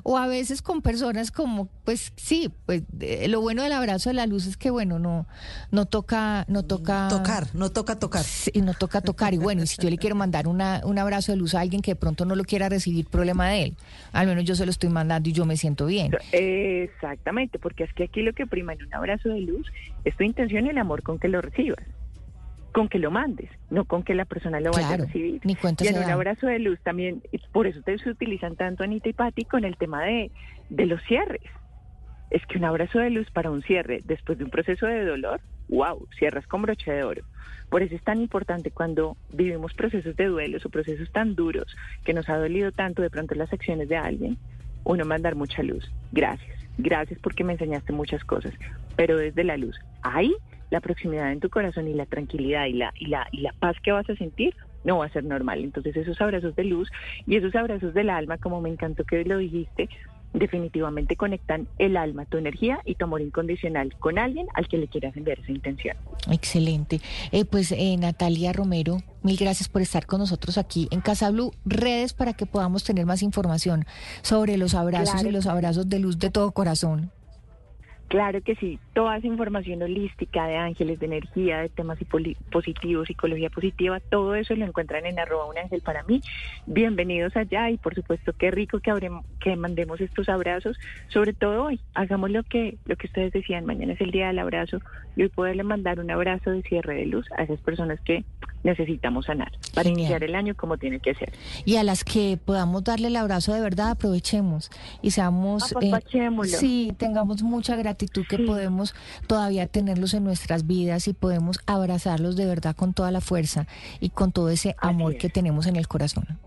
O 0.04 0.18
a 0.18 0.28
veces 0.28 0.62
con 0.62 0.82
personas 0.82 1.32
como, 1.32 1.68
pues 1.84 2.14
sí, 2.16 2.50
pues 2.66 2.84
lo 3.28 3.42
bueno 3.42 3.64
del 3.64 3.74
abrazo 3.74 4.10
de 4.10 4.14
la 4.14 4.26
luz 4.26 4.46
es 4.48 4.56
que 4.58 4.70
bueno, 4.70 5.00
no, 5.00 5.28
no 5.72 5.86
toca, 5.86 6.46
no 6.48 6.64
toca 6.64 7.08
Tocar, 7.10 7.48
no 7.54 7.70
toca 7.72 8.00
tocar. 8.00 8.24
Sí, 8.24 8.52
no 8.62 8.74
toca 8.74 9.02
tocar. 9.02 9.34
Y 9.34 9.38
bueno, 9.38 9.64
y 9.64 9.68
si 9.68 9.78
yo 9.82 9.90
le 9.90 9.98
quiero 9.98 10.16
mandar 10.16 10.48
una, 10.48 10.82
un 10.86 10.98
abrazo 10.98 11.32
de 11.34 11.38
luz 11.38 11.56
a 11.56 11.60
alguien 11.62 11.82
que 11.82 11.92
de 11.92 11.96
pronto 11.98 12.26
no 12.26 12.36
lo 12.36 12.44
quiera 12.46 12.70
recibir, 12.70 13.06
problema 13.08 13.50
de 13.50 13.64
él. 13.64 13.78
Al 14.14 14.28
menos 14.28 14.46
yo 14.46 14.56
se 14.56 14.66
lo 14.66 14.72
estoy 14.72 14.90
mandando 14.90 15.30
y 15.30 15.34
yo 15.34 15.46
me 15.46 15.58
siento 15.58 15.86
bien. 15.88 16.12
Exactamente, 16.32 17.60
porque 17.60 17.84
es 17.84 17.94
que 17.94 18.06
aquí 18.06 18.22
lo 18.22 18.34
que 18.34 18.46
prima 18.48 18.74
en 18.74 18.84
un 18.84 18.94
abrazo 18.94 19.30
de 19.30 19.42
luz 19.42 19.68
es 20.06 20.16
tu 20.16 20.24
intención 20.24 20.66
y 20.66 20.70
el 20.70 20.78
amor 20.78 21.04
con 21.04 21.20
que 21.20 21.28
lo 21.28 21.42
recibas, 21.42 21.84
con 22.72 22.88
que 22.88 23.00
lo 23.00 23.12
mandes, 23.12 23.50
no 23.70 23.86
con 23.86 24.04
que 24.04 24.16
la 24.16 24.26
persona 24.26 24.60
lo 24.60 24.72
vaya 24.72 24.88
Claro, 24.88 25.04
a 25.04 25.06
recibir. 25.06 25.42
ni 25.44 25.54
y 25.82 25.88
en 25.88 25.98
un 25.98 26.10
abrazo 26.10 26.48
de 26.48 26.60
luz 26.60 26.80
también, 26.82 27.22
y 27.32 27.38
por 27.52 27.68
eso 27.68 27.82
te 27.82 27.98
se 27.98 28.10
utilizan 28.10 28.56
tanto 28.56 28.84
Anita 28.84 29.10
y 29.10 29.14
Patti 29.14 29.46
con 29.46 29.66
el 29.66 29.78
tema 29.78 30.04
de, 30.04 30.32
de 30.70 30.86
los 30.86 31.02
cierres. 31.04 31.42
Es 32.30 32.46
que 32.46 32.58
un 32.58 32.64
abrazo 32.66 33.00
de 33.00 33.10
luz 33.10 33.30
para 33.32 33.52
un 33.52 33.62
cierre 33.62 34.00
después 34.06 34.38
de 34.38 34.46
un 34.46 34.50
proceso 34.52 34.86
de 34.88 35.04
dolor, 35.06 35.42
wow, 35.68 36.08
cierras 36.18 36.48
con 36.48 36.62
broche 36.62 36.92
de 36.92 37.04
oro. 37.04 37.24
Por 37.70 37.82
eso 37.84 37.96
es 37.96 38.04
tan 38.04 38.22
importante 38.22 38.72
cuando 38.72 39.18
vivimos 39.34 39.74
procesos 39.74 40.16
de 40.16 40.26
duelos 40.26 40.66
o 40.66 40.70
procesos 40.70 41.12
tan 41.12 41.36
duros 41.36 41.76
que 42.04 42.14
nos 42.14 42.30
ha 42.30 42.38
dolido 42.38 42.72
tanto 42.72 43.02
de 43.02 43.10
pronto 43.10 43.36
las 43.36 43.52
acciones 43.54 43.88
de 43.90 43.98
alguien, 43.98 44.38
uno 44.84 45.06
mandar 45.06 45.36
mucha 45.36 45.62
luz. 45.64 45.90
Gracias, 46.12 46.58
gracias 46.78 47.20
porque 47.22 47.44
me 47.44 47.54
enseñaste 47.54 47.94
muchas 47.94 48.24
cosas, 48.24 48.54
pero 48.96 49.18
desde 49.18 49.44
la 49.44 49.58
luz. 49.58 49.78
Ahí 50.02 50.34
la 50.72 50.80
proximidad 50.80 51.32
en 51.32 51.40
tu 51.40 51.50
corazón 51.50 51.88
y 51.88 51.94
la 51.94 52.08
tranquilidad 52.08 52.66
y 52.66 52.74
la, 52.74 52.92
y 52.98 53.06
la, 53.06 53.28
y 53.32 53.42
la 53.42 53.54
paz 53.54 53.76
que 53.84 53.92
vas 53.92 54.10
a 54.10 54.16
sentir 54.16 54.56
no 54.84 54.98
va 54.98 55.06
a 55.06 55.10
ser 55.10 55.24
normal. 55.24 55.64
Entonces 55.64 55.96
esos 55.96 56.20
abrazos 56.20 56.56
de 56.56 56.64
luz 56.64 56.90
y 57.28 57.36
esos 57.36 57.54
abrazos 57.56 57.94
del 57.94 58.10
alma, 58.10 58.38
como 58.38 58.62
me 58.62 58.70
encantó 58.70 59.04
que 59.04 59.24
lo 59.26 59.38
dijiste, 59.38 59.90
definitivamente 60.34 61.16
conectan 61.16 61.68
el 61.78 61.98
alma, 61.98 62.26
tu 62.26 62.38
energía 62.38 62.80
y 62.86 62.96
tu 62.96 63.06
amor 63.06 63.22
incondicional 63.22 63.94
con 64.00 64.18
alguien 64.18 64.48
al 64.54 64.68
que 64.68 64.78
le 64.78 64.88
quieras 64.88 65.16
enviar 65.18 65.40
esa 65.40 65.52
intención. 65.52 65.98
Excelente. 66.32 67.02
Eh, 67.32 67.46
pues 67.46 67.72
eh, 67.74 67.98
Natalia 67.98 68.54
Romero, 68.54 69.00
mil 69.24 69.38
gracias 69.38 69.68
por 69.68 69.82
estar 69.82 70.06
con 70.06 70.20
nosotros 70.20 70.58
aquí 70.58 70.88
en 70.92 71.02
Casa 71.02 71.30
Blue. 71.32 71.52
Redes 71.66 72.14
para 72.14 72.34
que 72.34 72.46
podamos 72.46 72.84
tener 72.84 73.06
más 73.06 73.22
información 73.24 73.86
sobre 74.22 74.58
los 74.58 74.74
abrazos 74.74 75.16
Claro 75.16 75.30
y 75.30 75.32
los 75.32 75.48
abrazos 75.48 75.90
de 75.90 76.00
luz 76.00 76.18
de 76.18 76.30
todo 76.30 76.52
corazón. 76.52 77.12
Claro 78.12 78.42
que 78.42 78.56
sí, 78.56 78.78
toda 78.94 79.16
esa 79.16 79.28
información 79.28 79.82
holística 79.82 80.46
de 80.46 80.58
ángeles, 80.58 81.00
de 81.00 81.06
energía, 81.06 81.60
de 81.62 81.70
temas 81.70 81.98
positivos, 82.52 83.08
psicología 83.08 83.50
positiva, 83.50 84.02
todo 84.02 84.36
eso 84.36 84.54
lo 84.54 84.66
encuentran 84.66 85.06
en 85.06 85.18
arroba 85.18 85.46
un 85.46 85.58
ángel 85.58 85.80
para 85.80 86.04
mí. 86.04 86.22
Bienvenidos 86.66 87.34
allá 87.38 87.70
y 87.70 87.78
por 87.78 87.96
supuesto 87.96 88.34
qué 88.38 88.52
rico 88.52 88.82
que, 88.82 88.92
abrem- 88.92 89.24
que 89.40 89.56
mandemos 89.56 90.02
estos 90.02 90.28
abrazos, 90.28 90.78
sobre 91.08 91.32
todo 91.34 91.64
hoy. 91.64 91.80
Hagamos 91.94 92.32
lo 92.32 92.44
que, 92.44 92.80
lo 92.84 92.98
que 92.98 93.08
ustedes 93.08 93.32
decían, 93.32 93.66
mañana 93.66 93.94
es 93.94 94.02
el 94.02 94.12
día 94.12 94.28
del 94.28 94.40
abrazo 94.40 94.80
y 95.16 95.24
hoy 95.24 95.30
poderle 95.30 95.64
mandar 95.64 96.02
un 96.02 96.12
abrazo 96.12 96.52
de 96.52 96.64
cierre 96.64 96.96
de 96.96 97.06
luz 97.06 97.26
a 97.38 97.44
esas 97.44 97.62
personas 97.62 98.02
que 98.02 98.26
necesitamos 98.64 99.26
sanar 99.26 99.52
para 99.74 99.84
Genial. 99.84 100.00
iniciar 100.00 100.24
el 100.24 100.36
año 100.36 100.56
como 100.56 100.78
tiene 100.78 101.00
que 101.00 101.14
ser. 101.16 101.34
Y 101.66 101.78
a 101.78 101.84
las 101.84 102.04
que 102.04 102.38
podamos 102.44 102.84
darle 102.84 103.08
el 103.08 103.16
abrazo 103.16 103.54
de 103.54 103.62
verdad, 103.62 103.92
aprovechemos 103.92 104.70
y 105.02 105.12
seamos... 105.12 105.72
eh, 105.72 105.76
Apapachémoslo. 105.90 106.58
sí, 106.58 106.94
tengamos 106.98 107.44
mucha 107.44 107.76
gratitud 107.76 108.24
que 108.28 108.40
podemos 108.40 108.94
todavía 109.28 109.68
tenerlos 109.68 110.14
en 110.14 110.24
nuestras 110.24 110.68
vidas 110.68 111.08
y 111.08 111.14
podemos 111.14 111.60
abrazarlos 111.66 112.36
de 112.36 112.46
verdad 112.46 112.76
con 112.76 112.94
toda 112.94 113.12
la 113.12 113.22
fuerza 113.22 113.68
y 114.00 114.10
con 114.10 114.32
todo 114.32 114.50
ese 114.50 114.76
amor 114.80 115.18
que 115.18 115.30
tenemos 115.30 115.68
en 115.68 115.76
el 115.76 115.88
corazón. 115.88 116.40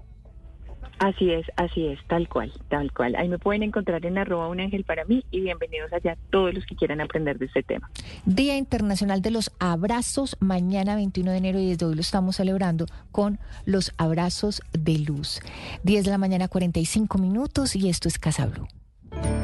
Así 0.99 1.31
es, 1.31 1.47
así 1.57 1.87
es, 1.87 1.99
tal 2.07 2.29
cual, 2.29 2.53
tal 2.69 2.93
cual. 2.93 3.17
Ahí 3.17 3.29
me 3.29 3.39
pueden 3.39 3.63
encontrar 3.63 4.05
en 4.07 4.19
arroba 4.19 4.49
un 4.49 4.61
ángel 4.61 4.85
para 4.85 5.05
mí 5.05 5.25
y 5.31 5.41
bienvenidos 5.41 5.93
allá 5.93 6.17
todos 6.31 6.55
los 6.55 6.65
que 6.67 6.77
quieran 6.77 7.01
aprender 7.01 7.39
de 7.39 7.47
este 7.47 7.63
tema. 7.63 7.91
Día 8.25 8.57
Internacional 8.57 9.23
de 9.23 9.31
los 9.31 9.51
Abrazos, 9.59 10.37
mañana 10.41 10.95
21 10.95 11.33
de 11.33 11.37
enero 11.37 11.59
y 11.59 11.71
desde 11.71 11.87
hoy 11.87 11.95
lo 11.95 12.01
estamos 12.01 12.37
celebrando 12.37 12.87
con 13.13 13.39
los 13.65 13.93
abrazos 13.99 14.63
de 14.73 14.99
luz. 14.99 15.41
10 15.83 16.05
de 16.05 16.11
la 16.11 16.19
mañana 16.19 16.49
45 16.49 17.19
minutos 17.19 17.77
y 17.77 17.89
esto 17.89 18.09
es 18.09 18.19
Casa 18.19 18.47
Blue. 18.47 18.69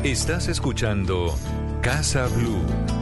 Estás 0.05 0.49
escuchando 0.49 1.35
Casa 1.83 2.27
Blue. 2.29 3.00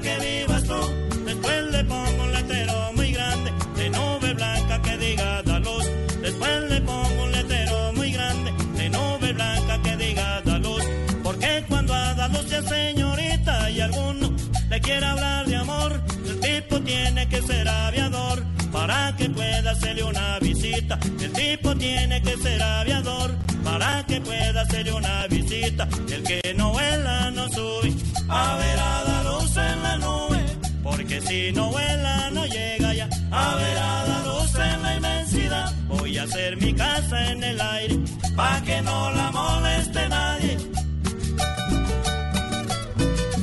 Que 0.00 0.18
vivas 0.18 0.64
tú. 0.64 0.80
Después 1.24 1.64
le 1.72 1.84
pongo 1.84 2.22
un 2.24 2.32
letrero 2.32 2.92
muy 2.94 3.12
grande, 3.12 3.52
de 3.76 3.90
nube 3.90 4.34
blanca 4.34 4.82
que 4.82 4.96
diga 4.98 5.42
da 5.42 5.58
luz. 5.58 5.84
Después 6.22 6.62
le 6.70 6.80
pongo 6.80 7.22
un 7.24 7.32
letrero 7.32 7.92
muy 7.94 8.10
grande, 8.12 8.52
de 8.74 8.88
nube 8.88 9.32
blanca 9.32 9.80
que 9.82 9.96
diga 9.96 10.40
da 10.42 10.58
luz. 10.58 10.84
Porque 11.22 11.64
cuando 11.68 11.94
a 11.94 12.14
da 12.14 12.28
luz 12.28 12.48
ya 12.48 12.62
señorita 12.62 13.70
y 13.70 13.80
alguno 13.80 14.32
le 14.68 14.80
quiere 14.80 15.06
hablar 15.06 15.46
de 15.46 15.56
amor, 15.56 16.00
el 16.26 16.40
tipo 16.40 16.80
tiene 16.80 17.28
que 17.28 17.42
ser 17.42 17.68
aviador 17.68 18.42
para 18.72 19.14
que 19.16 19.28
pueda 19.28 19.70
hacerle 19.72 20.04
una 20.04 20.38
visita. 20.38 20.98
El 21.20 21.32
tipo 21.32 21.76
tiene 21.76 22.22
que 22.22 22.36
ser 22.38 22.62
aviador 22.62 23.34
para 23.64 24.04
que 24.06 24.20
pueda 24.20 24.62
hacerle 24.62 24.92
una 24.92 25.26
visita. 25.28 25.88
El 26.10 26.22
que 26.22 26.54
no 26.56 26.72
vuela 26.72 27.30
no 27.30 27.48
sube 27.48 27.92
a 28.28 28.56
ver 28.56 28.78
a 28.78 29.04
la 29.04 29.22
luz 29.30 29.56
en 29.56 29.82
la 29.82 29.96
nube, 29.98 30.44
porque 30.82 31.20
si 31.20 31.52
no 31.52 31.70
vuela 31.70 32.30
no 32.30 32.46
llega 32.46 32.94
ya 32.94 33.08
a 33.30 33.54
ver 33.56 33.78
a 33.78 34.04
la 34.06 34.22
luz 34.28 34.54
en 34.54 34.82
la 34.82 34.96
inmensidad. 34.96 35.74
Voy 35.88 36.18
a 36.18 36.22
hacer 36.24 36.56
mi 36.56 36.74
casa 36.74 37.32
en 37.32 37.42
el 37.42 37.60
aire 37.60 37.98
para 38.36 38.62
que 38.62 38.82
no 38.82 39.10
la 39.10 39.19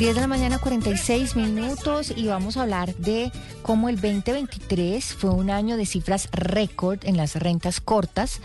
10 0.07 0.15
de 0.15 0.21
la 0.21 0.27
mañana 0.27 0.57
46 0.57 1.35
minutos 1.35 2.13
y 2.15 2.27
vamos 2.27 2.55
a 2.55 2.61
hablar 2.61 2.95
de 2.95 3.29
cómo 3.61 3.89
el 3.89 3.99
2023 3.99 5.03
fue 5.03 5.31
un 5.31 5.49
año 5.49 5.75
de 5.75 5.85
cifras 5.85 6.29
récord 6.31 6.99
en 7.03 7.17
las 7.17 7.35
rentas 7.35 7.81
cortas 7.81 8.39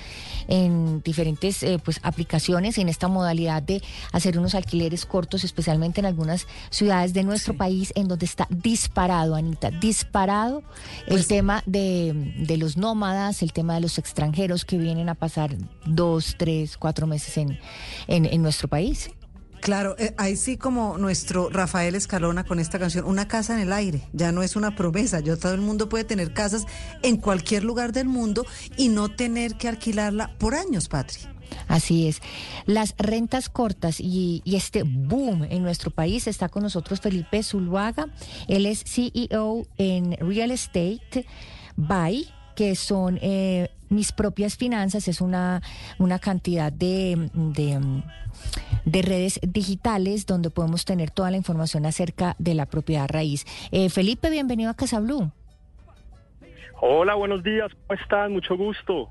en 0.49 1.03
diferentes 1.05 1.63
eh, 1.63 1.79
pues 1.79 2.01
aplicaciones 2.03 2.79
en 2.79 2.89
esta 2.89 3.07
modalidad 3.07 3.63
de 3.63 3.81
hacer 4.11 4.41
unos 4.41 4.57
alquileres 4.57 5.07
cortos 5.07 5.45
especialmente 5.45 6.01
en 6.01 6.07
algunas 6.07 6.49
ciudades 6.71 7.13
de 7.13 7.23
nuestro 7.23 7.57
país 7.57 7.93
en 7.95 8.09
donde 8.09 8.27
está 8.27 8.49
disparado 8.51 9.37
Anita 9.37 9.71
disparado 9.71 10.65
el 11.07 11.29
tema 11.29 11.63
de, 11.67 12.35
de 12.39 12.57
los 12.57 12.77
nómadas 12.77 13.41
el 13.41 13.53
tema 13.53 13.75
de 13.75 13.83
los 13.83 13.99
extranjeros 13.99 14.65
que 14.65 14.79
vienen 14.79 15.09
a 15.09 15.15
pasar 15.15 15.55
dos 15.87 16.35
tres 16.37 16.77
cuatro 16.77 17.07
meses 17.07 17.37
en, 17.37 17.57
en, 18.09 18.27
en 18.27 18.43
nuestro 18.43 18.67
país 18.67 19.13
Claro, 19.63 19.95
eh, 19.97 20.13
ahí 20.19 20.35
sí 20.35 20.57
como 20.57 20.99
nuestro 20.99 21.49
Rafael 21.49 21.95
Escalona 21.95 22.43
con 22.43 22.59
esta 22.59 22.81
canción, 22.81 23.05
una 23.05 23.29
casa 23.29 23.55
en 23.55 23.61
el 23.61 23.73
aire, 23.73 24.03
ya 24.13 24.33
no 24.33 24.43
es 24.43 24.57
una 24.57 24.75
promesa, 24.75 25.21
yo 25.21 25.39
todo 25.39 25.55
el 25.55 25.61
mundo 25.61 25.89
puede 25.89 26.03
tener 26.03 26.35
casas 26.35 26.67
en 27.03 27.17
cualquier 27.17 27.63
lugar 27.63 27.93
del 27.93 28.09
mundo 28.09 28.45
y 28.77 28.89
no 28.89 29.09
tener 29.09 29.55
que 29.55 29.69
alquilarla 29.69 30.37
por 30.39 30.57
años, 30.57 30.89
Patri. 30.89 31.21
Así 31.69 32.09
es. 32.09 32.21
Las 32.67 32.97
rentas 32.99 33.49
cortas 33.49 34.01
y, 34.01 34.43
este 34.47 34.83
boom 34.83 35.45
en 35.45 35.63
nuestro 35.63 35.93
país 35.93 36.27
está 36.27 36.49
con 36.49 36.65
nosotros 36.65 37.01
Felipe 37.01 37.41
Zuluaga. 37.45 38.09
Él 38.49 38.67
es 38.67 38.83
CEO 38.85 39.65
en 39.79 40.17
Real 40.17 40.51
Estate 40.51 41.25
Buy 41.77 42.27
que 42.55 42.75
son 42.75 43.19
eh, 43.23 43.71
mis 43.89 44.13
propias 44.13 44.57
finanzas, 44.57 45.09
es 45.09 45.21
una, 45.21 45.63
una 45.99 46.19
cantidad 46.19 46.73
de, 46.73 47.31
de, 47.35 48.03
de, 48.85 49.03
redes 49.03 49.41
digitales 49.43 50.27
donde 50.27 50.51
podemos 50.51 50.85
tener 50.85 51.11
toda 51.11 51.31
la 51.31 51.37
información 51.37 51.87
acerca 51.87 52.35
de 52.39 52.55
la 52.55 52.67
propiedad 52.67 53.09
raíz. 53.09 53.45
Eh, 53.71 53.91
Felipe, 53.91 54.31
bienvenido 54.31 54.71
a 54.71 54.75
Casa 54.75 55.01
Blue. 55.01 55.31
Hola, 56.81 57.15
buenos 57.15 57.45
días, 57.45 57.71
¿cómo 57.87 58.01
están? 58.01 58.33
Mucho 58.33 58.57
gusto. 58.57 59.09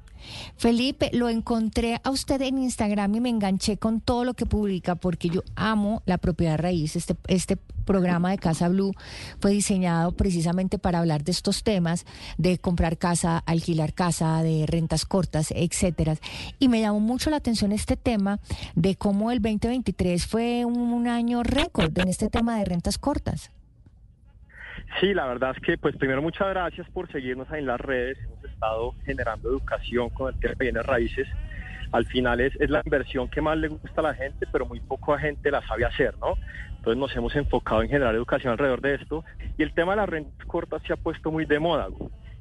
Felipe, 0.57 1.09
lo 1.13 1.29
encontré 1.29 1.99
a 2.03 2.09
usted 2.09 2.41
en 2.41 2.57
Instagram 2.57 3.15
y 3.15 3.19
me 3.19 3.29
enganché 3.29 3.77
con 3.77 4.01
todo 4.01 4.23
lo 4.23 4.33
que 4.33 4.45
publica 4.45 4.95
porque 4.95 5.29
yo 5.29 5.41
amo 5.55 6.01
la 6.05 6.17
propiedad 6.17 6.57
raíz. 6.57 6.95
Este, 6.95 7.15
este 7.27 7.57
programa 7.81 8.31
de 8.31 8.37
Casa 8.37 8.69
Blue 8.69 8.93
fue 9.39 9.51
diseñado 9.51 10.11
precisamente 10.13 10.79
para 10.79 10.99
hablar 10.99 11.23
de 11.23 11.31
estos 11.31 11.63
temas, 11.63 12.05
de 12.37 12.57
comprar 12.57 12.97
casa, 12.97 13.39
alquilar 13.39 13.93
casa, 13.93 14.41
de 14.43 14.65
rentas 14.67 15.05
cortas, 15.05 15.51
etcétera. 15.55 16.15
Y 16.59 16.69
me 16.69 16.81
llamó 16.81 16.99
mucho 16.99 17.29
la 17.29 17.37
atención 17.37 17.71
este 17.71 17.97
tema 17.97 18.39
de 18.75 18.95
cómo 18.95 19.31
el 19.31 19.41
2023 19.41 20.25
fue 20.25 20.65
un, 20.65 20.91
año 21.01 21.41
récord 21.41 21.97
en 21.97 22.07
este 22.09 22.29
tema 22.29 22.59
de 22.59 22.65
rentas 22.65 22.97
cortas. 22.97 23.51
Sí, 24.99 25.13
la 25.13 25.25
verdad 25.25 25.53
es 25.55 25.61
que, 25.63 25.77
pues 25.77 25.95
primero 25.95 26.21
muchas 26.21 26.49
gracias 26.49 26.87
por 26.89 27.11
seguirnos 27.11 27.49
ahí 27.49 27.59
en 27.59 27.65
las 27.65 27.79
redes. 27.79 28.17
Estado 28.61 28.93
generando 29.05 29.49
educación 29.49 30.09
con 30.11 30.31
el 30.31 30.39
de 30.39 30.53
bienes 30.59 30.85
raíces. 30.85 31.27
Al 31.91 32.05
final 32.05 32.39
es, 32.39 32.53
es 32.59 32.69
la 32.69 32.81
inversión 32.85 33.27
que 33.27 33.41
más 33.41 33.57
le 33.57 33.69
gusta 33.69 34.01
a 34.01 34.03
la 34.03 34.13
gente, 34.13 34.45
pero 34.51 34.67
muy 34.67 34.79
poca 34.79 35.17
gente 35.17 35.49
la 35.49 35.65
sabe 35.67 35.83
hacer, 35.83 36.15
¿no? 36.19 36.35
Entonces 36.77 36.97
nos 36.97 37.15
hemos 37.15 37.35
enfocado 37.35 37.81
en 37.81 37.89
generar 37.89 38.13
educación 38.13 38.51
alrededor 38.51 38.81
de 38.81 38.95
esto. 38.95 39.25
Y 39.57 39.63
el 39.63 39.73
tema 39.73 39.93
de 39.93 39.97
las 39.97 40.09
rentas 40.09 40.45
cortas 40.45 40.81
se 40.85 40.93
ha 40.93 40.95
puesto 40.95 41.31
muy 41.31 41.45
de 41.45 41.59
moda. 41.59 41.87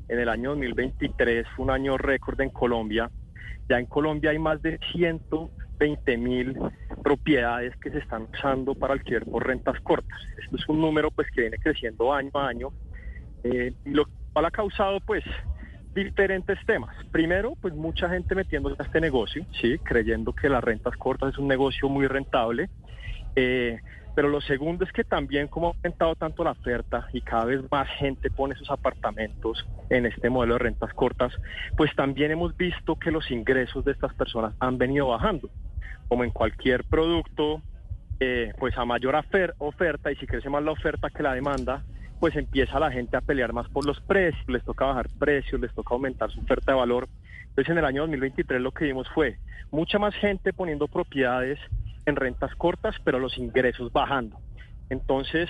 En 0.09 0.19
el 0.19 0.29
año 0.29 0.51
2023 0.51 1.47
fue 1.57 1.65
un 1.65 1.71
año 1.71 1.97
récord 1.97 2.39
en 2.43 2.51
Colombia. 2.51 3.11
Ya 3.71 3.79
en 3.79 3.87
Colombia 3.87 4.31
hay 4.31 4.39
más 4.39 4.61
de 4.61 4.79
120 4.93 6.19
mil 6.19 6.55
propiedades 7.03 7.75
que 7.77 7.91
se 7.91 7.99
están 7.99 8.29
usando 8.33 8.75
para 8.75 8.93
alquiler 8.93 9.25
por 9.25 9.47
rentas 9.47 9.81
cortas. 9.81 10.21
Esto 10.43 10.57
es 10.57 10.69
un 10.69 10.83
número 10.83 11.11
pues 11.11 11.29
que 11.31 11.43
viene 11.43 11.57
creciendo 11.57 12.13
año 12.13 12.31
a 12.35 12.49
año, 12.49 12.69
eh, 13.43 13.73
lo 13.87 14.05
cual 14.33 14.45
ha 14.45 14.51
causado 14.51 15.01
pues 15.01 15.25
diferentes 15.95 16.59
temas. 16.67 16.95
Primero, 17.11 17.55
pues 17.61 17.75
mucha 17.75 18.09
gente 18.09 18.35
metiéndose 18.35 18.77
a 18.81 18.87
este 18.87 19.01
negocio, 19.01 19.45
sí, 19.61 19.79
creyendo 19.79 20.33
que 20.33 20.49
las 20.49 20.63
rentas 20.63 20.97
cortas 20.97 21.33
es 21.33 21.39
un 21.39 21.49
negocio 21.49 21.89
muy 21.89 22.07
rentable. 22.07 22.69
Eh, 23.37 23.79
pero 24.15 24.29
lo 24.29 24.41
segundo 24.41 24.85
es 24.85 24.93
que 24.93 25.05
también 25.05 25.47
como 25.47 25.69
ha 25.69 25.71
aumentado 25.71 26.15
tanto 26.17 26.43
la 26.43 26.51
oferta 26.51 27.09
y 27.13 27.21
cada 27.21 27.45
vez 27.45 27.61
más 27.71 27.89
gente 27.97 28.31
pone 28.31 28.55
sus 28.57 28.71
apartamentos 28.71 29.65
en 29.89 30.07
este 30.07 30.29
modelo 30.31 30.55
de 30.55 30.59
rentas 30.59 30.93
cortas, 30.95 31.33
pues 31.77 31.95
también 31.95 32.31
hemos 32.31 32.57
visto 32.57 32.97
que 32.97 33.11
los 33.11 33.31
ingresos 33.31 33.85
de 33.85 33.93
estas 33.93 34.13
personas 34.15 34.55
han 34.59 34.79
venido 34.79 35.09
bajando. 35.09 35.49
Como 36.09 36.25
en 36.25 36.31
cualquier 36.31 36.85
producto, 36.85 37.63
eh, 38.19 38.53
pues 38.59 38.77
a 38.77 38.85
mayor 38.85 39.15
oferta 39.59 40.11
y 40.11 40.17
si 40.17 40.27
crece 40.27 40.51
más 40.51 40.65
la 40.65 40.73
oferta 40.73 41.09
que 41.09 41.23
la 41.23 41.35
demanda, 41.35 41.85
pues 42.21 42.37
empieza 42.37 42.79
la 42.79 42.93
gente 42.93 43.17
a 43.17 43.23
pelear 43.23 43.53
más 43.55 43.69
por 43.71 43.87
los 43.87 44.01
precios, 44.03 44.45
les 44.49 44.63
toca 44.65 44.85
bajar 44.87 45.09
precios, 45.19 45.61
les 45.61 45.75
toca 45.75 45.95
aumentar 45.95 46.31
su 46.31 46.41
oferta 46.43 46.73
de 46.73 46.79
valor. 46.79 47.09
Entonces 47.49 47.73
en 47.73 47.79
el 47.79 47.85
año 47.87 48.03
2023 48.03 48.61
lo 48.61 48.73
que 48.73 48.85
vimos 48.85 49.09
fue 49.15 49.41
mucha 49.73 49.99
más 49.99 50.15
gente 50.17 50.53
poniendo 50.53 50.87
propiedades 50.89 51.59
en 52.07 52.17
rentas 52.17 52.55
cortas, 52.57 52.95
pero 53.05 53.19
los 53.19 53.37
ingresos 53.39 53.91
bajando. 53.93 54.39
Entonces, 54.91 55.49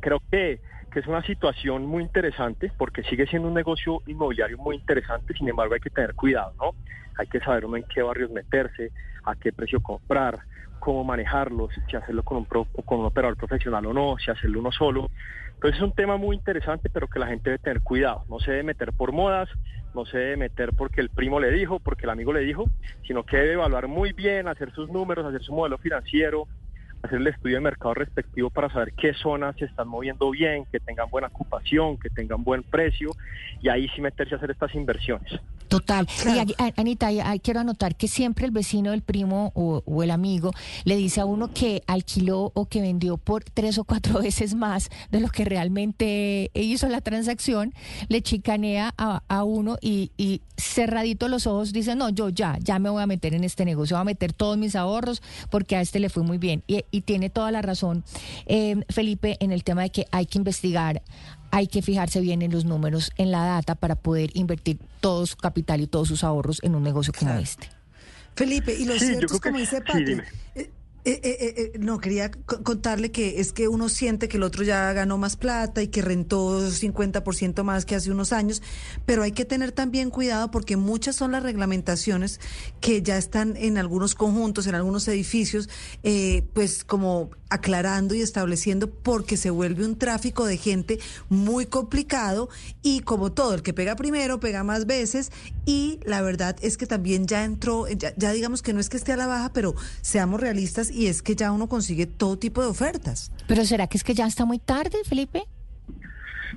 creo 0.00 0.20
que, 0.30 0.60
que 0.90 1.00
es 1.00 1.06
una 1.06 1.22
situación 1.22 1.86
muy 1.86 2.02
interesante, 2.02 2.72
porque 2.78 3.02
sigue 3.04 3.26
siendo 3.26 3.48
un 3.48 3.54
negocio 3.54 4.02
inmobiliario 4.06 4.58
muy 4.58 4.76
interesante, 4.76 5.34
sin 5.34 5.48
embargo 5.48 5.74
hay 5.74 5.80
que 5.80 5.90
tener 5.90 6.14
cuidado, 6.14 6.54
¿no? 6.60 6.74
Hay 7.18 7.26
que 7.26 7.40
saber 7.40 7.64
uno 7.64 7.76
en 7.76 7.84
qué 7.92 8.02
barrios 8.02 8.30
meterse, 8.30 8.92
a 9.24 9.34
qué 9.36 9.52
precio 9.52 9.80
comprar, 9.80 10.40
cómo 10.78 11.04
manejarlos, 11.04 11.70
si 11.88 11.96
hacerlo 11.96 12.22
con 12.22 12.38
un, 12.38 12.46
pro- 12.46 12.68
con 12.84 13.00
un 13.00 13.06
operador 13.06 13.36
profesional 13.36 13.86
o 13.86 13.92
no, 13.92 14.16
si 14.18 14.30
hacerlo 14.30 14.60
uno 14.60 14.70
solo. 14.72 15.10
Entonces 15.56 15.80
es 15.80 15.82
un 15.82 15.92
tema 15.92 16.16
muy 16.16 16.36
interesante, 16.36 16.90
pero 16.90 17.08
que 17.08 17.18
la 17.18 17.26
gente 17.26 17.50
debe 17.50 17.58
tener 17.58 17.80
cuidado. 17.80 18.24
No 18.28 18.38
se 18.38 18.50
debe 18.50 18.62
meter 18.62 18.92
por 18.92 19.12
modas, 19.12 19.48
no 19.94 20.04
se 20.04 20.18
debe 20.18 20.36
meter 20.36 20.74
porque 20.74 21.00
el 21.00 21.08
primo 21.08 21.40
le 21.40 21.50
dijo, 21.50 21.80
porque 21.80 22.04
el 22.04 22.10
amigo 22.10 22.32
le 22.32 22.40
dijo, 22.40 22.66
sino 23.06 23.24
que 23.24 23.38
debe 23.38 23.54
evaluar 23.54 23.88
muy 23.88 24.12
bien, 24.12 24.48
hacer 24.48 24.70
sus 24.72 24.90
números, 24.90 25.24
hacer 25.24 25.42
su 25.42 25.54
modelo 25.54 25.78
financiero, 25.78 26.46
hacer 27.02 27.20
el 27.20 27.26
estudio 27.28 27.56
de 27.56 27.62
mercado 27.62 27.94
respectivo 27.94 28.50
para 28.50 28.68
saber 28.68 28.92
qué 28.92 29.14
zonas 29.14 29.56
se 29.56 29.64
están 29.64 29.88
moviendo 29.88 30.30
bien, 30.30 30.66
que 30.70 30.78
tengan 30.78 31.08
buena 31.08 31.28
ocupación, 31.28 31.96
que 31.96 32.10
tengan 32.10 32.44
buen 32.44 32.62
precio, 32.62 33.12
y 33.62 33.70
ahí 33.70 33.88
sí 33.94 34.02
meterse 34.02 34.34
a 34.34 34.36
hacer 34.36 34.50
estas 34.50 34.74
inversiones. 34.74 35.40
Total. 35.68 36.06
Y 36.24 36.54
Anita, 36.76 37.08
quiero 37.42 37.60
anotar 37.60 37.96
que 37.96 38.08
siempre 38.08 38.46
el 38.46 38.50
vecino 38.52 38.90
del 38.92 39.02
primo 39.02 39.52
o, 39.54 39.82
o 39.84 40.02
el 40.02 40.10
amigo 40.10 40.52
le 40.84 40.96
dice 40.96 41.20
a 41.20 41.24
uno 41.24 41.52
que 41.52 41.82
alquiló 41.86 42.52
o 42.54 42.66
que 42.66 42.80
vendió 42.80 43.16
por 43.16 43.44
tres 43.44 43.78
o 43.78 43.84
cuatro 43.84 44.20
veces 44.22 44.54
más 44.54 44.90
de 45.10 45.20
lo 45.20 45.28
que 45.28 45.44
realmente 45.44 46.50
hizo 46.54 46.88
la 46.88 47.00
transacción, 47.00 47.74
le 48.08 48.22
chicanea 48.22 48.94
a, 48.96 49.22
a 49.28 49.44
uno 49.44 49.76
y, 49.80 50.12
y 50.16 50.42
cerradito 50.56 51.28
los 51.28 51.46
ojos 51.46 51.72
dice, 51.72 51.94
no, 51.94 52.08
yo 52.10 52.28
ya, 52.28 52.58
ya 52.60 52.78
me 52.78 52.90
voy 52.90 53.02
a 53.02 53.06
meter 53.06 53.34
en 53.34 53.44
este 53.44 53.64
negocio, 53.64 53.96
voy 53.96 54.02
a 54.02 54.04
meter 54.04 54.32
todos 54.32 54.56
mis 54.56 54.76
ahorros 54.76 55.22
porque 55.50 55.76
a 55.76 55.80
este 55.80 56.00
le 56.00 56.08
fue 56.08 56.22
muy 56.22 56.38
bien. 56.38 56.62
Y, 56.66 56.84
y 56.90 57.02
tiene 57.02 57.30
toda 57.30 57.50
la 57.50 57.62
razón, 57.62 58.04
eh, 58.46 58.76
Felipe, 58.88 59.36
en 59.40 59.52
el 59.52 59.64
tema 59.64 59.82
de 59.82 59.90
que 59.90 60.06
hay 60.10 60.26
que 60.26 60.38
investigar, 60.38 61.02
hay 61.56 61.68
que 61.68 61.80
fijarse 61.80 62.20
bien 62.20 62.42
en 62.42 62.52
los 62.52 62.66
números, 62.66 63.12
en 63.16 63.30
la 63.30 63.42
data 63.42 63.76
para 63.76 63.94
poder 63.94 64.30
invertir 64.34 64.78
todo 65.00 65.24
su 65.24 65.38
capital 65.38 65.80
y 65.80 65.86
todos 65.86 66.06
sus 66.08 66.22
ahorros 66.22 66.60
en 66.62 66.74
un 66.74 66.82
negocio 66.82 67.14
como 67.18 67.32
este. 67.38 67.70
Felipe, 68.34 68.74
y 68.78 68.84
lo 68.84 68.92
Sí, 68.98 69.06
cierto 69.06 69.36
es 69.36 69.40
como 69.40 69.54
que- 69.54 69.60
dice 69.62 69.80
Pati. 69.80 70.12
eh, 70.54 70.70
eh, 71.06 71.20
eh, 71.22 71.54
eh, 71.56 71.78
no, 71.78 71.98
quería 71.98 72.30
co- 72.32 72.62
contarle 72.62 73.10
que 73.12 73.40
es 73.40 73.52
que 73.52 73.68
uno 73.68 73.88
siente 73.88 74.26
que 74.28 74.36
el 74.38 74.42
otro 74.42 74.64
ya 74.64 74.92
ganó 74.92 75.16
más 75.18 75.36
plata 75.36 75.80
y 75.80 75.86
que 75.88 76.02
rentó 76.02 76.68
50% 76.70 77.62
más 77.64 77.86
que 77.86 77.94
hace 77.94 78.10
unos 78.10 78.32
años, 78.34 78.60
pero 79.06 79.22
hay 79.22 79.30
que 79.32 79.44
tener 79.46 79.70
también 79.72 80.10
cuidado 80.10 80.50
porque 80.50 80.76
muchas 80.76 81.14
son 81.16 81.30
las 81.32 81.42
reglamentaciones 81.44 82.38
que 82.80 83.02
ya 83.02 83.16
están 83.16 83.56
en 83.56 83.78
algunos 83.78 84.14
conjuntos, 84.16 84.66
en 84.66 84.74
algunos 84.74 85.06
edificios, 85.08 85.68
eh, 86.02 86.42
pues 86.52 86.82
como 86.84 87.30
aclarando 87.50 88.14
y 88.14 88.20
estableciendo 88.22 88.90
porque 88.90 89.36
se 89.36 89.50
vuelve 89.50 89.84
un 89.84 89.98
tráfico 89.98 90.46
de 90.46 90.56
gente 90.56 90.98
muy 91.28 91.66
complicado 91.66 92.48
y 92.82 93.00
como 93.00 93.32
todo, 93.32 93.54
el 93.54 93.62
que 93.62 93.72
pega 93.72 93.96
primero 93.96 94.40
pega 94.40 94.64
más 94.64 94.86
veces 94.86 95.32
y 95.64 96.00
la 96.04 96.22
verdad 96.22 96.56
es 96.62 96.76
que 96.76 96.86
también 96.86 97.26
ya 97.26 97.44
entró, 97.44 97.86
ya, 97.88 98.12
ya 98.16 98.32
digamos 98.32 98.62
que 98.62 98.72
no 98.72 98.80
es 98.80 98.88
que 98.88 98.96
esté 98.96 99.12
a 99.12 99.16
la 99.16 99.26
baja, 99.26 99.52
pero 99.52 99.74
seamos 100.00 100.40
realistas 100.40 100.90
y 100.90 101.06
es 101.06 101.22
que 101.22 101.34
ya 101.34 101.52
uno 101.52 101.68
consigue 101.68 102.06
todo 102.06 102.38
tipo 102.38 102.62
de 102.62 102.68
ofertas. 102.68 103.32
Pero 103.46 103.64
¿será 103.64 103.86
que 103.86 103.98
es 103.98 104.04
que 104.04 104.14
ya 104.14 104.26
está 104.26 104.44
muy 104.44 104.58
tarde, 104.58 104.98
Felipe? 105.04 105.44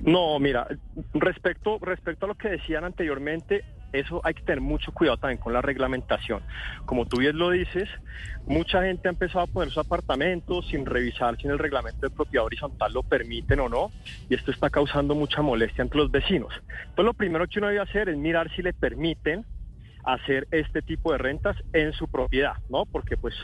No, 0.02 0.38
mira, 0.38 0.66
respecto, 1.14 1.78
respecto 1.78 2.24
a 2.24 2.28
lo 2.28 2.34
que 2.34 2.48
decían 2.48 2.84
anteriormente, 2.84 3.64
eso 3.92 4.20
hay 4.24 4.34
que 4.34 4.42
tener 4.42 4.60
mucho 4.60 4.92
cuidado 4.92 5.16
también 5.16 5.38
con 5.38 5.52
la 5.52 5.62
reglamentación. 5.62 6.42
Como 6.84 7.06
tú 7.06 7.18
bien 7.18 7.38
lo 7.38 7.50
dices, 7.50 7.88
mucha 8.46 8.82
gente 8.82 9.08
ha 9.08 9.10
empezado 9.10 9.44
a 9.44 9.46
poner 9.46 9.68
sus 9.68 9.84
apartamentos 9.84 10.66
sin 10.68 10.86
revisar 10.86 11.36
si 11.36 11.46
en 11.46 11.52
el 11.52 11.58
reglamento 11.58 12.00
de 12.00 12.10
propiedad 12.10 12.44
horizontal 12.44 12.92
lo 12.92 13.02
permiten 13.02 13.60
o 13.60 13.68
no, 13.68 13.90
y 14.28 14.34
esto 14.34 14.50
está 14.50 14.70
causando 14.70 15.14
mucha 15.14 15.42
molestia 15.42 15.82
entre 15.82 15.98
los 15.98 16.10
vecinos. 16.10 16.52
Entonces 16.80 17.04
lo 17.04 17.14
primero 17.14 17.46
que 17.46 17.58
uno 17.58 17.68
debe 17.68 17.80
hacer 17.80 18.08
es 18.08 18.16
mirar 18.16 18.50
si 18.54 18.62
le 18.62 18.72
permiten 18.72 19.44
hacer 20.04 20.46
este 20.50 20.82
tipo 20.82 21.12
de 21.12 21.18
rentas 21.18 21.56
en 21.72 21.92
su 21.92 22.08
propiedad, 22.08 22.54
¿no? 22.68 22.86
Porque 22.86 23.16
pues 23.16 23.34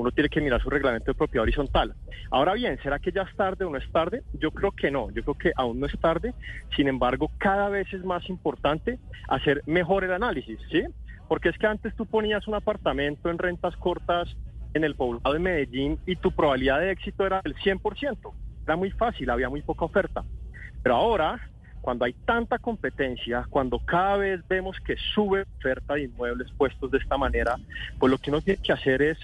uno 0.00 0.10
tiene 0.10 0.28
que 0.28 0.40
mirar 0.40 0.60
su 0.62 0.70
reglamento 0.70 1.10
de 1.10 1.14
propiedad 1.14 1.42
horizontal. 1.42 1.94
Ahora 2.30 2.54
bien, 2.54 2.78
¿será 2.82 2.98
que 2.98 3.12
ya 3.12 3.22
es 3.22 3.36
tarde 3.36 3.64
o 3.64 3.70
no 3.70 3.76
es 3.76 3.90
tarde? 3.92 4.22
Yo 4.34 4.50
creo 4.50 4.72
que 4.72 4.90
no, 4.90 5.10
yo 5.10 5.22
creo 5.22 5.34
que 5.34 5.52
aún 5.56 5.78
no 5.78 5.86
es 5.86 5.98
tarde, 6.00 6.34
sin 6.76 6.88
embargo, 6.88 7.30
cada 7.38 7.68
vez 7.68 7.92
es 7.92 8.04
más 8.04 8.28
importante 8.28 8.98
hacer 9.28 9.62
mejor 9.66 10.04
el 10.04 10.12
análisis, 10.12 10.58
¿sí? 10.70 10.84
Porque 11.28 11.50
es 11.50 11.58
que 11.58 11.66
antes 11.66 11.94
tú 11.94 12.06
ponías 12.06 12.48
un 12.48 12.54
apartamento 12.54 13.30
en 13.30 13.38
rentas 13.38 13.76
cortas 13.76 14.34
en 14.74 14.84
el 14.84 14.94
poblado 14.94 15.32
de 15.32 15.38
Medellín 15.38 15.98
y 16.06 16.16
tu 16.16 16.32
probabilidad 16.32 16.80
de 16.80 16.90
éxito 16.90 17.26
era 17.26 17.40
el 17.44 17.54
100%, 17.56 18.32
era 18.64 18.76
muy 18.76 18.90
fácil, 18.90 19.30
había 19.30 19.48
muy 19.48 19.62
poca 19.62 19.84
oferta. 19.84 20.24
Pero 20.82 20.96
ahora, 20.96 21.40
cuando 21.80 22.04
hay 22.04 22.12
tanta 22.12 22.58
competencia, 22.58 23.46
cuando 23.48 23.78
cada 23.78 24.16
vez 24.16 24.40
vemos 24.48 24.78
que 24.80 24.96
sube 25.14 25.44
oferta 25.58 25.94
de 25.94 26.04
inmuebles 26.04 26.50
puestos 26.52 26.90
de 26.90 26.98
esta 26.98 27.16
manera, 27.16 27.56
pues 27.98 28.10
lo 28.10 28.18
que 28.18 28.30
uno 28.30 28.40
tiene 28.40 28.60
que 28.62 28.72
hacer 28.72 29.02
es 29.02 29.18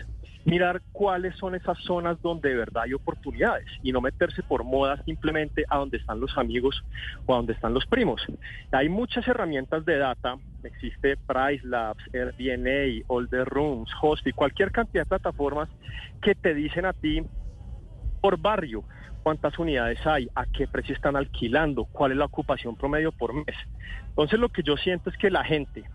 mirar 0.47 0.81
cuáles 0.93 1.37
son 1.37 1.57
esas 1.57 1.77
zonas 1.81 2.23
donde 2.23 2.51
de 2.51 2.55
verdad 2.55 2.85
hay 2.85 2.95
oportunidades 2.95 3.67
y 3.83 3.91
no 3.91 4.01
meterse 4.01 4.45
por 4.45 4.63
moda 4.63 5.03
simplemente 5.05 5.65
a 5.69 5.79
donde 5.79 5.97
están 5.99 6.21
los 6.21 6.39
amigos 6.39 6.85
o 7.27 7.35
a 7.35 7.37
donde 7.39 7.53
están 7.53 7.75
los 7.75 7.85
primos. 7.87 8.25
Hay 8.71 8.89
muchas 8.89 9.27
herramientas 9.27 9.85
de 9.85 9.99
data, 9.99 10.37
existe 10.63 11.17
Price 11.27 11.67
Labs, 11.67 12.03
Airbnb, 12.15 13.03
All 13.09 13.29
the 13.29 13.45
Rooms, 13.45 13.91
Hosti, 14.01 14.33
cualquier 14.33 14.71
cantidad 14.71 15.03
de 15.03 15.09
plataformas 15.09 15.69
que 16.23 16.37
te 16.37 16.55
dicen 16.55 16.87
a 16.87 16.93
ti 16.93 17.23
por 18.21 18.39
barrio 18.39 18.85
cuántas 19.25 19.59
unidades 19.59 19.99
hay, 20.07 20.29
a 20.37 20.47
qué 20.47 20.69
precio 20.69 20.95
están 20.95 21.17
alquilando, 21.17 21.87
cuál 21.87 22.13
es 22.13 22.19
la 22.19 22.27
ocupación 22.27 22.77
promedio 22.77 23.11
por 23.11 23.35
mes. 23.35 23.57
Entonces 24.11 24.39
lo 24.39 24.49
que 24.49 24.63
yo 24.63 24.77
siento 24.77 25.11
es 25.11 25.17
que 25.17 25.29
la 25.29 25.43
gente 25.43 25.91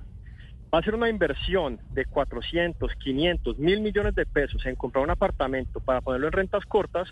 va 0.74 0.78
a 0.78 0.82
hacer 0.82 0.96
una 0.96 1.10
inversión 1.10 1.80
de 1.92 2.06
400, 2.06 2.94
500, 2.96 3.60
mil 3.60 3.82
millones 3.82 4.16
de 4.16 4.26
pesos 4.26 4.66
en 4.66 4.76
comprar 4.76 5.04
un 5.04 5.10
apartamento 5.10 5.80
para 5.82 6.02
ponerlo 6.02 6.28
en 6.28 6.34
rentas 6.34 6.66
cortas, 6.66 7.10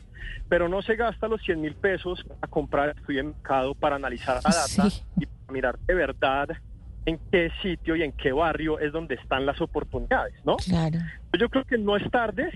pero 0.47 0.70
no 0.70 0.82
se 0.82 0.95
gasta 0.95 1.28
los 1.28 1.41
100 1.41 1.62
mil 1.62 1.76
pesos 1.76 2.26
a 2.41 2.47
comprar 2.47 2.89
estudio 2.89 3.24
de 3.24 3.30
mercado 3.30 3.76
para 3.76 3.97
analizar 3.97 4.39
la 4.43 4.49
data 4.49 4.95
y 5.18 5.26
para 5.26 5.53
mirar 5.53 5.80
de 5.80 5.93
verdad 5.93 6.49
en 7.05 7.20
qué 7.32 7.51
sitio 7.62 7.95
y 7.95 8.03
en 8.03 8.12
qué 8.14 8.32
barrio 8.32 8.80
es 8.80 8.91
donde 8.91 9.16
están 9.16 9.45
las 9.45 9.60
oportunidades, 9.62 10.34
¿no? 10.45 10.57
Claro. 10.57 10.99
Yo 11.38 11.49
creo 11.49 11.66
que 11.66 11.78
no 11.78 11.97
es 11.97 12.10
tarde, 12.12 12.51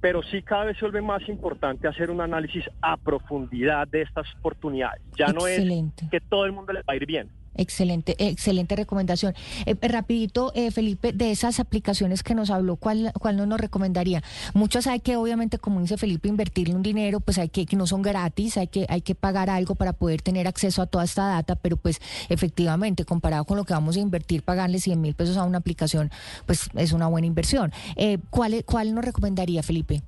pero 0.00 0.22
sí 0.22 0.42
cada 0.42 0.64
vez 0.66 0.76
se 0.76 0.84
vuelve 0.84 1.02
más 1.02 1.26
importante 1.28 1.88
hacer 1.88 2.10
un 2.10 2.20
análisis 2.20 2.64
a 2.82 2.96
profundidad 2.96 3.88
de 3.88 4.02
estas 4.02 4.26
oportunidades. 4.36 5.02
Ya 5.16 5.28
no 5.28 5.46
es 5.46 5.64
que 6.10 6.20
todo 6.20 6.44
el 6.44 6.52
mundo 6.52 6.72
le 6.72 6.80
va 6.80 6.92
a 6.92 6.96
ir 6.96 7.06
bien. 7.06 7.30
Excelente, 7.56 8.16
excelente 8.18 8.74
recomendación. 8.76 9.34
Eh, 9.66 9.76
rapidito, 9.88 10.52
eh, 10.54 10.70
Felipe, 10.70 11.12
de 11.12 11.30
esas 11.30 11.60
aplicaciones 11.60 12.22
que 12.22 12.34
nos 12.34 12.50
habló, 12.50 12.76
¿cuál, 12.76 13.12
¿cuál 13.20 13.36
no 13.36 13.46
nos 13.46 13.60
recomendaría? 13.60 14.22
Muchas 14.54 14.86
hay 14.86 15.00
que, 15.00 15.16
obviamente, 15.16 15.58
como 15.58 15.80
dice 15.80 15.96
Felipe, 15.96 16.28
invertirle 16.28 16.74
un 16.74 16.82
dinero, 16.82 17.20
pues 17.20 17.38
hay 17.38 17.48
que, 17.48 17.66
que 17.66 17.76
no 17.76 17.86
son 17.86 18.02
gratis, 18.02 18.56
hay 18.56 18.66
que, 18.66 18.86
hay 18.88 19.02
que 19.02 19.14
pagar 19.14 19.50
algo 19.50 19.74
para 19.74 19.92
poder 19.92 20.20
tener 20.22 20.48
acceso 20.48 20.82
a 20.82 20.86
toda 20.86 21.04
esta 21.04 21.26
data, 21.26 21.54
pero 21.54 21.76
pues 21.76 22.00
efectivamente, 22.28 23.04
comparado 23.04 23.44
con 23.44 23.56
lo 23.56 23.64
que 23.64 23.72
vamos 23.72 23.96
a 23.96 24.00
invertir, 24.00 24.42
pagarle 24.42 24.80
100 24.80 25.00
mil 25.00 25.14
pesos 25.14 25.36
a 25.36 25.44
una 25.44 25.58
aplicación, 25.58 26.10
pues 26.46 26.68
es 26.74 26.92
una 26.92 27.06
buena 27.06 27.26
inversión. 27.26 27.72
Eh, 27.96 28.18
¿cuál, 28.30 28.64
¿Cuál 28.64 28.94
nos 28.94 29.04
recomendaría, 29.04 29.62
Felipe? 29.62 30.02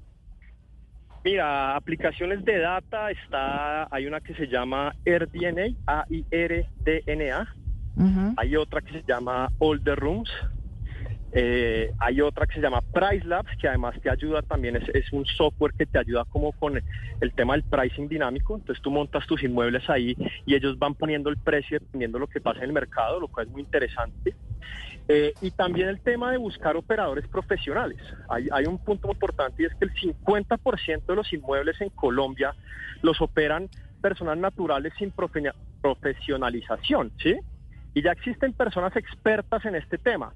Mira, 1.27 1.75
aplicaciones 1.75 2.45
de 2.45 2.57
data 2.61 3.11
está, 3.11 3.89
hay 3.91 4.07
una 4.07 4.21
que 4.21 4.33
se 4.35 4.47
llama 4.47 4.95
AirDNA, 5.05 5.75
A-I-R-D-N-A, 5.85 7.49
hay 8.37 8.55
otra 8.55 8.81
que 8.81 8.93
se 8.93 9.03
llama 9.03 9.49
All 9.59 9.83
the 9.83 9.97
Rooms, 9.97 10.31
eh, 11.39 11.93
hay 11.99 12.23
otra 12.23 12.47
que 12.47 12.55
se 12.55 12.61
llama 12.63 12.81
Price 12.81 13.27
Labs, 13.27 13.51
que 13.61 13.69
además 13.69 13.95
te 14.01 14.09
ayuda 14.09 14.41
también, 14.41 14.77
es, 14.77 14.89
es 14.95 15.13
un 15.13 15.27
software 15.27 15.75
que 15.77 15.85
te 15.85 15.99
ayuda 15.99 16.25
como 16.25 16.51
con 16.53 16.83
el 17.21 17.33
tema 17.35 17.53
del 17.53 17.63
pricing 17.65 18.09
dinámico, 18.09 18.55
entonces 18.57 18.83
tú 18.83 18.91
montas 18.91 19.27
tus 19.27 19.43
inmuebles 19.43 19.89
ahí 19.91 20.17
y 20.47 20.55
ellos 20.55 20.79
van 20.79 20.95
poniendo 20.95 21.29
el 21.29 21.37
precio 21.37 21.79
dependiendo 21.79 22.17
de 22.17 22.21
lo 22.21 22.27
que 22.27 22.41
pasa 22.41 22.61
en 22.61 22.65
el 22.65 22.73
mercado, 22.73 23.21
lo 23.21 23.29
cual 23.29 23.47
es 23.49 23.53
muy 23.53 23.61
interesante. 23.61 24.35
Eh, 25.09 25.35
y 25.43 25.51
también 25.51 25.91
el 25.91 26.01
tema 26.01 26.33
de 26.33 26.39
buscar 26.39 26.75
operadores 26.75 27.29
profesionales. 27.29 27.99
Hay, 28.31 28.49
hay 28.51 28.65
un 28.65 28.79
punto 28.79 29.09
importante 29.11 29.63
y 29.63 29.67
es 29.67 29.75
que 29.75 29.85
el 29.85 29.93
50% 29.93 31.05
de 31.07 31.17
los 31.17 31.31
inmuebles 31.35 31.79
en 31.83 31.91
Colombia 31.91 32.55
los 33.03 33.21
operan 33.21 33.69
personas 34.01 34.39
naturales 34.39 34.95
sin 34.99 35.13
profe- 35.13 35.53
profesionalización, 35.83 37.13
¿sí? 37.19 37.39
Y 37.93 38.03
ya 38.03 38.13
existen 38.13 38.55
personas 38.55 38.97
expertas 38.97 39.67
en 39.67 39.75
este 39.77 39.99
tema 39.99 40.33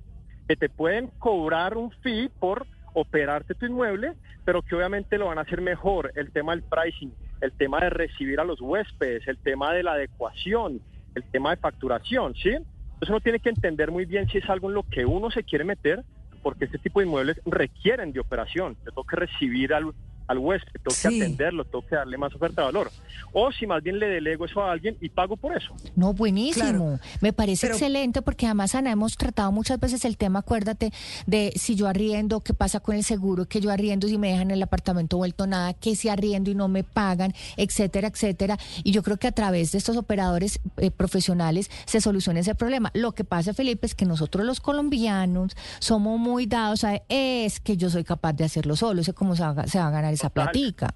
que 0.50 0.56
te 0.56 0.68
pueden 0.68 1.12
cobrar 1.20 1.76
un 1.76 1.92
fee 2.02 2.28
por 2.40 2.66
operarte 2.92 3.54
tu 3.54 3.66
inmueble, 3.66 4.14
pero 4.44 4.62
que 4.62 4.74
obviamente 4.74 5.16
lo 5.16 5.26
van 5.26 5.38
a 5.38 5.42
hacer 5.42 5.60
mejor. 5.60 6.10
El 6.16 6.32
tema 6.32 6.56
del 6.56 6.64
pricing, 6.64 7.14
el 7.40 7.52
tema 7.52 7.78
de 7.78 7.90
recibir 7.90 8.40
a 8.40 8.44
los 8.44 8.60
huéspedes, 8.60 9.28
el 9.28 9.38
tema 9.38 9.72
de 9.72 9.84
la 9.84 9.92
adecuación, 9.92 10.80
el 11.14 11.22
tema 11.30 11.50
de 11.50 11.58
facturación, 11.58 12.34
¿sí? 12.34 12.48
Entonces 12.48 13.10
uno 13.10 13.20
tiene 13.20 13.38
que 13.38 13.50
entender 13.50 13.92
muy 13.92 14.06
bien 14.06 14.28
si 14.28 14.38
es 14.38 14.50
algo 14.50 14.68
en 14.68 14.74
lo 14.74 14.82
que 14.82 15.06
uno 15.06 15.30
se 15.30 15.44
quiere 15.44 15.62
meter, 15.62 16.02
porque 16.42 16.64
este 16.64 16.78
tipo 16.78 16.98
de 16.98 17.06
inmuebles 17.06 17.40
requieren 17.46 18.10
de 18.10 18.18
operación. 18.18 18.74
Te 18.84 18.90
toca 18.90 19.14
recibir 19.14 19.72
al, 19.72 19.92
al 20.30 20.38
huésped, 20.38 20.72
tengo 20.80 20.90
Sí. 20.94 21.08
que 21.18 21.24
atenderlo, 21.24 21.64
tengo 21.64 21.84
que 21.86 21.96
darle 21.96 22.16
más 22.18 22.34
oferta 22.34 22.62
de 22.62 22.66
valor. 22.66 22.90
o 23.32 23.52
si 23.52 23.64
más 23.64 23.80
bien 23.80 24.00
le 24.00 24.08
delego 24.08 24.44
eso 24.44 24.60
a 24.60 24.72
alguien 24.72 24.96
y 25.00 25.08
pago 25.08 25.36
por 25.36 25.56
eso. 25.56 25.72
No, 25.94 26.12
buenísimo. 26.12 26.98
Me 27.20 27.32
parece 27.32 27.66
Pero- 27.68 27.74
excelente 27.76 28.22
porque 28.22 28.46
además, 28.46 28.74
Ana, 28.74 28.90
hemos 28.90 29.16
tratado 29.16 29.52
muchas 29.52 29.78
veces 29.78 30.04
el 30.04 30.16
tema, 30.16 30.40
acuérdate, 30.40 30.92
de 31.28 31.52
si 31.54 31.76
yo 31.76 31.86
arriendo, 31.86 32.40
qué 32.40 32.54
pasa 32.54 32.80
con 32.80 32.96
el 32.96 33.04
seguro, 33.04 33.46
que 33.46 33.60
yo 33.60 33.70
arriendo 33.70 34.08
si 34.08 34.18
me 34.18 34.32
dejan 34.32 34.50
el 34.50 34.60
apartamento 34.60 35.16
vuelto 35.16 35.46
nada, 35.46 35.74
que 35.74 35.94
si 35.94 36.08
arriendo 36.08 36.50
y 36.50 36.56
no 36.56 36.66
me 36.66 36.82
pagan, 36.82 37.32
etcétera, 37.56 38.08
etcétera. 38.08 38.58
Y 38.82 38.90
yo 38.90 39.04
creo 39.04 39.16
que 39.16 39.28
a 39.28 39.32
través 39.32 39.70
de 39.70 39.78
estos 39.78 39.96
operadores 39.96 40.58
eh, 40.78 40.90
profesionales 40.90 41.70
se 41.86 42.00
soluciona 42.00 42.40
ese 42.40 42.56
problema. 42.56 42.90
Lo 42.94 43.12
que 43.12 43.22
pasa, 43.22 43.54
Felipe, 43.54 43.86
es 43.86 43.94
que 43.94 44.06
nosotros 44.06 44.44
los 44.44 44.58
colombianos 44.60 45.56
somos 45.78 46.18
muy 46.18 46.46
dados 46.46 46.82
a 46.82 47.00
es 47.08 47.60
que 47.60 47.76
yo 47.76 47.90
soy 47.90 48.02
capaz 48.02 48.32
de 48.32 48.42
hacerlo 48.44 48.74
solo, 48.74 49.04
sé 49.04 49.12
cómo 49.12 49.36
se 49.36 49.42
va, 49.44 49.66
se 49.68 49.78
va 49.78 49.86
a 49.86 49.90
ganar 49.90 50.12
esa 50.20 50.30
platica. 50.30 50.94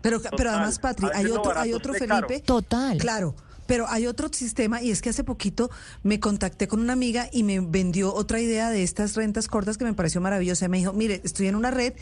Pero, 0.00 0.20
pero 0.36 0.50
además, 0.50 0.78
Patri, 0.78 1.08
hay 1.14 1.26
otro, 1.26 1.58
hay 1.58 1.72
otro. 1.72 1.94
Felipe. 1.94 2.40
Total. 2.40 2.98
Claro. 2.98 3.34
Pero 3.66 3.86
hay 3.86 4.06
otro 4.06 4.28
sistema 4.32 4.80
y 4.80 4.90
es 4.90 5.02
que 5.02 5.10
hace 5.10 5.24
poquito 5.24 5.70
me 6.02 6.20
contacté 6.20 6.68
con 6.68 6.80
una 6.80 6.94
amiga 6.94 7.28
y 7.30 7.42
me 7.42 7.60
vendió 7.60 8.14
otra 8.14 8.40
idea 8.40 8.70
de 8.70 8.82
estas 8.82 9.14
rentas 9.14 9.46
cortas 9.46 9.76
que 9.76 9.84
me 9.84 9.92
pareció 9.92 10.22
maravillosa. 10.22 10.68
Me 10.68 10.78
dijo, 10.78 10.94
mire, 10.94 11.20
estoy 11.22 11.48
en 11.48 11.54
una 11.54 11.70
red 11.70 11.92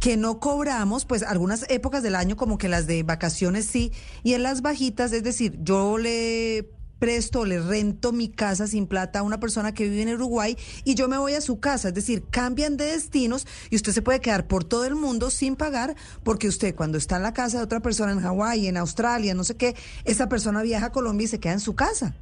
que 0.00 0.16
no 0.16 0.40
cobramos, 0.40 1.04
pues 1.04 1.22
algunas 1.22 1.64
épocas 1.70 2.02
del 2.02 2.16
año 2.16 2.36
como 2.36 2.58
que 2.58 2.68
las 2.68 2.88
de 2.88 3.04
vacaciones 3.04 3.66
sí, 3.66 3.92
y 4.24 4.34
en 4.34 4.42
las 4.42 4.60
bajitas, 4.60 5.12
es 5.12 5.22
decir, 5.22 5.56
yo 5.62 5.96
le 5.96 6.68
presto, 7.02 7.44
le 7.44 7.58
rento 7.58 8.12
mi 8.12 8.28
casa 8.28 8.68
sin 8.68 8.86
plata 8.86 9.18
a 9.18 9.22
una 9.24 9.40
persona 9.40 9.74
que 9.74 9.88
vive 9.88 10.02
en 10.02 10.14
Uruguay 10.14 10.56
y 10.84 10.94
yo 10.94 11.08
me 11.08 11.18
voy 11.18 11.32
a 11.32 11.40
su 11.40 11.58
casa, 11.58 11.88
es 11.88 11.94
decir, 11.94 12.22
cambian 12.30 12.76
de 12.76 12.84
destinos 12.84 13.44
y 13.70 13.74
usted 13.74 13.90
se 13.90 14.02
puede 14.02 14.20
quedar 14.20 14.46
por 14.46 14.62
todo 14.62 14.84
el 14.84 14.94
mundo 14.94 15.28
sin 15.30 15.56
pagar 15.56 15.96
porque 16.22 16.46
usted 16.46 16.76
cuando 16.76 16.98
está 16.98 17.16
en 17.16 17.24
la 17.24 17.34
casa 17.34 17.58
de 17.58 17.64
otra 17.64 17.80
persona 17.80 18.12
en 18.12 18.20
Hawái, 18.20 18.68
en 18.68 18.76
Australia, 18.76 19.34
no 19.34 19.42
sé 19.42 19.56
qué, 19.56 19.74
esa 20.04 20.28
persona 20.28 20.62
viaja 20.62 20.86
a 20.86 20.92
Colombia 20.92 21.24
y 21.24 21.28
se 21.28 21.40
queda 21.40 21.54
en 21.54 21.58
su 21.58 21.74
casa. 21.74 22.14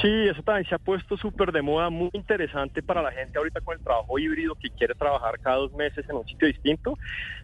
Sí, 0.00 0.28
eso 0.30 0.40
también 0.44 0.68
se 0.68 0.76
ha 0.76 0.78
puesto 0.78 1.16
súper 1.16 1.50
de 1.50 1.60
moda, 1.60 1.90
muy 1.90 2.10
interesante 2.12 2.84
para 2.84 3.02
la 3.02 3.10
gente 3.10 3.36
ahorita 3.36 3.60
con 3.62 3.76
el 3.76 3.82
trabajo 3.82 4.16
híbrido 4.16 4.54
que 4.54 4.70
quiere 4.70 4.94
trabajar 4.94 5.40
cada 5.40 5.56
dos 5.56 5.72
meses 5.72 6.08
en 6.08 6.14
un 6.14 6.24
sitio 6.24 6.46
distinto. 6.46 6.96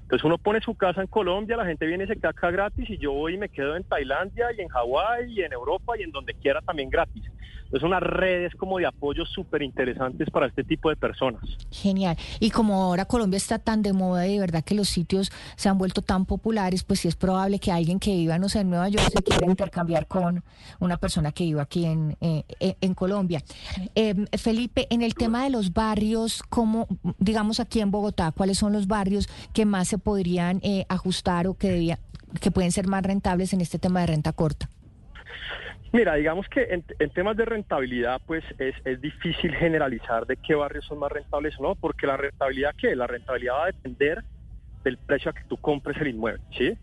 Entonces 0.04 0.24
uno 0.24 0.36
pone 0.36 0.60
su 0.60 0.74
casa 0.74 1.00
en 1.00 1.06
Colombia, 1.06 1.56
la 1.56 1.64
gente 1.64 1.86
viene 1.86 2.04
y 2.04 2.06
se 2.06 2.16
queda 2.16 2.28
acá 2.30 2.50
gratis 2.50 2.88
y 2.90 2.98
yo 2.98 3.12
voy 3.12 3.34
y 3.34 3.38
me 3.38 3.48
quedo 3.48 3.74
en 3.74 3.84
Tailandia 3.84 4.52
y 4.52 4.60
en 4.60 4.68
Hawái 4.68 5.32
y 5.32 5.42
en 5.42 5.52
Europa 5.52 5.94
y 5.98 6.02
en 6.02 6.10
donde 6.10 6.34
quiera 6.34 6.60
también 6.60 6.90
gratis. 6.90 7.24
Entonces 7.64 7.82
unas 7.82 8.02
redes 8.02 8.54
como 8.54 8.78
de 8.78 8.86
apoyo 8.86 9.24
súper 9.24 9.62
interesantes 9.62 10.30
para 10.30 10.46
este 10.46 10.64
tipo 10.64 10.90
de 10.90 10.96
personas. 10.96 11.42
Genial. 11.70 12.16
Y 12.40 12.50
como 12.50 12.82
ahora 12.82 13.04
Colombia 13.04 13.36
está 13.36 13.58
tan 13.58 13.82
de 13.82 13.92
moda 13.92 14.26
y 14.26 14.34
de 14.34 14.40
verdad 14.40 14.64
que 14.64 14.74
los 14.74 14.88
sitios 14.88 15.32
se 15.56 15.68
han 15.68 15.78
vuelto 15.78 16.02
tan 16.02 16.24
populares, 16.24 16.84
pues 16.84 17.00
sí 17.00 17.08
es 17.08 17.16
probable 17.16 17.58
que 17.58 17.72
alguien 17.72 17.98
que 17.98 18.14
viva, 18.14 18.38
no 18.38 18.48
sé, 18.48 18.60
en 18.60 18.70
Nueva 18.70 18.88
York 18.88 19.08
se 19.12 19.22
quiera 19.22 19.46
intercambiar 19.46 20.06
con 20.06 20.44
una 20.80 20.96
persona 20.96 21.32
que 21.32 21.44
viva 21.44 21.62
aquí 21.62 21.84
en, 21.84 22.16
eh, 22.20 22.44
eh, 22.60 22.94
Colombia. 22.94 23.42
Eh, 23.94 24.14
Felipe, 24.38 24.86
en 24.90 25.02
el 25.02 25.14
tema 25.14 25.44
de 25.44 25.50
los 25.50 25.72
barrios, 25.72 26.42
como 26.42 26.86
digamos 27.18 27.60
aquí 27.60 27.80
en 27.80 27.90
Bogotá, 27.90 28.32
¿cuáles 28.32 28.58
son 28.58 28.72
los 28.72 28.86
barrios 28.86 29.28
que 29.52 29.64
más 29.66 29.88
se 29.88 29.98
podrían 29.98 30.60
eh, 30.62 30.86
ajustar 30.88 31.46
o 31.46 31.54
que, 31.54 31.70
debía, 31.70 31.98
que 32.40 32.50
pueden 32.50 32.72
ser 32.72 32.86
más 32.86 33.02
rentables 33.02 33.52
en 33.52 33.60
este 33.60 33.78
tema 33.78 34.00
de 34.00 34.06
renta 34.06 34.32
corta? 34.32 34.68
Mira, 35.94 36.16
digamos 36.16 36.48
que 36.48 36.64
en, 36.64 36.84
en 36.98 37.10
temas 37.10 37.36
de 37.36 37.44
rentabilidad, 37.44 38.20
pues 38.26 38.42
es, 38.58 38.74
es 38.84 39.00
difícil 39.00 39.54
generalizar 39.54 40.26
de 40.26 40.36
qué 40.36 40.56
barrios 40.56 40.84
son 40.86 40.98
más 40.98 41.12
rentables 41.12 41.54
o 41.60 41.62
no, 41.62 41.76
porque 41.76 42.04
la 42.04 42.16
rentabilidad, 42.16 42.74
¿qué? 42.76 42.96
La 42.96 43.06
rentabilidad 43.06 43.54
va 43.54 43.62
a 43.62 43.66
depender 43.66 44.24
del 44.82 44.98
precio 44.98 45.30
a 45.30 45.34
que 45.34 45.44
tú 45.44 45.56
compres 45.56 45.96
el 46.00 46.08
inmueble, 46.08 46.42
¿sí? 46.58 46.76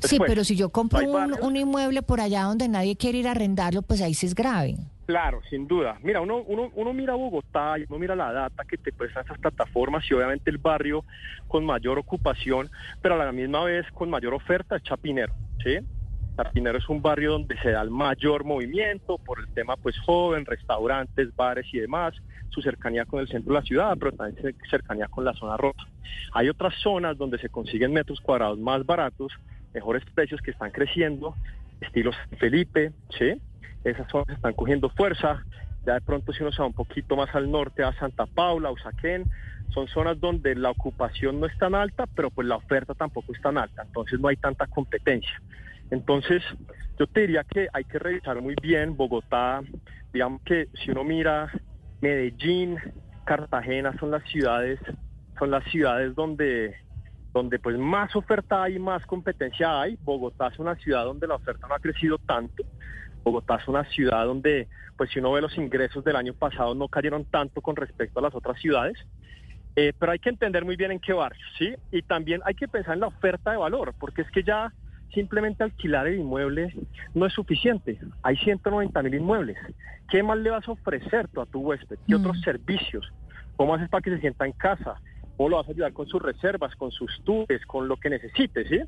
Sí, 0.00 0.18
pero 0.18 0.44
si 0.44 0.54
yo 0.54 0.68
compro 0.68 1.00
un, 1.00 1.34
un 1.40 1.56
inmueble 1.56 2.02
por 2.02 2.20
allá 2.20 2.42
donde 2.42 2.68
nadie 2.68 2.94
quiere 2.94 3.16
ir 3.16 3.26
a 3.28 3.30
arrendarlo, 3.30 3.80
pues 3.80 4.02
ahí 4.02 4.12
sí 4.12 4.26
es 4.26 4.34
grave. 4.34 4.74
Claro, 5.06 5.40
sin 5.48 5.66
duda. 5.66 5.96
Mira, 6.02 6.20
uno, 6.20 6.42
uno, 6.46 6.70
uno 6.74 6.92
mira 6.92 7.14
Bogotá 7.14 7.78
y 7.78 7.86
uno 7.88 7.98
mira 7.98 8.14
la 8.14 8.34
data 8.34 8.64
que 8.68 8.76
te 8.76 8.92
prestan 8.92 9.24
esas 9.24 9.38
plataformas 9.38 10.04
y 10.10 10.12
obviamente 10.12 10.50
el 10.50 10.58
barrio 10.58 11.06
con 11.48 11.64
mayor 11.64 11.98
ocupación, 11.98 12.68
pero 13.00 13.14
a 13.14 13.24
la 13.24 13.32
misma 13.32 13.64
vez 13.64 13.86
con 13.92 14.10
mayor 14.10 14.34
oferta 14.34 14.76
es 14.76 14.82
Chapinero, 14.82 15.32
¿sí? 15.64 15.78
Chapinero 16.36 16.78
es 16.78 16.88
un 16.88 17.02
barrio 17.02 17.32
donde 17.32 17.56
se 17.58 17.70
da 17.70 17.82
el 17.82 17.90
mayor 17.90 18.44
movimiento 18.44 19.18
por 19.18 19.38
el 19.40 19.48
tema 19.48 19.76
pues 19.76 19.98
joven, 20.00 20.46
restaurantes, 20.46 21.34
bares 21.36 21.66
y 21.72 21.78
demás, 21.78 22.14
su 22.48 22.62
cercanía 22.62 23.04
con 23.04 23.20
el 23.20 23.28
centro 23.28 23.52
de 23.52 23.60
la 23.60 23.66
ciudad, 23.66 23.96
pero 23.98 24.12
también 24.12 24.42
cer- 24.42 24.56
cercanía 24.70 25.08
con 25.08 25.24
la 25.24 25.34
zona 25.34 25.56
rota. 25.56 25.82
Hay 26.32 26.48
otras 26.48 26.74
zonas 26.82 27.16
donde 27.18 27.38
se 27.38 27.48
consiguen 27.48 27.92
metros 27.92 28.20
cuadrados 28.20 28.58
más 28.58 28.84
baratos, 28.84 29.32
mejores 29.74 30.02
precios 30.14 30.40
que 30.40 30.50
están 30.52 30.70
creciendo, 30.70 31.36
estilos 31.80 32.16
Felipe, 32.38 32.92
¿sí? 33.18 33.40
Esas 33.84 34.08
zonas 34.10 34.28
están 34.28 34.54
cogiendo 34.54 34.88
fuerza. 34.90 35.44
Ya 35.84 35.94
de 35.94 36.00
pronto 36.00 36.32
si 36.32 36.42
uno 36.42 36.52
se 36.52 36.62
va 36.62 36.66
un 36.68 36.74
poquito 36.74 37.16
más 37.16 37.34
al 37.34 37.50
norte 37.50 37.82
a 37.82 37.92
Santa 37.94 38.26
Paula, 38.26 38.70
Usaquén, 38.70 39.26
son 39.70 39.88
zonas 39.88 40.20
donde 40.20 40.54
la 40.54 40.70
ocupación 40.70 41.40
no 41.40 41.46
es 41.46 41.56
tan 41.58 41.74
alta, 41.74 42.06
pero 42.14 42.30
pues 42.30 42.46
la 42.46 42.56
oferta 42.56 42.94
tampoco 42.94 43.32
es 43.32 43.40
tan 43.40 43.58
alta, 43.58 43.82
entonces 43.82 44.20
no 44.20 44.28
hay 44.28 44.36
tanta 44.36 44.66
competencia. 44.66 45.32
Entonces, 45.92 46.42
yo 46.98 47.06
te 47.06 47.20
diría 47.20 47.44
que 47.44 47.68
hay 47.70 47.84
que 47.84 47.98
revisar 47.98 48.40
muy 48.40 48.54
bien 48.62 48.96
Bogotá, 48.96 49.60
digamos 50.10 50.40
que 50.42 50.68
si 50.72 50.90
uno 50.90 51.04
mira 51.04 51.52
Medellín, 52.00 52.78
Cartagena 53.26 53.94
son 54.00 54.10
las 54.10 54.24
ciudades, 54.24 54.80
son 55.38 55.50
las 55.50 55.62
ciudades 55.64 56.14
donde 56.14 56.74
donde 57.34 57.58
pues 57.58 57.76
más 57.78 58.16
oferta 58.16 58.62
hay, 58.62 58.78
más 58.78 59.04
competencia 59.04 59.82
hay. 59.82 59.98
Bogotá 60.02 60.48
es 60.48 60.58
una 60.58 60.76
ciudad 60.76 61.04
donde 61.04 61.26
la 61.26 61.34
oferta 61.34 61.66
no 61.66 61.74
ha 61.74 61.78
crecido 61.78 62.16
tanto. 62.18 62.62
Bogotá 63.22 63.56
es 63.56 63.68
una 63.68 63.84
ciudad 63.84 64.24
donde, 64.24 64.68
pues 64.96 65.10
si 65.10 65.18
uno 65.18 65.32
ve 65.32 65.42
los 65.42 65.56
ingresos 65.58 66.02
del 66.04 66.16
año 66.16 66.32
pasado, 66.32 66.74
no 66.74 66.88
cayeron 66.88 67.26
tanto 67.26 67.60
con 67.60 67.76
respecto 67.76 68.18
a 68.18 68.22
las 68.22 68.34
otras 68.34 68.58
ciudades. 68.58 68.96
Eh, 69.76 69.92
pero 69.98 70.12
hay 70.12 70.18
que 70.18 70.30
entender 70.30 70.64
muy 70.64 70.76
bien 70.76 70.90
en 70.90 71.00
qué 71.00 71.12
barrio, 71.12 71.44
¿sí? 71.58 71.74
Y 71.90 72.02
también 72.02 72.40
hay 72.44 72.54
que 72.54 72.68
pensar 72.68 72.94
en 72.94 73.00
la 73.00 73.06
oferta 73.06 73.52
de 73.52 73.56
valor, 73.58 73.94
porque 73.98 74.22
es 74.22 74.30
que 74.30 74.42
ya 74.42 74.70
simplemente 75.12 75.62
alquilar 75.62 76.06
el 76.06 76.20
inmueble 76.20 76.74
no 77.14 77.26
es 77.26 77.32
suficiente. 77.32 77.98
Hay 78.22 78.36
190 78.36 79.02
mil 79.02 79.14
inmuebles. 79.14 79.56
¿Qué 80.08 80.22
más 80.22 80.38
le 80.38 80.50
vas 80.50 80.66
a 80.68 80.72
ofrecer 80.72 81.28
tú 81.28 81.40
a 81.40 81.46
tu 81.46 81.60
huésped? 81.60 81.98
¿Qué 82.06 82.14
otros 82.14 82.40
servicios? 82.40 83.10
¿Cómo 83.56 83.74
haces 83.74 83.88
para 83.88 84.02
que 84.02 84.10
se 84.10 84.20
sienta 84.20 84.46
en 84.46 84.52
casa? 84.52 85.00
¿Cómo 85.36 85.48
lo 85.48 85.56
vas 85.56 85.68
a 85.68 85.72
ayudar 85.72 85.92
con 85.92 86.06
sus 86.06 86.20
reservas, 86.20 86.74
con 86.76 86.90
sus 86.90 87.10
tours, 87.24 87.64
con 87.66 87.88
lo 87.88 87.96
que 87.96 88.10
necesites, 88.10 88.68
¿sí? 88.68 88.80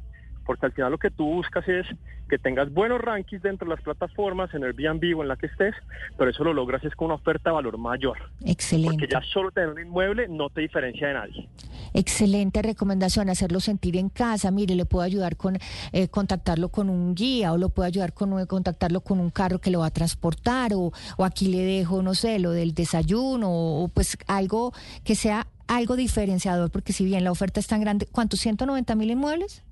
Porque 0.44 0.66
al 0.66 0.72
final 0.72 0.90
lo 0.90 0.98
que 0.98 1.10
tú 1.10 1.24
buscas 1.24 1.66
es 1.68 1.86
que 2.28 2.38
tengas 2.38 2.72
buenos 2.72 3.00
rankings 3.00 3.42
dentro 3.42 3.68
de 3.68 3.74
las 3.74 3.84
plataformas, 3.84 4.52
en 4.54 4.64
Airbnb 4.64 5.18
o 5.18 5.22
en 5.22 5.28
la 5.28 5.36
que 5.36 5.46
estés, 5.46 5.74
pero 6.16 6.30
eso 6.30 6.44
lo 6.44 6.52
logras 6.52 6.84
es 6.84 6.94
con 6.94 7.06
una 7.06 7.14
oferta 7.14 7.50
de 7.50 7.54
valor 7.54 7.78
mayor. 7.78 8.18
Excelente. 8.44 8.94
Porque 8.94 9.12
ya 9.12 9.22
solo 9.22 9.50
tener 9.50 9.70
un 9.70 9.80
inmueble 9.80 10.28
no 10.28 10.50
te 10.50 10.60
diferencia 10.62 11.08
de 11.08 11.14
nadie. 11.14 11.48
Excelente 11.92 12.62
recomendación, 12.62 13.28
hacerlo 13.28 13.60
sentir 13.60 13.96
en 13.96 14.08
casa. 14.08 14.50
Mire, 14.50 14.74
le 14.74 14.84
puedo 14.84 15.04
ayudar 15.04 15.36
con 15.36 15.58
eh, 15.92 16.08
contactarlo 16.08 16.68
con 16.70 16.88
un 16.88 17.14
guía 17.14 17.52
o 17.52 17.58
lo 17.58 17.68
puedo 17.68 17.86
ayudar 17.86 18.12
con 18.12 18.38
eh, 18.38 18.46
contactarlo 18.46 19.00
con 19.00 19.20
un 19.20 19.30
carro 19.30 19.60
que 19.60 19.70
lo 19.70 19.80
va 19.80 19.86
a 19.86 19.90
transportar 19.90 20.72
o, 20.74 20.92
o 21.16 21.24
aquí 21.24 21.48
le 21.48 21.62
dejo, 21.62 22.02
no 22.02 22.14
sé, 22.14 22.38
lo 22.38 22.50
del 22.50 22.74
desayuno 22.74 23.50
o, 23.50 23.84
o 23.84 23.88
pues 23.88 24.18
algo 24.26 24.72
que 25.04 25.14
sea 25.14 25.46
algo 25.66 25.96
diferenciador, 25.96 26.70
porque 26.70 26.92
si 26.92 27.04
bien 27.04 27.24
la 27.24 27.30
oferta 27.30 27.60
es 27.60 27.66
tan 27.66 27.80
grande, 27.80 28.06
¿cuántos? 28.10 28.44
¿190 28.44 28.96
mil 28.96 29.10
inmuebles? 29.10 29.62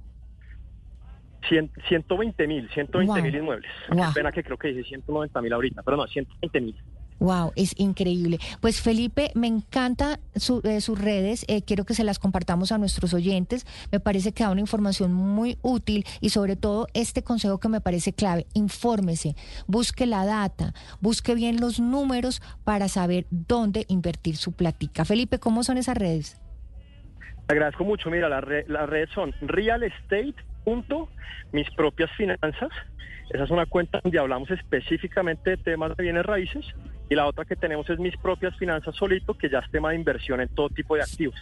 Cien- 1.49 1.70
120 1.88 2.47
mil, 2.47 2.68
120 2.70 3.20
mil 3.22 3.32
Wow. 3.32 3.40
inmuebles. 3.40 3.70
Wow. 3.90 4.07
Qué 4.09 4.14
pena 4.14 4.32
que 4.32 4.43
creo 4.45 4.57
que 4.59 4.68
dije 4.68 4.84
190 4.88 5.40
mil 5.43 5.53
ahorita, 5.53 5.82
pero 5.82 5.97
no, 5.97 6.07
120 6.07 6.61
mil. 6.61 6.76
Wow, 7.18 7.53
es 7.55 7.78
increíble. 7.78 8.38
Pues 8.61 8.80
Felipe, 8.80 9.30
me 9.36 9.47
encanta 9.47 10.18
su- 10.34 10.61
eh, 10.64 10.80
sus 10.80 11.01
redes, 11.01 11.45
eh, 11.47 11.62
quiero 11.62 11.84
que 11.84 11.95
se 11.95 12.03
las 12.03 12.18
compartamos 12.18 12.72
a 12.72 12.78
nuestros 12.78 13.14
oyentes. 13.14 13.64
Me 13.93 14.01
parece 14.01 14.32
que 14.32 14.43
da 14.43 14.51
una 14.51 14.61
información 14.61 15.12
muy 15.12 15.57
útil 15.62 16.05
y 16.20 16.30
sobre 16.30 16.57
todo 16.57 16.88
este 16.95 17.22
consejo 17.22 17.59
que 17.61 17.68
me 17.68 17.80
parece 17.80 18.12
clave, 18.12 18.47
infórmese, 18.55 19.36
busque 19.68 20.05
la 20.07 20.24
data, 20.24 20.74
busque 21.01 21.36
bien 21.36 21.61
los 21.61 21.78
números 21.78 22.43
para 22.64 22.88
saber 22.88 23.26
dónde 23.30 23.84
invertir 23.88 24.36
su 24.36 24.51
platica. 24.53 25.05
Felipe, 25.05 25.38
¿cómo 25.38 25.62
son 25.62 25.76
esas 25.78 25.97
redes? 25.97 26.40
Te 27.47 27.55
agradezco 27.55 27.84
mucho. 27.84 28.11
Mira, 28.11 28.28
las 28.28 28.45
las 28.68 28.88
redes 28.88 29.11
son 29.14 29.32
real 29.43 29.82
estate 29.84 30.34
punto 30.64 31.08
mis 31.52 31.70
propias 31.70 32.10
finanzas. 32.12 32.70
Esa 33.30 33.44
es 33.44 33.50
una 33.50 33.66
cuenta 33.66 34.00
donde 34.02 34.18
hablamos 34.18 34.50
específicamente 34.50 35.50
de 35.50 35.56
temas 35.56 35.96
de 35.96 36.02
bienes 36.02 36.24
raíces. 36.24 36.64
Y 37.08 37.14
la 37.14 37.26
otra 37.26 37.44
que 37.44 37.56
tenemos 37.56 37.88
es 37.90 37.98
mis 37.98 38.16
propias 38.16 38.56
finanzas 38.56 38.94
solito, 38.96 39.34
que 39.34 39.48
ya 39.48 39.58
es 39.58 39.70
tema 39.70 39.90
de 39.90 39.96
inversión 39.96 40.40
en 40.40 40.48
todo 40.48 40.68
tipo 40.68 40.96
de 40.96 41.02
activos. 41.02 41.36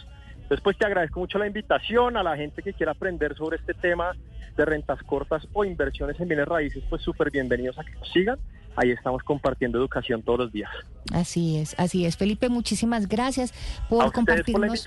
Entonces, 0.51 0.63
pues 0.63 0.77
te 0.77 0.85
agradezco 0.85 1.19
mucho 1.19 1.37
la 1.37 1.47
invitación 1.47 2.17
a 2.17 2.23
la 2.23 2.35
gente 2.35 2.61
que 2.61 2.73
quiera 2.73 2.91
aprender 2.91 3.35
sobre 3.35 3.57
este 3.57 3.73
tema 3.73 4.11
de 4.57 4.65
rentas 4.65 5.01
cortas 5.03 5.47
o 5.53 5.63
inversiones 5.63 6.19
en 6.19 6.27
bienes 6.27 6.47
raíces, 6.47 6.83
pues 6.89 7.01
súper 7.01 7.31
bienvenidos 7.31 7.79
a 7.79 7.83
que 7.85 7.91
nos 7.91 8.11
sigan. 8.11 8.37
Ahí 8.75 8.91
estamos 8.91 9.23
compartiendo 9.23 9.77
educación 9.77 10.21
todos 10.23 10.39
los 10.39 10.51
días. 10.51 10.69
Así 11.13 11.57
es, 11.57 11.75
así 11.77 12.05
es. 12.05 12.17
Felipe, 12.17 12.49
muchísimas 12.49 13.07
gracias 13.07 13.53
por 13.89 14.11
compartirnos 14.11 14.85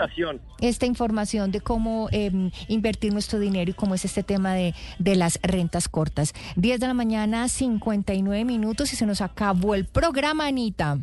esta 0.61 0.87
información 0.87 1.51
de 1.51 1.61
cómo 1.61 2.09
eh, 2.13 2.51
invertir 2.69 3.13
nuestro 3.13 3.39
dinero 3.39 3.71
y 3.71 3.75
cómo 3.75 3.95
es 3.95 4.05
este 4.05 4.23
tema 4.23 4.55
de, 4.55 4.75
de 4.99 5.17
las 5.17 5.39
rentas 5.43 5.89
cortas. 5.89 6.33
10 6.57 6.81
de 6.81 6.87
la 6.87 6.95
mañana, 6.95 7.49
59 7.49 8.45
minutos 8.45 8.93
y 8.93 8.97
se 8.97 9.07
nos 9.07 9.21
acabó 9.21 9.75
el 9.75 9.85
programa, 9.85 10.47
Anita. 10.47 10.99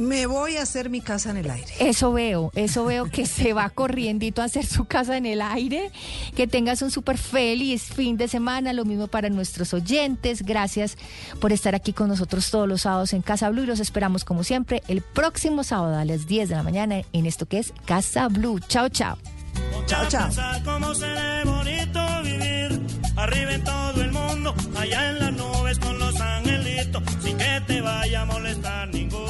Me 0.00 0.24
voy 0.24 0.56
a 0.56 0.62
hacer 0.62 0.88
mi 0.88 1.02
casa 1.02 1.28
en 1.28 1.36
el 1.36 1.50
aire. 1.50 1.70
Eso 1.78 2.10
veo, 2.10 2.50
eso 2.54 2.86
veo 2.86 3.10
que 3.10 3.26
se 3.26 3.52
va 3.52 3.68
corriendito 3.68 4.40
a 4.40 4.46
hacer 4.46 4.64
su 4.64 4.86
casa 4.86 5.18
en 5.18 5.26
el 5.26 5.42
aire. 5.42 5.90
Que 6.34 6.46
tengas 6.46 6.80
un 6.80 6.90
súper 6.90 7.18
feliz 7.18 7.82
fin 7.82 8.16
de 8.16 8.26
semana. 8.26 8.72
Lo 8.72 8.86
mismo 8.86 9.08
para 9.08 9.28
nuestros 9.28 9.74
oyentes. 9.74 10.40
Gracias 10.40 10.96
por 11.38 11.52
estar 11.52 11.74
aquí 11.74 11.92
con 11.92 12.08
nosotros 12.08 12.50
todos 12.50 12.66
los 12.66 12.80
sábados 12.80 13.12
en 13.12 13.20
Casa 13.20 13.50
Blue. 13.50 13.64
Y 13.64 13.66
los 13.66 13.78
esperamos, 13.78 14.24
como 14.24 14.42
siempre, 14.42 14.82
el 14.88 15.02
próximo 15.02 15.64
sábado 15.64 15.98
a 15.98 16.06
las 16.06 16.26
10 16.26 16.48
de 16.48 16.54
la 16.54 16.62
mañana 16.62 17.02
en 17.12 17.26
esto 17.26 17.44
que 17.44 17.58
es 17.58 17.74
Casa 17.84 18.28
Blue. 18.28 18.58
Chao, 18.68 18.88
chao. 18.88 19.18
Chao, 19.86 20.08
chao. 20.08 20.26
Pensar 20.28 20.62
cómo 20.64 20.94
se 20.94 21.06
ve 21.06 21.44
bonito 21.44 22.00
vivir 22.22 22.80
arriba 23.16 23.52
en 23.52 23.64
todo 23.64 24.02
el 24.02 24.12
mundo, 24.12 24.54
allá 24.76 25.10
en 25.10 25.18
las 25.18 25.32
nubes 25.32 25.78
con 25.78 25.98
los 25.98 26.18
angelitos, 26.20 27.02
sin 27.22 27.36
que 27.36 27.62
te 27.66 27.80
vaya 27.80 28.22
a 28.22 28.24
molestar 28.24 28.88
ninguno, 28.88 29.20
allá 29.20 29.20
en 29.20 29.20
las 29.20 29.29